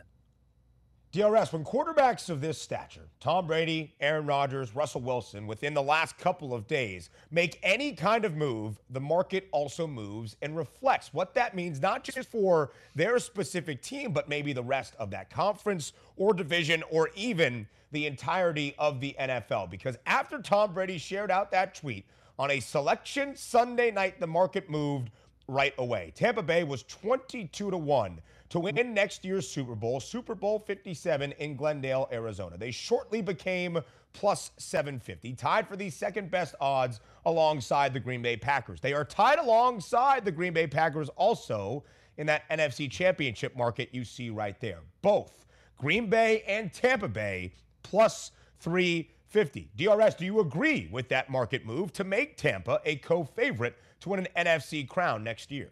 DRS, 1.11 1.51
when 1.51 1.65
quarterbacks 1.65 2.29
of 2.29 2.39
this 2.39 2.57
stature, 2.57 3.09
Tom 3.19 3.45
Brady, 3.45 3.93
Aaron 3.99 4.25
Rodgers, 4.25 4.73
Russell 4.73 5.01
Wilson, 5.01 5.45
within 5.45 5.73
the 5.73 5.81
last 5.83 6.17
couple 6.17 6.53
of 6.53 6.67
days, 6.67 7.09
make 7.31 7.59
any 7.63 7.91
kind 7.91 8.23
of 8.23 8.37
move, 8.37 8.79
the 8.89 8.99
market 9.01 9.49
also 9.51 9.85
moves 9.85 10.37
and 10.41 10.55
reflects 10.55 11.13
what 11.13 11.33
that 11.33 11.53
means, 11.53 11.81
not 11.81 12.05
just 12.05 12.31
for 12.31 12.71
their 12.95 13.19
specific 13.19 13.81
team, 13.81 14.13
but 14.13 14.29
maybe 14.29 14.53
the 14.53 14.63
rest 14.63 14.95
of 14.99 15.11
that 15.11 15.29
conference 15.29 15.91
or 16.15 16.33
division 16.33 16.81
or 16.89 17.09
even 17.13 17.67
the 17.91 18.05
entirety 18.05 18.73
of 18.79 19.01
the 19.01 19.13
NFL. 19.19 19.69
Because 19.69 19.97
after 20.05 20.39
Tom 20.41 20.73
Brady 20.73 20.97
shared 20.97 21.29
out 21.29 21.51
that 21.51 21.75
tweet 21.75 22.05
on 22.39 22.51
a 22.51 22.61
selection 22.61 23.35
Sunday 23.35 23.91
night, 23.91 24.21
the 24.21 24.27
market 24.27 24.69
moved 24.69 25.09
right 25.49 25.73
away. 25.77 26.13
Tampa 26.15 26.41
Bay 26.41 26.63
was 26.63 26.83
22 26.83 27.69
to 27.69 27.77
1 27.77 28.21
to 28.51 28.59
win 28.59 28.93
next 28.93 29.23
year's 29.23 29.47
Super 29.47 29.75
Bowl, 29.75 30.01
Super 30.01 30.35
Bowl 30.35 30.59
57 30.59 31.31
in 31.39 31.55
Glendale, 31.55 32.09
Arizona. 32.11 32.57
They 32.57 32.71
shortly 32.71 33.21
became 33.21 33.79
plus 34.11 34.51
750, 34.57 35.33
tied 35.35 35.67
for 35.67 35.77
the 35.77 35.89
second 35.89 36.29
best 36.29 36.53
odds 36.59 36.99
alongside 37.25 37.93
the 37.93 37.99
Green 37.99 38.21
Bay 38.21 38.35
Packers. 38.35 38.81
They 38.81 38.91
are 38.91 39.05
tied 39.05 39.39
alongside 39.39 40.25
the 40.25 40.33
Green 40.33 40.51
Bay 40.51 40.67
Packers 40.67 41.07
also 41.15 41.85
in 42.17 42.27
that 42.27 42.47
NFC 42.49 42.91
championship 42.91 43.55
market 43.55 43.87
you 43.93 44.03
see 44.03 44.29
right 44.29 44.59
there. 44.59 44.79
Both 45.01 45.45
Green 45.77 46.09
Bay 46.09 46.43
and 46.45 46.73
Tampa 46.73 47.07
Bay 47.07 47.53
plus 47.83 48.31
350. 48.59 49.69
DRS, 49.77 50.15
do 50.15 50.25
you 50.25 50.41
agree 50.41 50.89
with 50.91 51.07
that 51.07 51.29
market 51.29 51.65
move 51.65 51.93
to 51.93 52.03
make 52.03 52.35
Tampa 52.35 52.81
a 52.83 52.97
co 52.97 53.23
favorite 53.23 53.77
to 54.01 54.09
win 54.09 54.27
an 54.27 54.45
NFC 54.45 54.85
crown 54.85 55.23
next 55.23 55.51
year? 55.51 55.71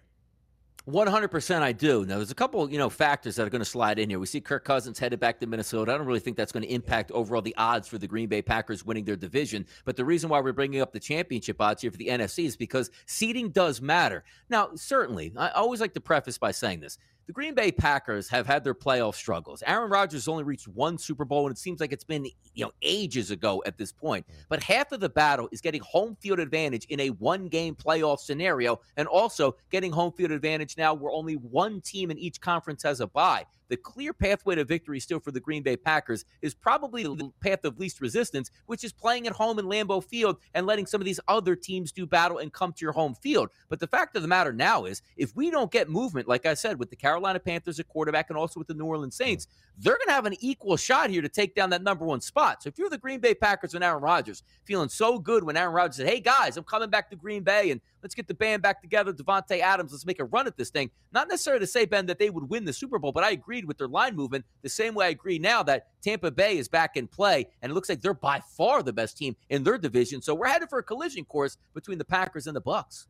100% 0.88 1.62
I 1.62 1.72
do. 1.72 2.06
Now, 2.06 2.16
there's 2.18 2.32
a 2.32 2.36
couple, 2.36 2.70
you 2.72 2.78
know, 2.78 2.90
factors 2.90 3.36
that 3.36 3.46
are 3.46 3.50
going 3.50 3.62
to 3.62 3.66
slide 3.66 4.00
in 4.00 4.10
here. 4.10 4.20
We 4.20 4.26
see 4.26 4.42
Kirk 4.42 4.64
Cousins 4.64 4.98
headed 4.98 5.20
back 5.20 5.40
to 5.40 5.48
Minnesota. 5.48 5.94
I 5.94 5.98
don't 5.98 6.08
really 6.08 6.20
think 6.20 6.38
that's 6.38 6.52
going 6.52 6.64
to 6.64 6.74
impact 6.74 7.12
overall 7.12 7.42
the 7.42 7.56
odds 7.58 7.88
for 7.88 7.98
the 7.98 8.08
Green 8.08 8.30
Bay 8.30 8.42
Packers 8.42 8.86
winning 8.86 9.06
their 9.06 9.16
division. 9.16 9.66
But 9.86 9.98
the 9.98 10.06
reason 10.06 10.30
why 10.30 10.40
we're 10.40 10.54
bringing 10.54 10.82
up 10.82 10.92
the 10.94 11.00
championship 11.00 11.62
odds 11.62 11.82
here 11.82 11.92
for 11.92 11.98
the 11.98 12.08
NFC 12.08 12.46
is 12.46 12.56
because 12.56 12.90
seeding 13.06 13.50
does 13.50 13.82
matter. 13.82 14.24
Now, 14.50 14.70
certainly, 14.76 15.34
I 15.36 15.50
always 15.50 15.82
like 15.82 15.94
to 15.94 16.02
preface 16.02 16.38
by 16.38 16.52
saying 16.52 16.80
this 16.80 16.98
the 17.30 17.34
Green 17.34 17.54
Bay 17.54 17.72
Packers 17.72 18.28
have 18.30 18.48
had 18.48 18.64
their 18.64 18.74
playoff 18.74 19.14
struggles. 19.14 19.62
Aaron 19.68 19.92
Rodgers 19.92 20.28
only 20.28 20.44
reached 20.44 20.68
one 20.68 20.98
Super 20.98 21.26
Bowl, 21.26 21.46
and 21.46 21.56
it 21.56 21.60
seems 21.60 21.80
like 21.80 21.92
it's 21.94 22.04
been 22.04 22.26
you 22.56 22.66
know 22.66 22.72
ages 22.82 23.30
ago 23.30 23.62
at 23.68 23.78
this 23.78 23.92
point. 23.92 24.26
But 24.50 24.64
half 24.64 24.92
of 24.92 25.00
the 25.00 25.10
battle 25.10 25.48
is 25.52 25.62
getting 25.62 25.82
home 25.82 26.18
field 26.20 26.40
advantage 26.40 26.86
in 26.86 27.00
a 27.02 27.10
one-game 27.12 27.76
playoff 27.76 28.18
scenario, 28.18 28.82
and 28.98 29.08
also 29.08 29.56
getting 29.70 29.92
home 29.92 30.12
field 30.12 30.32
advantage 30.32 30.76
now 30.76 30.96
where 30.96 31.12
only 31.12 31.36
one 31.36 31.82
team 31.82 32.10
in 32.10 32.18
each 32.18 32.42
conference 32.42 32.82
has 32.82 33.00
a 33.00 33.06
bye 33.06 33.46
the 33.70 33.78
clear 33.78 34.14
pathway 34.14 34.56
to 34.56 34.66
victory 34.66 35.00
still 35.00 35.20
for 35.20 35.32
the 35.32 35.40
Green 35.40 35.64
Bay 35.64 35.78
Packers 35.78 36.26
is 36.42 36.54
probably 36.54 37.04
the 37.04 37.32
path 37.42 37.64
of 37.64 37.80
least 37.80 38.02
resistance, 38.02 38.52
which 38.66 38.84
is 38.84 38.92
playing 38.92 39.28
at 39.28 39.34
home 39.34 39.60
in 39.60 39.66
Lambeau 39.66 40.04
Field 40.04 40.38
and 40.54 40.66
letting 40.66 40.86
some 40.86 41.00
of 41.00 41.06
these 41.06 41.20
other 41.28 41.56
teams 41.56 41.92
do 41.92 42.06
battle 42.06 42.40
and 42.40 42.52
come 42.52 42.74
to 42.74 42.86
your 42.86 42.92
home 42.92 43.16
field. 43.16 43.50
But 43.70 43.80
the 43.80 43.88
fact 43.88 44.16
of 44.16 44.22
the 44.22 44.28
matter 44.28 44.52
now 44.52 44.86
is 44.86 45.02
if 45.16 45.36
we 45.36 45.50
don't 45.52 45.72
get 45.72 45.90
movement, 45.90 46.28
like 46.28 46.46
I 46.46 46.54
said, 46.54 46.80
with 46.80 46.90
the 46.90 46.96
Carolina 46.96 47.40
Panthers 47.40 47.80
at 47.80 47.88
quarterback 47.88 48.30
and 48.30 48.38
also 48.38 48.60
with 48.60 48.68
the 48.68 48.74
New 48.74 48.86
Orleans 48.86 49.18
hmm. 49.18 49.24
Saints, 49.24 49.48
they're 49.78 49.98
going 49.98 50.08
to 50.08 50.14
have 50.14 50.26
an 50.26 50.36
equal 50.40 50.76
shot 50.76 51.10
here 51.10 51.22
to 51.22 51.30
take 51.30 51.56
down 51.56 51.70
that 51.70 51.84
number 51.84 52.06
one 52.06 52.20
spot. 52.20 52.64
So 52.64 52.68
if 52.68 52.78
you're 52.78 52.90
the 52.90 52.98
Green 52.98 53.20
Bay 53.20 53.34
Packers 53.34 53.74
and 53.74 53.84
Aaron 53.84 54.02
Rodgers, 54.02 54.44
feeling 54.66 54.90
so 54.90 55.18
good 55.20 55.44
when 55.44 55.56
Aaron 55.56 55.74
Rodgers 55.74 55.98
said, 55.98 56.08
hey 56.08 56.20
guys, 56.20 56.58
I'm 56.58 56.64
coming 56.64 56.90
back 56.90 57.10
to 57.12 57.16
Green 57.16 57.44
Bay 57.44 57.72
and 57.72 57.80
let's 58.02 58.16
get 58.16 58.28
the 58.28 58.34
band 58.34 58.62
back 58.62 58.82
together, 58.82 59.14
Davante 59.14 59.60
Adams, 59.60 59.92
let's 59.92 60.06
make 60.06 60.20
a 60.20 60.26
run 60.26 60.48
at 60.48 60.58
this 60.58 60.70
thing. 60.70 60.90
Not 61.12 61.28
necessarily 61.28 61.62
to 61.62 61.68
say, 61.68 61.86
Ben, 61.86 62.06
that 62.08 62.20
they 62.20 62.30
would 62.30 62.50
win 62.50 62.66
the 62.66 62.74
Super 62.74 63.00
Bowl, 63.00 63.12
but 63.12 63.24
I 63.24 63.32
agreed 63.32 63.66
with 63.66 63.78
their 63.78 63.88
line 63.88 64.16
movement 64.16 64.46
the 64.62 64.70
same 64.70 64.94
way 64.94 65.08
I 65.08 65.10
agree 65.10 65.40
now 65.40 65.64
that 65.64 65.88
Tampa 66.02 66.32
Bay 66.32 66.58
is 66.58 66.68
back 66.68 66.98
in 66.98 67.08
play, 67.08 67.48
and 67.62 67.72
it 67.72 67.76
looks 67.76 67.90
like 67.90 68.02
they're 68.02 68.14
by 68.14 68.42
far 68.58 68.84
the 68.84 68.94
best 68.94 69.18
team 69.18 69.36
in 69.50 69.64
their 69.64 69.78
division. 69.78 70.22
So 70.22 70.36
we're 70.36 70.48
headed 70.48 70.70
for 70.70 70.80
a 70.80 70.84
collision 70.84 71.26
course 71.26 71.58
between 71.74 71.98
the 71.98 72.06
Packers 72.06 72.48
and 72.48 72.56
the 72.56 72.62
Bucs. 72.62 73.06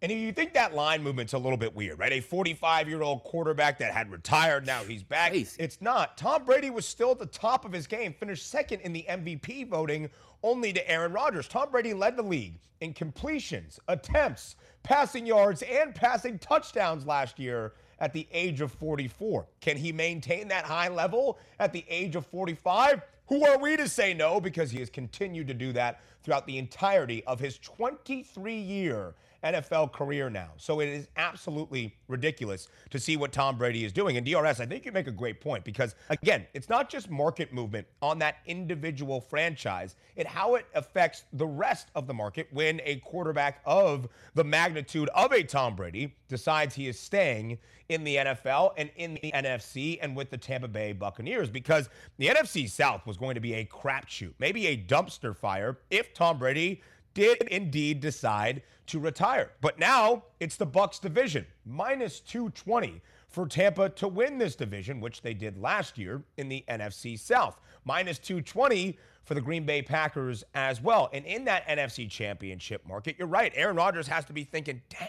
And 0.00 0.12
you 0.12 0.32
think 0.32 0.54
that 0.54 0.74
line 0.74 1.02
movement's 1.02 1.32
a 1.32 1.38
little 1.38 1.56
bit 1.56 1.74
weird, 1.74 1.98
right? 1.98 2.12
A 2.12 2.20
45 2.20 2.88
year 2.88 3.02
old 3.02 3.24
quarterback 3.24 3.78
that 3.78 3.92
had 3.92 4.10
retired, 4.12 4.64
now 4.64 4.82
he's 4.84 5.02
back. 5.02 5.32
Crazy. 5.32 5.56
It's 5.58 5.80
not. 5.80 6.16
Tom 6.16 6.44
Brady 6.44 6.70
was 6.70 6.86
still 6.86 7.10
at 7.10 7.18
the 7.18 7.26
top 7.26 7.64
of 7.64 7.72
his 7.72 7.86
game, 7.86 8.12
finished 8.12 8.48
second 8.48 8.80
in 8.80 8.92
the 8.92 9.04
MVP 9.08 9.68
voting, 9.68 10.08
only 10.44 10.72
to 10.72 10.88
Aaron 10.88 11.12
Rodgers. 11.12 11.48
Tom 11.48 11.70
Brady 11.70 11.94
led 11.94 12.16
the 12.16 12.22
league 12.22 12.60
in 12.80 12.92
completions, 12.92 13.80
attempts, 13.88 14.54
passing 14.84 15.26
yards, 15.26 15.62
and 15.62 15.92
passing 15.94 16.38
touchdowns 16.38 17.04
last 17.04 17.40
year 17.40 17.72
at 17.98 18.12
the 18.12 18.28
age 18.32 18.60
of 18.60 18.70
44. 18.70 19.48
Can 19.60 19.76
he 19.76 19.90
maintain 19.90 20.46
that 20.46 20.64
high 20.64 20.88
level 20.88 21.38
at 21.58 21.72
the 21.72 21.84
age 21.88 22.14
of 22.14 22.24
45? 22.26 23.02
Who 23.26 23.44
are 23.44 23.58
we 23.58 23.76
to 23.76 23.88
say 23.88 24.14
no? 24.14 24.40
Because 24.40 24.70
he 24.70 24.78
has 24.78 24.88
continued 24.88 25.48
to 25.48 25.54
do 25.54 25.72
that 25.72 26.00
throughout 26.22 26.46
the 26.46 26.56
entirety 26.56 27.24
of 27.24 27.40
his 27.40 27.58
23 27.58 28.54
year 28.54 29.14
NFL 29.44 29.92
career 29.92 30.28
now. 30.30 30.50
So 30.56 30.80
it 30.80 30.88
is 30.88 31.08
absolutely 31.16 31.96
ridiculous 32.08 32.68
to 32.90 32.98
see 32.98 33.16
what 33.16 33.32
Tom 33.32 33.56
Brady 33.56 33.84
is 33.84 33.92
doing. 33.92 34.16
And 34.16 34.26
DRS, 34.26 34.60
I 34.60 34.66
think 34.66 34.84
you 34.84 34.92
make 34.92 35.06
a 35.06 35.12
great 35.12 35.40
point 35.40 35.64
because, 35.64 35.94
again, 36.10 36.46
it's 36.54 36.68
not 36.68 36.90
just 36.90 37.10
market 37.10 37.52
movement 37.52 37.86
on 38.02 38.18
that 38.18 38.36
individual 38.46 39.20
franchise, 39.20 39.96
it 40.16 40.26
how 40.26 40.56
it 40.56 40.66
affects 40.74 41.24
the 41.32 41.46
rest 41.46 41.88
of 41.94 42.06
the 42.06 42.14
market 42.14 42.48
when 42.52 42.80
a 42.84 42.96
quarterback 42.96 43.60
of 43.64 44.08
the 44.34 44.44
magnitude 44.44 45.08
of 45.14 45.32
a 45.32 45.42
Tom 45.42 45.76
Brady 45.76 46.16
decides 46.28 46.74
he 46.74 46.88
is 46.88 46.98
staying 46.98 47.58
in 47.88 48.04
the 48.04 48.16
NFL 48.16 48.72
and 48.76 48.90
in 48.96 49.18
the 49.22 49.32
NFC 49.32 49.98
and 50.02 50.14
with 50.14 50.30
the 50.30 50.36
Tampa 50.36 50.68
Bay 50.68 50.92
Buccaneers 50.92 51.48
because 51.48 51.88
the 52.18 52.26
NFC 52.26 52.68
South 52.68 53.06
was 53.06 53.16
going 53.16 53.34
to 53.34 53.40
be 53.40 53.54
a 53.54 53.64
crapshoot, 53.64 54.34
maybe 54.38 54.66
a 54.66 54.76
dumpster 54.76 55.34
fire 55.34 55.78
if 55.90 56.12
Tom 56.12 56.38
Brady 56.38 56.82
did 57.18 57.42
indeed 57.48 57.98
decide 57.98 58.62
to 58.86 59.00
retire. 59.00 59.50
But 59.60 59.76
now 59.80 60.22
it's 60.38 60.56
the 60.56 60.68
Bucs 60.68 61.00
division, 61.00 61.46
minus 61.66 62.20
220 62.20 63.02
for 63.28 63.44
Tampa 63.44 63.88
to 63.88 64.06
win 64.06 64.38
this 64.38 64.54
division, 64.54 65.00
which 65.00 65.20
they 65.20 65.34
did 65.34 65.58
last 65.58 65.98
year 65.98 66.22
in 66.36 66.48
the 66.48 66.64
NFC 66.68 67.18
South. 67.18 67.60
Minus 67.84 68.20
220 68.20 68.96
for 69.24 69.34
the 69.34 69.40
Green 69.40 69.66
Bay 69.66 69.82
Packers 69.82 70.44
as 70.54 70.80
well. 70.80 71.10
And 71.12 71.26
in 71.26 71.44
that 71.46 71.66
NFC 71.66 72.08
championship 72.08 72.86
market, 72.86 73.16
you're 73.18 73.26
right. 73.26 73.52
Aaron 73.56 73.74
Rodgers 73.74 74.06
has 74.06 74.24
to 74.26 74.32
be 74.32 74.44
thinking, 74.44 74.80
dang, 74.88 75.08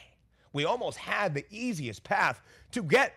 we 0.52 0.66
almost 0.66 0.98
had 0.98 1.36
the 1.36 1.46
easiest 1.52 2.04
path 2.04 2.42
to 2.72 2.82
get 2.82 3.14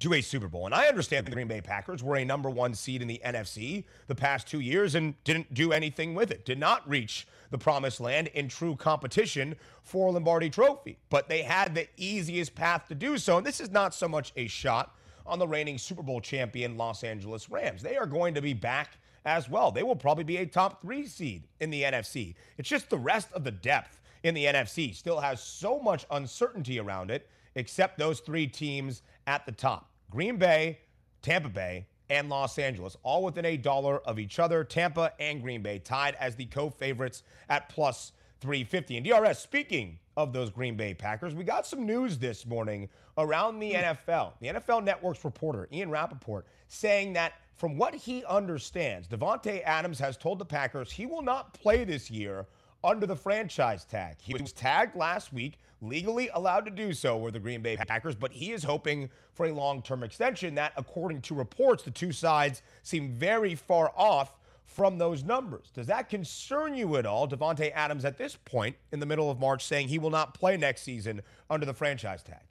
to 0.00 0.14
a 0.14 0.20
Super 0.20 0.48
Bowl. 0.48 0.66
And 0.66 0.74
I 0.74 0.86
understand 0.86 1.26
the 1.26 1.30
Green 1.30 1.48
Bay 1.48 1.60
Packers 1.60 2.02
were 2.02 2.16
a 2.16 2.24
number 2.24 2.50
one 2.50 2.74
seed 2.74 3.02
in 3.02 3.08
the 3.08 3.20
NFC 3.24 3.84
the 4.06 4.14
past 4.14 4.46
two 4.46 4.60
years 4.60 4.94
and 4.94 5.14
didn't 5.24 5.54
do 5.54 5.72
anything 5.72 6.14
with 6.14 6.30
it, 6.30 6.44
did 6.44 6.58
not 6.58 6.88
reach 6.88 7.26
the 7.50 7.58
promised 7.58 8.00
land 8.00 8.28
in 8.28 8.48
true 8.48 8.76
competition 8.76 9.56
for 9.82 10.12
Lombardi 10.12 10.50
Trophy. 10.50 10.98
But 11.08 11.28
they 11.28 11.42
had 11.42 11.74
the 11.74 11.88
easiest 11.96 12.54
path 12.54 12.88
to 12.88 12.94
do 12.94 13.18
so. 13.18 13.38
And 13.38 13.46
this 13.46 13.60
is 13.60 13.70
not 13.70 13.94
so 13.94 14.08
much 14.08 14.32
a 14.36 14.46
shot 14.46 14.94
on 15.26 15.38
the 15.38 15.48
reigning 15.48 15.78
Super 15.78 16.02
Bowl 16.02 16.20
champion 16.20 16.76
Los 16.76 17.02
Angeles 17.02 17.50
Rams. 17.50 17.82
They 17.82 17.96
are 17.96 18.06
going 18.06 18.34
to 18.34 18.42
be 18.42 18.54
back 18.54 18.98
as 19.24 19.48
well. 19.48 19.72
They 19.72 19.82
will 19.82 19.96
probably 19.96 20.24
be 20.24 20.38
a 20.38 20.46
top 20.46 20.80
three 20.80 21.06
seed 21.06 21.42
in 21.60 21.70
the 21.70 21.82
NFC. 21.82 22.34
It's 22.58 22.68
just 22.68 22.88
the 22.88 22.98
rest 22.98 23.32
of 23.32 23.44
the 23.44 23.50
depth 23.50 24.00
in 24.22 24.34
the 24.34 24.44
NFC 24.44 24.94
still 24.94 25.20
has 25.20 25.42
so 25.42 25.78
much 25.78 26.06
uncertainty 26.10 26.78
around 26.78 27.10
it, 27.10 27.28
except 27.56 27.98
those 27.98 28.20
three 28.20 28.46
teams 28.46 29.02
at 29.26 29.44
the 29.44 29.52
top 29.52 29.90
Green 30.10 30.36
Bay, 30.36 30.78
Tampa 31.22 31.48
Bay, 31.48 31.86
and 32.08 32.28
Los 32.28 32.58
Angeles, 32.58 32.96
all 33.02 33.24
within 33.24 33.44
a 33.44 33.56
dollar 33.56 33.98
of 34.00 34.18
each 34.18 34.38
other. 34.38 34.62
Tampa 34.62 35.12
and 35.18 35.42
Green 35.42 35.62
Bay 35.62 35.80
tied 35.80 36.14
as 36.20 36.36
the 36.36 36.46
co 36.46 36.70
favorites 36.70 37.24
at 37.48 37.68
plus 37.68 38.12
350. 38.40 38.98
And 38.98 39.06
DRS, 39.06 39.38
speaking 39.38 39.98
of 40.16 40.32
those 40.32 40.50
Green 40.50 40.76
Bay 40.76 40.94
Packers, 40.94 41.34
we 41.34 41.44
got 41.44 41.66
some 41.66 41.84
news 41.84 42.18
this 42.18 42.46
morning 42.46 42.88
around 43.18 43.58
the 43.58 43.72
hmm. 43.72 43.76
NFL. 43.76 44.32
The 44.40 44.48
NFL 44.48 44.84
Network's 44.84 45.24
reporter, 45.24 45.68
Ian 45.72 45.90
Rapoport, 45.90 46.46
saying 46.68 47.14
that 47.14 47.34
from 47.56 47.78
what 47.78 47.94
he 47.94 48.24
understands, 48.26 49.08
Davante 49.08 49.62
Adams 49.64 49.98
has 49.98 50.16
told 50.16 50.38
the 50.38 50.44
Packers 50.44 50.92
he 50.92 51.06
will 51.06 51.22
not 51.22 51.54
play 51.54 51.84
this 51.84 52.10
year 52.10 52.46
under 52.84 53.06
the 53.06 53.16
franchise 53.16 53.84
tag. 53.84 54.16
He 54.20 54.34
was 54.34 54.52
tagged 54.52 54.94
last 54.94 55.32
week, 55.32 55.58
legally 55.88 56.28
allowed 56.34 56.64
to 56.66 56.70
do 56.70 56.92
so 56.92 57.16
were 57.18 57.30
the 57.30 57.38
Green 57.38 57.62
Bay 57.62 57.76
Packers, 57.76 58.14
but 58.14 58.32
he 58.32 58.52
is 58.52 58.64
hoping 58.64 59.10
for 59.32 59.46
a 59.46 59.52
long 59.52 59.82
term 59.82 60.02
extension. 60.02 60.54
That, 60.54 60.72
according 60.76 61.22
to 61.22 61.34
reports, 61.34 61.82
the 61.82 61.90
two 61.90 62.12
sides 62.12 62.62
seem 62.82 63.12
very 63.12 63.54
far 63.54 63.92
off 63.96 64.32
from 64.64 64.98
those 64.98 65.22
numbers. 65.24 65.70
Does 65.72 65.86
that 65.86 66.08
concern 66.08 66.74
you 66.74 66.96
at 66.96 67.06
all? 67.06 67.28
Davante 67.28 67.72
Adams 67.72 68.04
at 68.04 68.18
this 68.18 68.36
point 68.36 68.76
in 68.92 69.00
the 69.00 69.06
middle 69.06 69.30
of 69.30 69.38
March 69.38 69.64
saying 69.64 69.88
he 69.88 69.98
will 69.98 70.10
not 70.10 70.34
play 70.34 70.56
next 70.56 70.82
season 70.82 71.22
under 71.48 71.64
the 71.64 71.74
franchise 71.74 72.22
tag. 72.22 72.45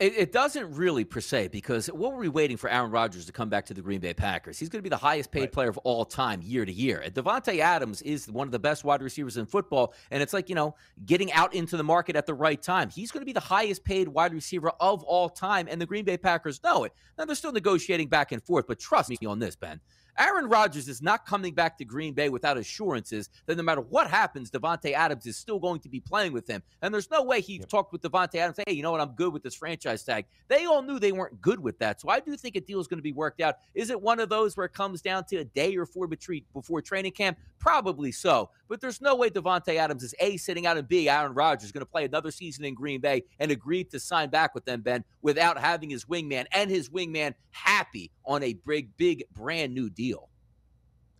It, 0.00 0.14
it, 0.16 0.32
doesn't 0.32 0.74
really 0.74 1.04
per 1.04 1.20
se 1.20 1.48
because 1.48 1.86
what 1.86 2.12
were 2.12 2.18
we 2.18 2.28
waiting 2.28 2.56
for 2.56 2.68
Aaron 2.68 2.90
Rodgers 2.90 3.26
to 3.26 3.32
come 3.32 3.48
back 3.48 3.66
to 3.66 3.74
the 3.74 3.80
Green 3.80 4.00
Bay 4.00 4.12
Packers? 4.12 4.58
He's 4.58 4.68
going 4.68 4.80
to 4.80 4.82
be 4.82 4.88
the 4.88 4.96
highest 4.96 5.30
paid 5.30 5.42
right. 5.42 5.52
player 5.52 5.68
of 5.68 5.78
all 5.78 6.04
time 6.04 6.42
year 6.42 6.64
to 6.64 6.72
year. 6.72 6.98
And 6.98 7.14
Davante 7.14 7.60
Adams 7.60 8.02
is 8.02 8.28
one 8.28 8.48
of 8.48 8.50
the 8.50 8.58
best 8.58 8.82
wide 8.82 9.02
receivers 9.02 9.36
in 9.36 9.46
football, 9.46 9.94
and 10.10 10.20
it's 10.20 10.32
like 10.32 10.48
you 10.48 10.56
know 10.56 10.74
getting 11.06 11.30
out 11.30 11.54
into 11.54 11.76
the 11.76 11.84
market 11.84 12.16
at 12.16 12.26
the 12.26 12.34
right 12.34 12.60
time. 12.60 12.90
He's 12.90 13.12
going 13.12 13.20
to 13.20 13.26
be 13.26 13.32
the 13.32 13.38
highest 13.38 13.84
paid 13.84 14.08
wide 14.08 14.34
receiver 14.34 14.72
of 14.80 15.04
all 15.04 15.28
time, 15.28 15.68
and 15.70 15.80
the 15.80 15.86
Green 15.86 16.04
Bay 16.04 16.16
Packers 16.16 16.60
know 16.64 16.82
it. 16.82 16.92
Now 17.16 17.24
they're 17.24 17.36
still 17.36 17.52
negotiating 17.52 18.08
back 18.08 18.32
and 18.32 18.42
forth, 18.42 18.66
but 18.66 18.80
trust 18.80 19.10
me 19.10 19.18
on 19.24 19.38
this, 19.38 19.54
Ben. 19.54 19.80
Aaron 20.18 20.48
Rodgers 20.48 20.88
is 20.88 21.02
not 21.02 21.26
coming 21.26 21.54
back 21.54 21.76
to 21.78 21.84
Green 21.84 22.14
Bay 22.14 22.28
without 22.28 22.56
assurances 22.56 23.30
that 23.46 23.56
no 23.56 23.62
matter 23.62 23.80
what 23.80 24.08
happens, 24.08 24.50
Davante 24.50 24.92
Adams 24.92 25.26
is 25.26 25.36
still 25.36 25.58
going 25.58 25.80
to 25.80 25.88
be 25.88 26.00
playing 26.00 26.32
with 26.32 26.48
him. 26.48 26.62
And 26.82 26.94
there's 26.94 27.10
no 27.10 27.22
way 27.22 27.40
he 27.40 27.58
yep. 27.58 27.68
talked 27.68 27.92
with 27.92 28.02
Davante 28.02 28.36
Adams, 28.36 28.58
hey, 28.66 28.74
you 28.74 28.82
know 28.82 28.92
what, 28.92 29.00
I'm 29.00 29.12
good 29.12 29.32
with 29.32 29.42
this 29.42 29.54
franchise 29.54 30.04
tag. 30.04 30.26
They 30.48 30.66
all 30.66 30.82
knew 30.82 30.98
they 30.98 31.12
weren't 31.12 31.40
good 31.40 31.60
with 31.60 31.78
that. 31.80 32.00
So 32.00 32.08
I 32.08 32.20
do 32.20 32.36
think 32.36 32.56
a 32.56 32.60
deal 32.60 32.80
is 32.80 32.86
going 32.86 32.98
to 32.98 33.02
be 33.02 33.12
worked 33.12 33.40
out. 33.40 33.56
Is 33.74 33.90
it 33.90 34.00
one 34.00 34.20
of 34.20 34.28
those 34.28 34.56
where 34.56 34.66
it 34.66 34.72
comes 34.72 35.02
down 35.02 35.24
to 35.26 35.36
a 35.36 35.44
day 35.44 35.76
or 35.76 35.86
four 35.86 36.06
before 36.06 36.82
training 36.82 37.12
camp? 37.12 37.38
Probably 37.58 38.12
so. 38.12 38.50
But 38.68 38.80
there's 38.80 39.00
no 39.00 39.16
way 39.16 39.30
Davante 39.30 39.76
Adams 39.76 40.02
is 40.02 40.14
A, 40.20 40.36
sitting 40.36 40.66
out, 40.66 40.76
and 40.76 40.86
B, 40.86 41.08
Aaron 41.08 41.34
Rodgers 41.34 41.64
is 41.64 41.72
going 41.72 41.84
to 41.84 41.90
play 41.90 42.04
another 42.04 42.30
season 42.30 42.64
in 42.64 42.74
Green 42.74 43.00
Bay 43.00 43.24
and 43.38 43.50
agreed 43.50 43.90
to 43.90 44.00
sign 44.00 44.30
back 44.30 44.54
with 44.54 44.64
them, 44.64 44.80
Ben, 44.80 45.04
without 45.22 45.58
having 45.58 45.90
his 45.90 46.04
wingman 46.04 46.44
and 46.52 46.70
his 46.70 46.88
wingman 46.88 47.34
happy 47.50 48.10
on 48.24 48.42
a 48.42 48.54
big, 48.66 48.96
big, 48.96 49.24
brand 49.32 49.74
new 49.74 49.90
deal. 49.90 50.03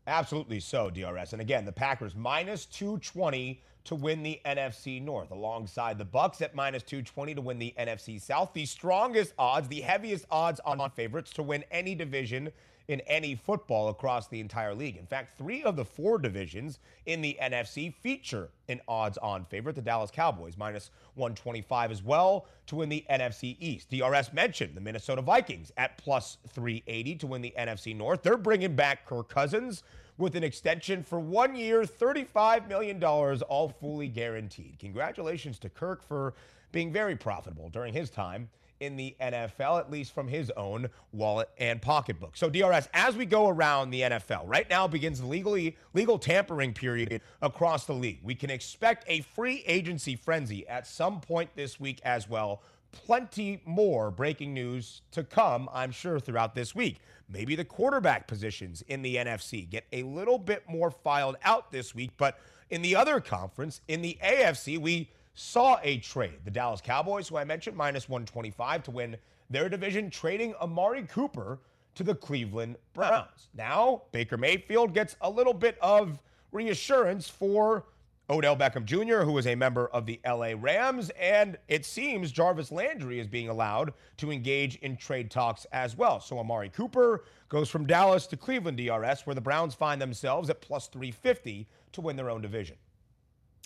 Absolutely 0.07 0.61
so, 0.61 0.91
DRS. 0.91 1.33
And 1.33 1.41
again, 1.41 1.65
the 1.65 1.73
Packers 1.73 2.15
minus 2.15 2.67
220 2.67 3.63
to 3.85 3.95
win 3.95 4.23
the 4.23 4.41
NFC 4.47 5.01
North, 5.01 5.31
alongside 5.31 5.99
the 5.99 6.05
Bucs 6.05 6.41
at 6.41 6.55
minus 6.55 6.83
220 6.83 7.35
to 7.35 7.41
win 7.41 7.59
the 7.59 7.75
NFC 7.79 8.21
South. 8.21 8.53
The 8.55 8.67
strongest 8.67 9.35
odds, 9.39 9.69
the 9.69 9.81
heaviest 9.81 10.25
odds 10.31 10.61
on 10.65 10.91
favorites 10.91 11.33
to 11.35 11.43
win 11.43 11.65
any 11.71 11.95
division 11.95 12.51
in 12.89 13.01
any 13.01 13.35
football 13.35 13.89
across 13.89 14.29
the 14.29 14.41
entire 14.41 14.75
league. 14.75 14.97
In 14.97 15.07
fact, 15.07 15.39
three 15.39 15.63
of 15.63 15.77
the 15.77 15.85
four 15.85 16.19
divisions 16.19 16.79
in 17.07 17.21
the 17.21 17.37
NFC 17.41 17.93
feature 17.93 18.51
an 18.69 18.81
odds 18.89 19.19
on 19.19 19.45
favorite, 19.45 19.77
the 19.77 19.83
Dallas 19.83 20.11
Cowboys, 20.11 20.57
minus 20.57 20.91
125 21.15 21.91
as 21.91 22.03
well 22.03 22.47
to 22.67 22.77
win 22.77 22.89
the 22.89 23.05
NFC 23.11 23.57
East. 23.61 23.91
DRS 23.91 24.33
mentioned 24.33 24.75
the 24.75 24.81
Minnesota 24.81 25.23
Vikings 25.23 25.73
at 25.77 25.99
plus 25.99 26.39
380 26.49 27.17
to 27.17 27.27
win 27.27 27.43
the 27.43 27.55
NFC 27.59 27.95
North. 27.95 28.23
They're 28.23 28.37
bringing 28.37 28.75
back 28.75 29.07
Kirk 29.07 29.29
Cousins 29.29 29.83
with 30.17 30.37
an 30.37 30.45
extension 30.45 31.03
for 31.03 31.19
one 31.19 31.57
year, 31.57 31.83
$35 31.83 32.69
million, 32.69 33.03
all 33.03 33.69
fully 33.69 34.09
guaranteed. 34.09 34.77
Congratulations 34.79 35.59
to 35.59 35.69
Kirk 35.69 36.03
for 36.07 36.35
being 36.73 36.93
very 36.93 37.17
profitable 37.17 37.69
during 37.69 37.93
his 37.93 38.11
time 38.11 38.49
in 38.81 38.97
the 38.97 39.17
NFL, 39.21 39.79
at 39.79 39.91
least 39.91 40.13
from 40.13 40.29
his 40.29 40.51
own 40.57 40.89
wallet 41.13 41.49
and 41.59 41.81
pocketbook. 41.81 42.37
So, 42.37 42.51
DRS, 42.51 42.89
as 42.93 43.17
we 43.17 43.27
go 43.27 43.49
around 43.49 43.91
the 43.91 44.03
NFL, 44.03 44.43
right 44.47 44.69
now 44.69 44.87
begins 44.87 45.21
the 45.21 45.27
legally 45.27 45.77
legal 45.93 46.19
tampering 46.19 46.73
period 46.73 47.21
across 47.43 47.87
the 47.87 47.93
league. 47.93 48.21
We 48.23 48.35
can 48.35 48.51
expect 48.51 49.05
a 49.09 49.21
free 49.21 49.65
agency 49.67 50.17
frenzy 50.17 50.67
at 50.69 50.87
some 50.87 51.21
point 51.21 51.51
this 51.55 51.79
week 51.79 52.01
as 52.05 52.29
well. 52.29 52.63
Plenty 52.93 53.61
more 53.65 54.11
breaking 54.11 54.55
news 54.55 55.03
to 55.11 55.25
come, 55.25 55.69
I'm 55.73 55.91
sure, 55.91 56.21
throughout 56.21 56.55
this 56.55 56.75
week. 56.75 57.01
Maybe 57.29 57.57
the 57.57 57.65
quarterback 57.65 58.29
positions 58.29 58.83
in 58.83 59.03
the 59.03 59.17
NFC 59.17 59.69
get 59.69 59.85
a 59.93 60.03
little 60.03 60.39
bit 60.39 60.63
more 60.69 60.91
filed 60.91 61.37
out 61.43 61.73
this 61.73 61.95
week, 61.95 62.13
but 62.17 62.39
in 62.71 62.83
the 62.83 62.97
other 62.97 63.21
conference, 63.21 63.81
in 63.89 64.03
the 64.03 64.19
AFC, 64.23 64.79
we 64.79 65.11
saw 65.35 65.79
a 65.83 65.99
trade. 65.99 66.39
The 66.45 66.51
Dallas 66.51 66.81
Cowboys, 66.81 67.29
who 67.29 67.37
I 67.37 67.45
mentioned, 67.45 67.77
minus 67.77 68.09
125 68.09 68.85
to 68.85 68.91
win 68.91 69.17
their 69.51 69.69
division, 69.69 70.11
trading 70.11 70.55
Amari 70.61 71.03
Cooper 71.03 71.59
to 71.97 72.03
the 72.03 72.15
Cleveland 72.15 72.77
Browns. 72.93 73.49
Now, 73.55 74.03
Baker 74.13 74.37
Mayfield 74.37 74.95
gets 74.95 75.17
a 75.21 75.31
little 75.31 75.55
bit 75.55 75.77
of 75.81 76.21
reassurance 76.53 77.29
for 77.29 77.85
Odell 78.31 78.57
Beckham 78.57 78.87
Jr., 78.87 79.23
who 79.23 79.37
is 79.37 79.47
a 79.47 79.55
member 79.55 79.89
of 79.89 80.07
the 80.07 80.19
LA 80.27 80.53
Rams, 80.57 81.11
and 81.11 81.59
it 81.69 81.85
seems 81.85 82.33
Jarvis 82.33 82.73
Landry 82.73 83.21
is 83.21 83.27
being 83.27 83.51
allowed 83.51 83.93
to 84.17 84.33
engage 84.33 84.77
in 84.77 84.97
trade 84.97 85.31
talks 85.31 85.67
as 85.73 85.95
well. 85.97 86.21
So 86.21 86.39
Amari 86.39 86.71
Cooper 86.71 87.25
goes 87.51 87.69
from 87.69 87.87
Dallas 87.87 88.27
to 88.29 88.37
Cleveland 88.37 88.79
DRS, 88.79 89.27
where 89.27 89.35
the 89.35 89.43
Browns 89.43 89.75
find 89.75 90.01
themselves 90.01 90.49
at 90.49 90.63
plus 90.63 90.87
350 90.87 91.67
to 91.93 92.01
win 92.01 92.17
their 92.17 92.31
own 92.31 92.41
division. 92.41 92.77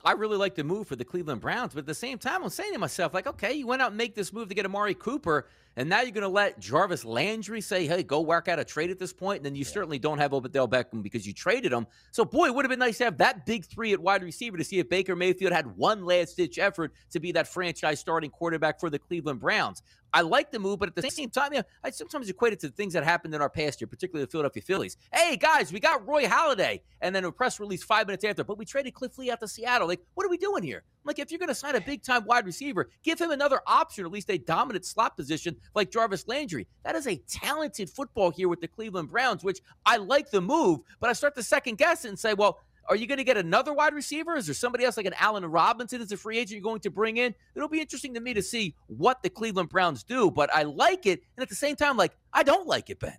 I 0.08 0.12
really 0.12 0.38
like 0.38 0.54
the 0.54 0.64
move 0.64 0.88
for 0.88 0.96
the 0.96 1.04
Cleveland 1.04 1.42
Browns, 1.42 1.74
but 1.74 1.80
at 1.80 1.86
the 1.86 1.92
same 1.92 2.16
time, 2.16 2.42
I'm 2.42 2.48
saying 2.48 2.72
to 2.72 2.78
myself, 2.78 3.12
like, 3.12 3.26
okay, 3.26 3.52
you 3.52 3.66
went 3.66 3.82
out 3.82 3.88
and 3.88 3.98
make 3.98 4.14
this 4.14 4.32
move 4.32 4.48
to 4.48 4.54
get 4.54 4.64
Amari 4.64 4.94
Cooper, 4.94 5.46
and 5.76 5.86
now 5.86 6.00
you're 6.00 6.12
going 6.12 6.22
to 6.22 6.28
let 6.28 6.58
Jarvis 6.58 7.04
Landry 7.04 7.60
say, 7.60 7.86
hey, 7.86 8.02
go 8.02 8.22
work 8.22 8.48
out 8.48 8.58
a 8.58 8.64
trade 8.64 8.88
at 8.88 8.98
this 8.98 9.12
point, 9.12 9.40
and 9.40 9.44
then 9.44 9.54
you 9.54 9.64
yeah. 9.66 9.70
certainly 9.70 9.98
don't 9.98 10.16
have 10.16 10.32
Odell 10.32 10.66
Beckham 10.66 11.02
because 11.02 11.26
you 11.26 11.34
traded 11.34 11.74
him. 11.74 11.86
So, 12.10 12.24
boy, 12.24 12.46
it 12.46 12.54
would 12.54 12.64
have 12.64 12.70
been 12.70 12.78
nice 12.78 12.96
to 12.98 13.04
have 13.04 13.18
that 13.18 13.44
big 13.44 13.66
three 13.66 13.92
at 13.92 14.00
wide 14.00 14.22
receiver 14.22 14.56
to 14.56 14.64
see 14.64 14.78
if 14.78 14.88
Baker 14.88 15.14
Mayfield 15.14 15.52
had 15.52 15.76
one 15.76 16.06
last 16.06 16.38
ditch 16.38 16.58
effort 16.58 16.94
to 17.10 17.20
be 17.20 17.32
that 17.32 17.46
franchise 17.46 18.00
starting 18.00 18.30
quarterback 18.30 18.80
for 18.80 18.88
the 18.88 18.98
Cleveland 18.98 19.40
Browns. 19.40 19.82
I 20.12 20.22
like 20.22 20.50
the 20.50 20.58
move, 20.58 20.78
but 20.78 20.88
at 20.88 20.94
the 20.94 21.10
same 21.10 21.30
time, 21.30 21.52
you 21.52 21.58
know, 21.58 21.64
I 21.84 21.90
sometimes 21.90 22.28
equate 22.28 22.52
it 22.52 22.60
to 22.60 22.68
the 22.68 22.72
things 22.72 22.92
that 22.94 23.04
happened 23.04 23.34
in 23.34 23.42
our 23.42 23.50
past 23.50 23.80
year, 23.80 23.88
particularly 23.88 24.24
the 24.24 24.30
Philadelphia 24.30 24.62
Phillies. 24.62 24.96
Hey, 25.12 25.36
guys, 25.36 25.72
we 25.72 25.80
got 25.80 26.06
Roy 26.06 26.24
Halladay. 26.24 26.80
And 27.00 27.14
then 27.14 27.24
a 27.24 27.30
press 27.30 27.60
release 27.60 27.84
five 27.84 28.06
minutes 28.06 28.24
after, 28.24 28.42
but 28.42 28.58
we 28.58 28.64
traded 28.64 28.94
Cliff 28.94 29.16
Lee 29.18 29.30
out 29.30 29.40
to 29.40 29.48
Seattle. 29.48 29.86
Like, 29.86 30.00
what 30.14 30.26
are 30.26 30.28
we 30.28 30.36
doing 30.36 30.62
here? 30.64 30.82
Like, 31.04 31.18
if 31.18 31.30
you're 31.30 31.38
going 31.38 31.48
to 31.48 31.54
sign 31.54 31.76
a 31.76 31.80
big 31.80 32.02
time 32.02 32.24
wide 32.24 32.44
receiver, 32.44 32.90
give 33.04 33.20
him 33.20 33.30
another 33.30 33.60
option, 33.66 34.04
at 34.04 34.10
least 34.10 34.30
a 34.30 34.38
dominant 34.38 34.84
slot 34.84 35.16
position 35.16 35.56
like 35.74 35.90
Jarvis 35.90 36.26
Landry. 36.26 36.66
That 36.84 36.96
is 36.96 37.06
a 37.06 37.16
talented 37.28 37.88
football 37.88 38.30
here 38.30 38.48
with 38.48 38.60
the 38.60 38.68
Cleveland 38.68 39.10
Browns, 39.10 39.44
which 39.44 39.60
I 39.86 39.96
like 39.96 40.30
the 40.30 40.40
move, 40.40 40.80
but 41.00 41.08
I 41.08 41.12
start 41.12 41.34
to 41.36 41.42
second 41.42 41.78
guess 41.78 42.04
it 42.04 42.08
and 42.08 42.18
say, 42.18 42.34
well, 42.34 42.58
Are 42.88 42.96
you 42.96 43.06
going 43.06 43.18
to 43.18 43.24
get 43.24 43.36
another 43.36 43.74
wide 43.74 43.94
receiver? 43.94 44.34
Is 44.36 44.46
there 44.46 44.54
somebody 44.54 44.84
else 44.84 44.96
like 44.96 45.06
an 45.06 45.14
Allen 45.18 45.44
Robinson 45.44 46.00
as 46.00 46.10
a 46.10 46.16
free 46.16 46.38
agent 46.38 46.52
you're 46.52 46.62
going 46.62 46.80
to 46.80 46.90
bring 46.90 47.18
in? 47.18 47.34
It'll 47.54 47.68
be 47.68 47.80
interesting 47.80 48.14
to 48.14 48.20
me 48.20 48.32
to 48.32 48.42
see 48.42 48.74
what 48.86 49.22
the 49.22 49.28
Cleveland 49.28 49.68
Browns 49.68 50.02
do, 50.02 50.30
but 50.30 50.52
I 50.54 50.62
like 50.62 51.04
it. 51.04 51.22
And 51.36 51.42
at 51.42 51.50
the 51.50 51.54
same 51.54 51.76
time, 51.76 51.98
like, 51.98 52.16
I 52.32 52.42
don't 52.42 52.66
like 52.66 52.88
it, 52.88 52.98
Ben. 52.98 53.18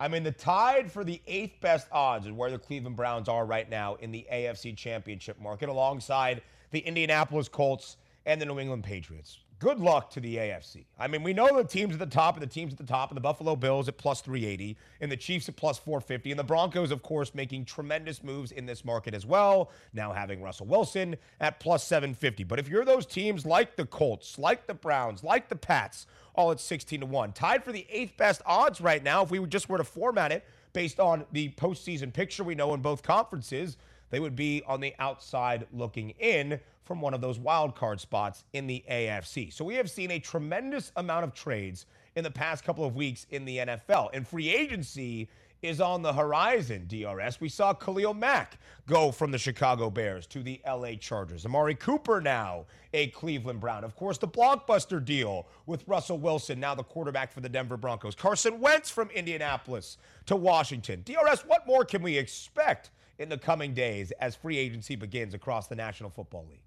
I 0.00 0.08
mean, 0.08 0.22
the 0.22 0.32
tied 0.32 0.90
for 0.90 1.04
the 1.04 1.20
eighth 1.26 1.60
best 1.60 1.88
odds 1.92 2.26
is 2.26 2.32
where 2.32 2.50
the 2.50 2.58
Cleveland 2.58 2.96
Browns 2.96 3.28
are 3.28 3.44
right 3.44 3.68
now 3.68 3.96
in 3.96 4.12
the 4.12 4.26
AFC 4.32 4.76
Championship 4.76 5.38
market, 5.40 5.68
alongside 5.68 6.40
the 6.70 6.78
Indianapolis 6.78 7.48
Colts 7.48 7.96
and 8.24 8.40
the 8.40 8.46
New 8.46 8.58
England 8.58 8.84
Patriots 8.84 9.40
good 9.58 9.80
luck 9.80 10.10
to 10.10 10.20
the 10.20 10.36
AFC. 10.36 10.84
I 10.98 11.08
mean, 11.08 11.22
we 11.22 11.32
know 11.32 11.56
the 11.56 11.64
teams 11.64 11.92
at 11.92 11.98
the 11.98 12.06
top 12.06 12.34
and 12.34 12.42
the 12.42 12.46
teams 12.46 12.72
at 12.72 12.78
the 12.78 12.84
top, 12.84 13.10
and 13.10 13.16
the 13.16 13.20
Buffalo 13.20 13.56
Bills 13.56 13.88
at 13.88 13.98
plus 13.98 14.20
380, 14.20 14.76
and 15.00 15.10
the 15.10 15.16
Chiefs 15.16 15.48
at 15.48 15.56
plus 15.56 15.78
450, 15.78 16.30
and 16.30 16.38
the 16.38 16.44
Broncos, 16.44 16.90
of 16.90 17.02
course, 17.02 17.34
making 17.34 17.64
tremendous 17.64 18.22
moves 18.22 18.52
in 18.52 18.66
this 18.66 18.84
market 18.84 19.14
as 19.14 19.26
well, 19.26 19.70
now 19.92 20.12
having 20.12 20.42
Russell 20.42 20.66
Wilson 20.66 21.16
at 21.40 21.60
plus 21.60 21.84
750. 21.84 22.44
But 22.44 22.58
if 22.58 22.68
you're 22.68 22.84
those 22.84 23.06
teams 23.06 23.44
like 23.44 23.76
the 23.76 23.86
Colts, 23.86 24.38
like 24.38 24.66
the 24.66 24.74
Browns, 24.74 25.24
like 25.24 25.48
the 25.48 25.56
Pats, 25.56 26.06
all 26.34 26.52
at 26.52 26.60
16 26.60 27.00
to 27.00 27.06
1, 27.06 27.32
tied 27.32 27.64
for 27.64 27.72
the 27.72 27.86
eighth 27.90 28.16
best 28.16 28.42
odds 28.46 28.80
right 28.80 29.02
now, 29.02 29.22
if 29.22 29.30
we 29.30 29.44
just 29.46 29.68
were 29.68 29.78
to 29.78 29.84
format 29.84 30.30
it 30.30 30.44
based 30.72 31.00
on 31.00 31.24
the 31.32 31.48
postseason 31.50 32.12
picture 32.12 32.44
we 32.44 32.54
know 32.54 32.74
in 32.74 32.80
both 32.80 33.02
conferences, 33.02 33.76
they 34.10 34.20
would 34.20 34.36
be 34.36 34.62
on 34.66 34.80
the 34.80 34.94
outside 34.98 35.66
looking 35.72 36.10
in 36.18 36.60
from 36.88 37.02
one 37.02 37.12
of 37.12 37.20
those 37.20 37.38
wild 37.38 37.76
card 37.76 38.00
spots 38.00 38.44
in 38.54 38.66
the 38.66 38.82
AFC. 38.90 39.52
So 39.52 39.62
we 39.62 39.74
have 39.74 39.90
seen 39.90 40.10
a 40.10 40.18
tremendous 40.18 40.90
amount 40.96 41.24
of 41.24 41.34
trades 41.34 41.84
in 42.16 42.24
the 42.24 42.30
past 42.30 42.64
couple 42.64 42.82
of 42.82 42.96
weeks 42.96 43.26
in 43.30 43.44
the 43.44 43.58
NFL. 43.58 44.08
And 44.14 44.26
free 44.26 44.48
agency 44.48 45.28
is 45.60 45.82
on 45.82 46.00
the 46.00 46.14
horizon, 46.14 46.88
DRS. 46.88 47.42
We 47.42 47.50
saw 47.50 47.74
Khalil 47.74 48.14
Mack 48.14 48.58
go 48.86 49.12
from 49.12 49.30
the 49.30 49.36
Chicago 49.36 49.90
Bears 49.90 50.26
to 50.28 50.42
the 50.42 50.62
LA 50.66 50.94
Chargers. 50.98 51.44
Amari 51.44 51.74
Cooper 51.74 52.22
now 52.22 52.64
a 52.94 53.08
Cleveland 53.08 53.60
Brown. 53.60 53.84
Of 53.84 53.94
course, 53.94 54.16
the 54.16 54.28
blockbuster 54.28 55.04
deal 55.04 55.46
with 55.66 55.86
Russell 55.86 56.16
Wilson, 56.16 56.58
now 56.58 56.74
the 56.74 56.84
quarterback 56.84 57.30
for 57.30 57.42
the 57.42 57.50
Denver 57.50 57.76
Broncos. 57.76 58.14
Carson 58.14 58.60
Wentz 58.60 58.88
from 58.88 59.10
Indianapolis 59.10 59.98
to 60.24 60.36
Washington. 60.36 61.02
DRS, 61.04 61.44
what 61.46 61.66
more 61.66 61.84
can 61.84 62.00
we 62.00 62.16
expect 62.16 62.92
in 63.18 63.28
the 63.28 63.36
coming 63.36 63.74
days 63.74 64.10
as 64.20 64.34
free 64.34 64.56
agency 64.56 64.96
begins 64.96 65.34
across 65.34 65.66
the 65.66 65.76
National 65.76 66.08
Football 66.08 66.46
League? 66.48 66.62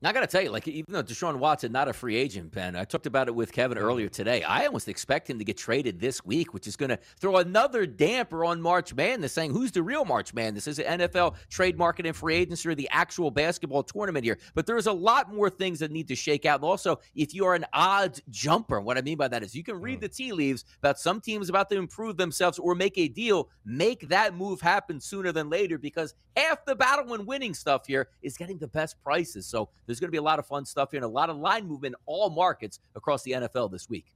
Now, 0.00 0.10
I 0.10 0.12
got 0.12 0.20
to 0.20 0.28
tell 0.28 0.42
you, 0.42 0.50
like, 0.50 0.68
even 0.68 0.92
though 0.92 1.02
Deshaun 1.02 1.40
Watson, 1.40 1.72
not 1.72 1.88
a 1.88 1.92
free 1.92 2.14
agent, 2.14 2.52
Ben, 2.52 2.76
I 2.76 2.84
talked 2.84 3.06
about 3.06 3.26
it 3.26 3.34
with 3.34 3.50
Kevin 3.50 3.76
earlier 3.78 4.08
today. 4.08 4.44
I 4.44 4.64
almost 4.66 4.88
expect 4.88 5.28
him 5.28 5.40
to 5.40 5.44
get 5.44 5.56
traded 5.56 5.98
this 5.98 6.24
week, 6.24 6.54
which 6.54 6.68
is 6.68 6.76
going 6.76 6.90
to 6.90 7.00
throw 7.18 7.38
another 7.38 7.84
damper 7.84 8.44
on 8.44 8.62
March 8.62 8.94
Madness, 8.94 9.32
saying 9.32 9.50
who's 9.50 9.72
the 9.72 9.82
real 9.82 10.04
March 10.04 10.32
Madness? 10.32 10.66
This 10.66 10.74
is 10.74 10.78
it 10.78 10.86
NFL 10.86 11.34
trade 11.50 11.76
market 11.76 12.06
and 12.06 12.14
free 12.14 12.36
agency 12.36 12.68
or 12.68 12.76
the 12.76 12.88
actual 12.92 13.32
basketball 13.32 13.82
tournament 13.82 14.24
here? 14.24 14.38
But 14.54 14.66
there's 14.66 14.86
a 14.86 14.92
lot 14.92 15.34
more 15.34 15.50
things 15.50 15.80
that 15.80 15.90
need 15.90 16.06
to 16.08 16.14
shake 16.14 16.46
out. 16.46 16.60
And 16.60 16.64
also, 16.64 17.00
if 17.16 17.34
you 17.34 17.44
are 17.46 17.56
an 17.56 17.66
odds 17.72 18.22
jumper, 18.30 18.80
what 18.80 18.98
I 18.98 19.00
mean 19.00 19.16
by 19.16 19.26
that 19.26 19.42
is 19.42 19.52
you 19.52 19.64
can 19.64 19.80
read 19.80 19.98
mm. 19.98 20.02
the 20.02 20.08
tea 20.10 20.30
leaves 20.30 20.64
about 20.78 21.00
some 21.00 21.20
teams 21.20 21.48
about 21.48 21.68
to 21.70 21.76
improve 21.76 22.16
themselves 22.16 22.60
or 22.60 22.76
make 22.76 22.96
a 22.98 23.08
deal, 23.08 23.48
make 23.64 24.08
that 24.10 24.36
move 24.36 24.60
happen 24.60 25.00
sooner 25.00 25.32
than 25.32 25.50
later 25.50 25.76
because 25.76 26.14
half 26.36 26.64
the 26.66 26.76
battle 26.76 27.06
when 27.06 27.26
winning 27.26 27.52
stuff 27.52 27.84
here 27.88 28.10
is 28.22 28.36
getting 28.36 28.58
the 28.58 28.68
best 28.68 28.94
prices. 29.02 29.44
So 29.44 29.70
there's 29.88 29.98
going 29.98 30.08
to 30.08 30.12
be 30.12 30.18
a 30.18 30.22
lot 30.22 30.38
of 30.38 30.46
fun 30.46 30.66
stuff 30.66 30.90
here 30.90 30.98
and 30.98 31.04
a 31.04 31.08
lot 31.08 31.30
of 31.30 31.38
line 31.38 31.66
movement 31.66 31.94
in 31.94 32.00
all 32.04 32.28
markets 32.28 32.78
across 32.94 33.22
the 33.22 33.32
NFL 33.32 33.72
this 33.72 33.88
week. 33.88 34.14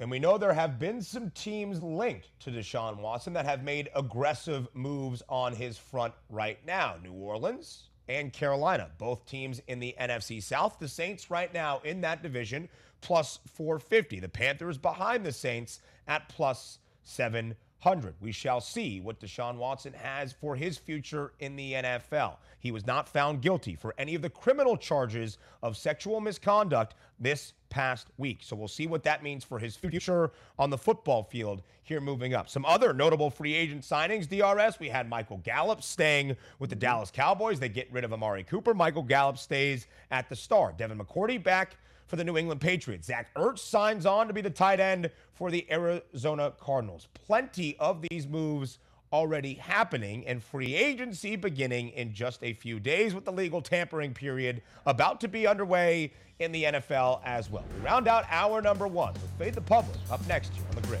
And 0.00 0.10
we 0.10 0.18
know 0.18 0.36
there 0.36 0.52
have 0.52 0.80
been 0.80 1.00
some 1.00 1.30
teams 1.30 1.80
linked 1.80 2.28
to 2.40 2.50
Deshaun 2.50 2.98
Watson 2.98 3.32
that 3.34 3.44
have 3.44 3.62
made 3.62 3.88
aggressive 3.94 4.66
moves 4.74 5.22
on 5.28 5.54
his 5.54 5.78
front 5.78 6.12
right 6.28 6.58
now. 6.66 6.96
New 7.00 7.12
Orleans 7.12 7.90
and 8.08 8.32
Carolina, 8.32 8.90
both 8.98 9.24
teams 9.24 9.60
in 9.68 9.78
the 9.78 9.94
NFC 10.00 10.42
South. 10.42 10.80
The 10.80 10.88
Saints 10.88 11.30
right 11.30 11.54
now 11.54 11.80
in 11.84 12.00
that 12.00 12.20
division 12.24 12.68
plus 13.00 13.38
450. 13.54 14.18
The 14.18 14.28
Panthers 14.28 14.78
behind 14.78 15.24
the 15.24 15.30
Saints 15.30 15.78
at 16.08 16.28
plus 16.28 16.80
700. 17.04 17.56
100. 17.82 18.14
We 18.20 18.30
shall 18.30 18.60
see 18.60 19.00
what 19.00 19.18
Deshaun 19.18 19.56
Watson 19.56 19.92
has 19.92 20.32
for 20.32 20.54
his 20.54 20.78
future 20.78 21.32
in 21.40 21.56
the 21.56 21.72
NFL. 21.72 22.36
He 22.60 22.70
was 22.70 22.86
not 22.86 23.08
found 23.08 23.42
guilty 23.42 23.74
for 23.74 23.92
any 23.98 24.14
of 24.14 24.22
the 24.22 24.30
criminal 24.30 24.76
charges 24.76 25.38
of 25.64 25.76
sexual 25.76 26.20
misconduct 26.20 26.94
this 27.18 27.54
past 27.70 28.06
week. 28.18 28.38
So 28.42 28.54
we'll 28.54 28.68
see 28.68 28.86
what 28.86 29.02
that 29.02 29.24
means 29.24 29.42
for 29.42 29.58
his 29.58 29.74
future 29.74 30.30
on 30.60 30.70
the 30.70 30.78
football 30.78 31.24
field 31.24 31.62
here 31.82 32.00
moving 32.00 32.34
up. 32.34 32.48
Some 32.48 32.64
other 32.64 32.92
notable 32.92 33.30
free 33.30 33.54
agent 33.54 33.82
signings, 33.82 34.28
DRS. 34.28 34.78
We 34.78 34.88
had 34.88 35.08
Michael 35.08 35.38
Gallup 35.38 35.82
staying 35.82 36.36
with 36.60 36.70
the 36.70 36.76
Dallas 36.76 37.10
Cowboys. 37.10 37.58
They 37.58 37.68
get 37.68 37.92
rid 37.92 38.04
of 38.04 38.12
Amari 38.12 38.44
Cooper. 38.44 38.74
Michael 38.74 39.02
Gallup 39.02 39.38
stays 39.38 39.88
at 40.12 40.28
the 40.28 40.36
star. 40.36 40.72
Devin 40.76 40.98
McCourty 40.98 41.42
back 41.42 41.76
for 42.12 42.16
the 42.16 42.24
New 42.24 42.36
England 42.36 42.60
Patriots. 42.60 43.06
Zach 43.06 43.34
Ertz 43.36 43.60
signs 43.60 44.04
on 44.04 44.26
to 44.26 44.34
be 44.34 44.42
the 44.42 44.50
tight 44.50 44.80
end 44.80 45.10
for 45.32 45.50
the 45.50 45.66
Arizona 45.72 46.52
Cardinals. 46.60 47.08
Plenty 47.14 47.74
of 47.78 48.04
these 48.10 48.26
moves 48.26 48.80
already 49.14 49.54
happening 49.54 50.22
and 50.26 50.42
free 50.42 50.74
agency 50.74 51.36
beginning 51.36 51.88
in 51.88 52.12
just 52.12 52.44
a 52.44 52.52
few 52.52 52.78
days 52.78 53.14
with 53.14 53.24
the 53.24 53.32
legal 53.32 53.62
tampering 53.62 54.12
period 54.12 54.60
about 54.84 55.22
to 55.22 55.28
be 55.28 55.46
underway 55.46 56.12
in 56.38 56.52
the 56.52 56.64
NFL 56.64 57.22
as 57.24 57.48
well. 57.48 57.64
We 57.78 57.82
round 57.82 58.06
out 58.06 58.26
hour 58.28 58.60
number 58.60 58.86
one 58.86 59.14
with 59.14 59.30
Fade 59.38 59.54
the 59.54 59.62
Public 59.62 59.96
up 60.10 60.20
next 60.28 60.52
here 60.52 60.64
on 60.68 60.82
the 60.82 60.86
grid. 60.86 61.00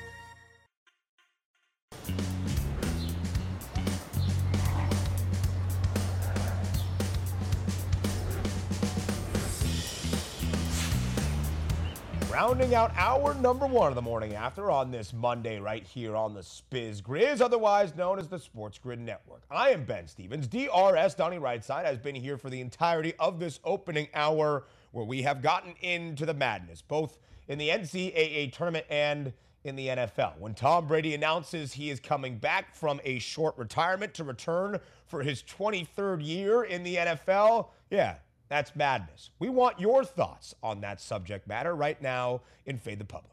rounding 12.41 12.73
out 12.73 12.91
our 12.97 13.35
number 13.35 13.67
one 13.67 13.89
of 13.89 13.93
the 13.93 14.01
morning 14.01 14.33
after 14.33 14.71
on 14.71 14.89
this 14.89 15.13
Monday 15.13 15.59
right 15.59 15.83
here 15.83 16.15
on 16.15 16.33
the 16.33 16.41
Spiz 16.41 16.99
Grizz, 16.99 17.39
otherwise 17.39 17.95
known 17.95 18.17
as 18.17 18.29
the 18.29 18.39
Sports 18.39 18.79
Grid 18.79 18.99
Network. 18.99 19.43
I 19.51 19.69
am 19.69 19.83
Ben 19.83 20.07
Stevens. 20.07 20.47
DRS 20.47 21.13
Donnie 21.13 21.37
Rightside 21.37 21.85
has 21.85 21.99
been 21.99 22.15
here 22.15 22.39
for 22.39 22.49
the 22.49 22.59
entirety 22.59 23.13
of 23.19 23.39
this 23.39 23.59
opening 23.63 24.07
hour 24.15 24.63
where 24.91 25.05
we 25.05 25.21
have 25.21 25.43
gotten 25.43 25.75
into 25.81 26.25
the 26.25 26.33
madness, 26.33 26.81
both 26.81 27.19
in 27.47 27.59
the 27.59 27.69
NCAA 27.69 28.51
tournament 28.51 28.87
and 28.89 29.33
in 29.63 29.75
the 29.75 29.89
NFL. 29.89 30.39
When 30.39 30.55
Tom 30.55 30.87
Brady 30.87 31.13
announces 31.13 31.71
he 31.73 31.91
is 31.91 31.99
coming 31.99 32.39
back 32.39 32.73
from 32.73 32.99
a 33.03 33.19
short 33.19 33.55
retirement 33.55 34.15
to 34.15 34.23
return 34.23 34.79
for 35.05 35.21
his 35.21 35.43
23rd 35.43 36.25
year 36.25 36.63
in 36.63 36.81
the 36.81 36.95
NFL, 36.95 37.67
yeah, 37.91 38.15
that's 38.51 38.75
madness. 38.75 39.29
We 39.39 39.47
want 39.47 39.79
your 39.79 40.03
thoughts 40.03 40.53
on 40.61 40.81
that 40.81 40.99
subject 40.99 41.47
matter 41.47 41.73
right 41.73 42.01
now 42.01 42.41
in 42.65 42.77
Fade 42.77 42.99
the 42.99 43.05
Public. 43.05 43.31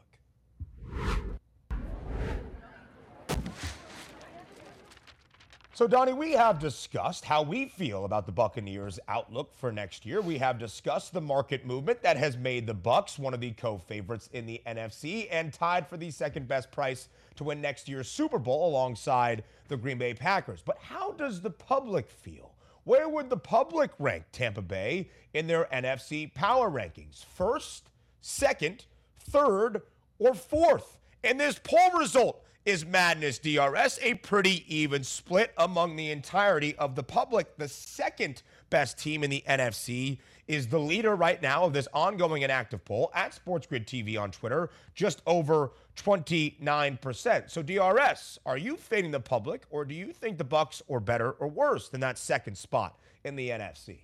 So, 5.73 5.87
Donnie, 5.87 6.11
we 6.11 6.33
have 6.33 6.59
discussed 6.59 7.23
how 7.23 7.41
we 7.41 7.65
feel 7.65 8.03
about 8.03 8.25
the 8.25 8.31
Buccaneers' 8.31 8.99
outlook 9.07 9.53
for 9.53 9.71
next 9.71 10.05
year. 10.05 10.19
We 10.19 10.37
have 10.37 10.59
discussed 10.59 11.13
the 11.13 11.21
market 11.21 11.65
movement 11.65 12.01
that 12.01 12.17
has 12.17 12.35
made 12.37 12.67
the 12.67 12.75
Bucs 12.75 13.17
one 13.17 13.33
of 13.33 13.39
the 13.39 13.51
co-favorites 13.51 14.29
in 14.33 14.45
the 14.45 14.61
NFC 14.67 15.27
and 15.31 15.53
tied 15.53 15.87
for 15.87 15.95
the 15.95 16.11
second 16.11 16.47
best 16.47 16.69
price 16.71 17.07
to 17.35 17.45
win 17.45 17.61
next 17.61 17.87
year's 17.87 18.09
Super 18.09 18.39
Bowl 18.39 18.69
alongside 18.69 19.43
the 19.69 19.77
Green 19.77 19.97
Bay 19.97 20.13
Packers. 20.13 20.61
But 20.65 20.79
how 20.81 21.11
does 21.13 21.39
the 21.39 21.49
public 21.49 22.09
feel 22.09 22.48
where 22.89 23.07
would 23.07 23.29
the 23.29 23.37
public 23.37 23.91
rank 23.99 24.23
Tampa 24.31 24.63
Bay 24.63 25.11
in 25.35 25.45
their 25.45 25.65
NFC 25.71 26.33
power 26.33 26.71
rankings? 26.71 27.23
First, 27.23 27.87
second, 28.19 28.85
third, 29.19 29.83
or 30.17 30.33
fourth? 30.33 30.97
And 31.23 31.39
this 31.39 31.59
poll 31.63 31.91
result 31.99 32.43
is 32.65 32.87
Madness 32.87 33.37
DRS, 33.37 33.99
a 34.01 34.15
pretty 34.15 34.65
even 34.75 35.03
split 35.03 35.53
among 35.59 35.97
the 35.97 36.09
entirety 36.09 36.75
of 36.77 36.95
the 36.95 37.03
public. 37.03 37.57
The 37.57 37.67
second 37.67 38.41
best 38.71 38.97
team 38.97 39.23
in 39.23 39.29
the 39.29 39.43
NFC 39.47 40.17
is 40.47 40.65
the 40.65 40.79
leader 40.79 41.15
right 41.15 41.39
now 41.43 41.65
of 41.65 41.73
this 41.73 41.87
ongoing 41.93 42.41
and 42.41 42.51
active 42.51 42.83
poll 42.83 43.11
at 43.13 43.35
Sports 43.35 43.67
Grid 43.67 43.85
TV 43.85 44.19
on 44.19 44.31
Twitter, 44.31 44.71
just 44.95 45.21
over 45.27 45.73
29%. 46.01 47.49
So 47.49 47.61
DRS, 47.61 48.39
are 48.45 48.57
you 48.57 48.75
fading 48.75 49.11
the 49.11 49.19
public 49.19 49.63
or 49.69 49.85
do 49.85 49.93
you 49.93 50.11
think 50.13 50.37
the 50.37 50.45
Bucs 50.45 50.81
are 50.89 50.99
better 50.99 51.31
or 51.31 51.47
worse 51.47 51.89
than 51.89 52.01
that 52.01 52.17
second 52.17 52.57
spot 52.57 52.99
in 53.23 53.35
the 53.35 53.49
NFC? 53.49 53.99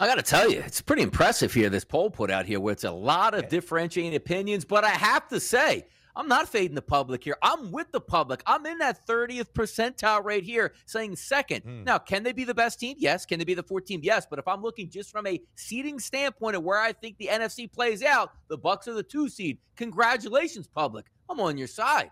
I 0.00 0.06
got 0.06 0.14
to 0.14 0.22
tell 0.22 0.48
you, 0.48 0.60
it's 0.60 0.80
pretty 0.80 1.02
impressive 1.02 1.52
here, 1.52 1.68
this 1.68 1.84
poll 1.84 2.08
put 2.08 2.30
out 2.30 2.46
here, 2.46 2.60
where 2.60 2.72
it's 2.72 2.84
a 2.84 2.90
lot 2.90 3.34
of 3.34 3.48
differentiating 3.48 4.14
opinions. 4.14 4.64
But 4.64 4.84
I 4.84 4.90
have 4.90 5.26
to 5.28 5.40
say, 5.40 5.86
I'm 6.18 6.26
not 6.26 6.48
fading 6.48 6.74
the 6.74 6.82
public 6.82 7.22
here. 7.22 7.36
I'm 7.44 7.70
with 7.70 7.92
the 7.92 8.00
public. 8.00 8.42
I'm 8.44 8.66
in 8.66 8.78
that 8.78 9.06
30th 9.06 9.52
percentile 9.52 10.24
right 10.24 10.42
here, 10.42 10.74
saying 10.84 11.14
second. 11.14 11.62
Mm. 11.64 11.84
Now, 11.84 11.98
can 11.98 12.24
they 12.24 12.32
be 12.32 12.42
the 12.42 12.54
best 12.54 12.80
team? 12.80 12.96
Yes. 12.98 13.24
Can 13.24 13.38
they 13.38 13.44
be 13.44 13.54
the 13.54 13.62
fourth 13.62 13.84
team? 13.84 14.00
Yes. 14.02 14.26
But 14.28 14.40
if 14.40 14.48
I'm 14.48 14.60
looking 14.60 14.90
just 14.90 15.12
from 15.12 15.28
a 15.28 15.40
seeding 15.54 16.00
standpoint 16.00 16.56
of 16.56 16.64
where 16.64 16.80
I 16.80 16.92
think 16.92 17.18
the 17.18 17.28
NFC 17.28 17.70
plays 17.70 18.02
out, 18.02 18.32
the 18.48 18.58
Bucs 18.58 18.88
are 18.88 18.94
the 18.94 19.02
two 19.04 19.28
seed. 19.28 19.58
Congratulations, 19.76 20.66
public. 20.66 21.06
I'm 21.30 21.38
on 21.38 21.56
your 21.56 21.68
side. 21.68 22.10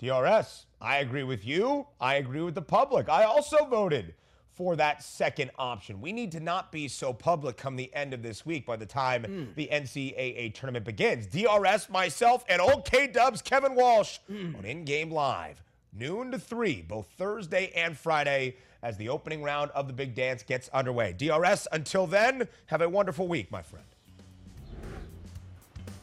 DRS, 0.00 0.66
I 0.80 0.96
agree 0.96 1.22
with 1.22 1.46
you. 1.46 1.86
I 2.00 2.16
agree 2.16 2.40
with 2.40 2.56
the 2.56 2.62
public. 2.62 3.08
I 3.08 3.22
also 3.22 3.66
voted 3.66 4.14
for 4.60 4.76
that 4.76 5.02
second 5.02 5.50
option. 5.58 6.02
We 6.02 6.12
need 6.12 6.32
to 6.32 6.40
not 6.40 6.70
be 6.70 6.86
so 6.86 7.14
public 7.14 7.56
come 7.56 7.76
the 7.76 7.90
end 7.94 8.12
of 8.12 8.22
this 8.22 8.44
week 8.44 8.66
by 8.66 8.76
the 8.76 8.84
time 8.84 9.22
mm. 9.22 9.54
the 9.54 9.70
NCAA 9.72 10.52
tournament 10.52 10.84
begins. 10.84 11.26
DRS, 11.28 11.88
myself, 11.88 12.44
and 12.46 12.60
old 12.60 12.84
K 12.84 13.06
Dubs, 13.06 13.40
Kevin 13.40 13.74
Walsh 13.74 14.18
mm. 14.30 14.58
on 14.58 14.66
In 14.66 14.84
Game 14.84 15.10
Live, 15.10 15.62
noon 15.94 16.30
to 16.32 16.38
3, 16.38 16.82
both 16.82 17.06
Thursday 17.16 17.72
and 17.74 17.96
Friday, 17.96 18.56
as 18.82 18.98
the 18.98 19.08
opening 19.08 19.42
round 19.42 19.70
of 19.70 19.86
the 19.86 19.94
big 19.94 20.14
dance 20.14 20.42
gets 20.42 20.68
underway. 20.74 21.14
DRS, 21.14 21.66
until 21.72 22.06
then, 22.06 22.46
have 22.66 22.82
a 22.82 22.88
wonderful 22.88 23.26
week, 23.26 23.50
my 23.50 23.62
friend. 23.62 23.86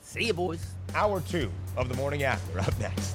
See 0.01 0.25
you, 0.25 0.33
boys. 0.33 0.65
Hour 0.95 1.21
two 1.21 1.51
of 1.75 1.89
the 1.89 1.95
morning 1.95 2.23
after 2.23 2.59
up 2.59 2.79
next. 2.79 3.13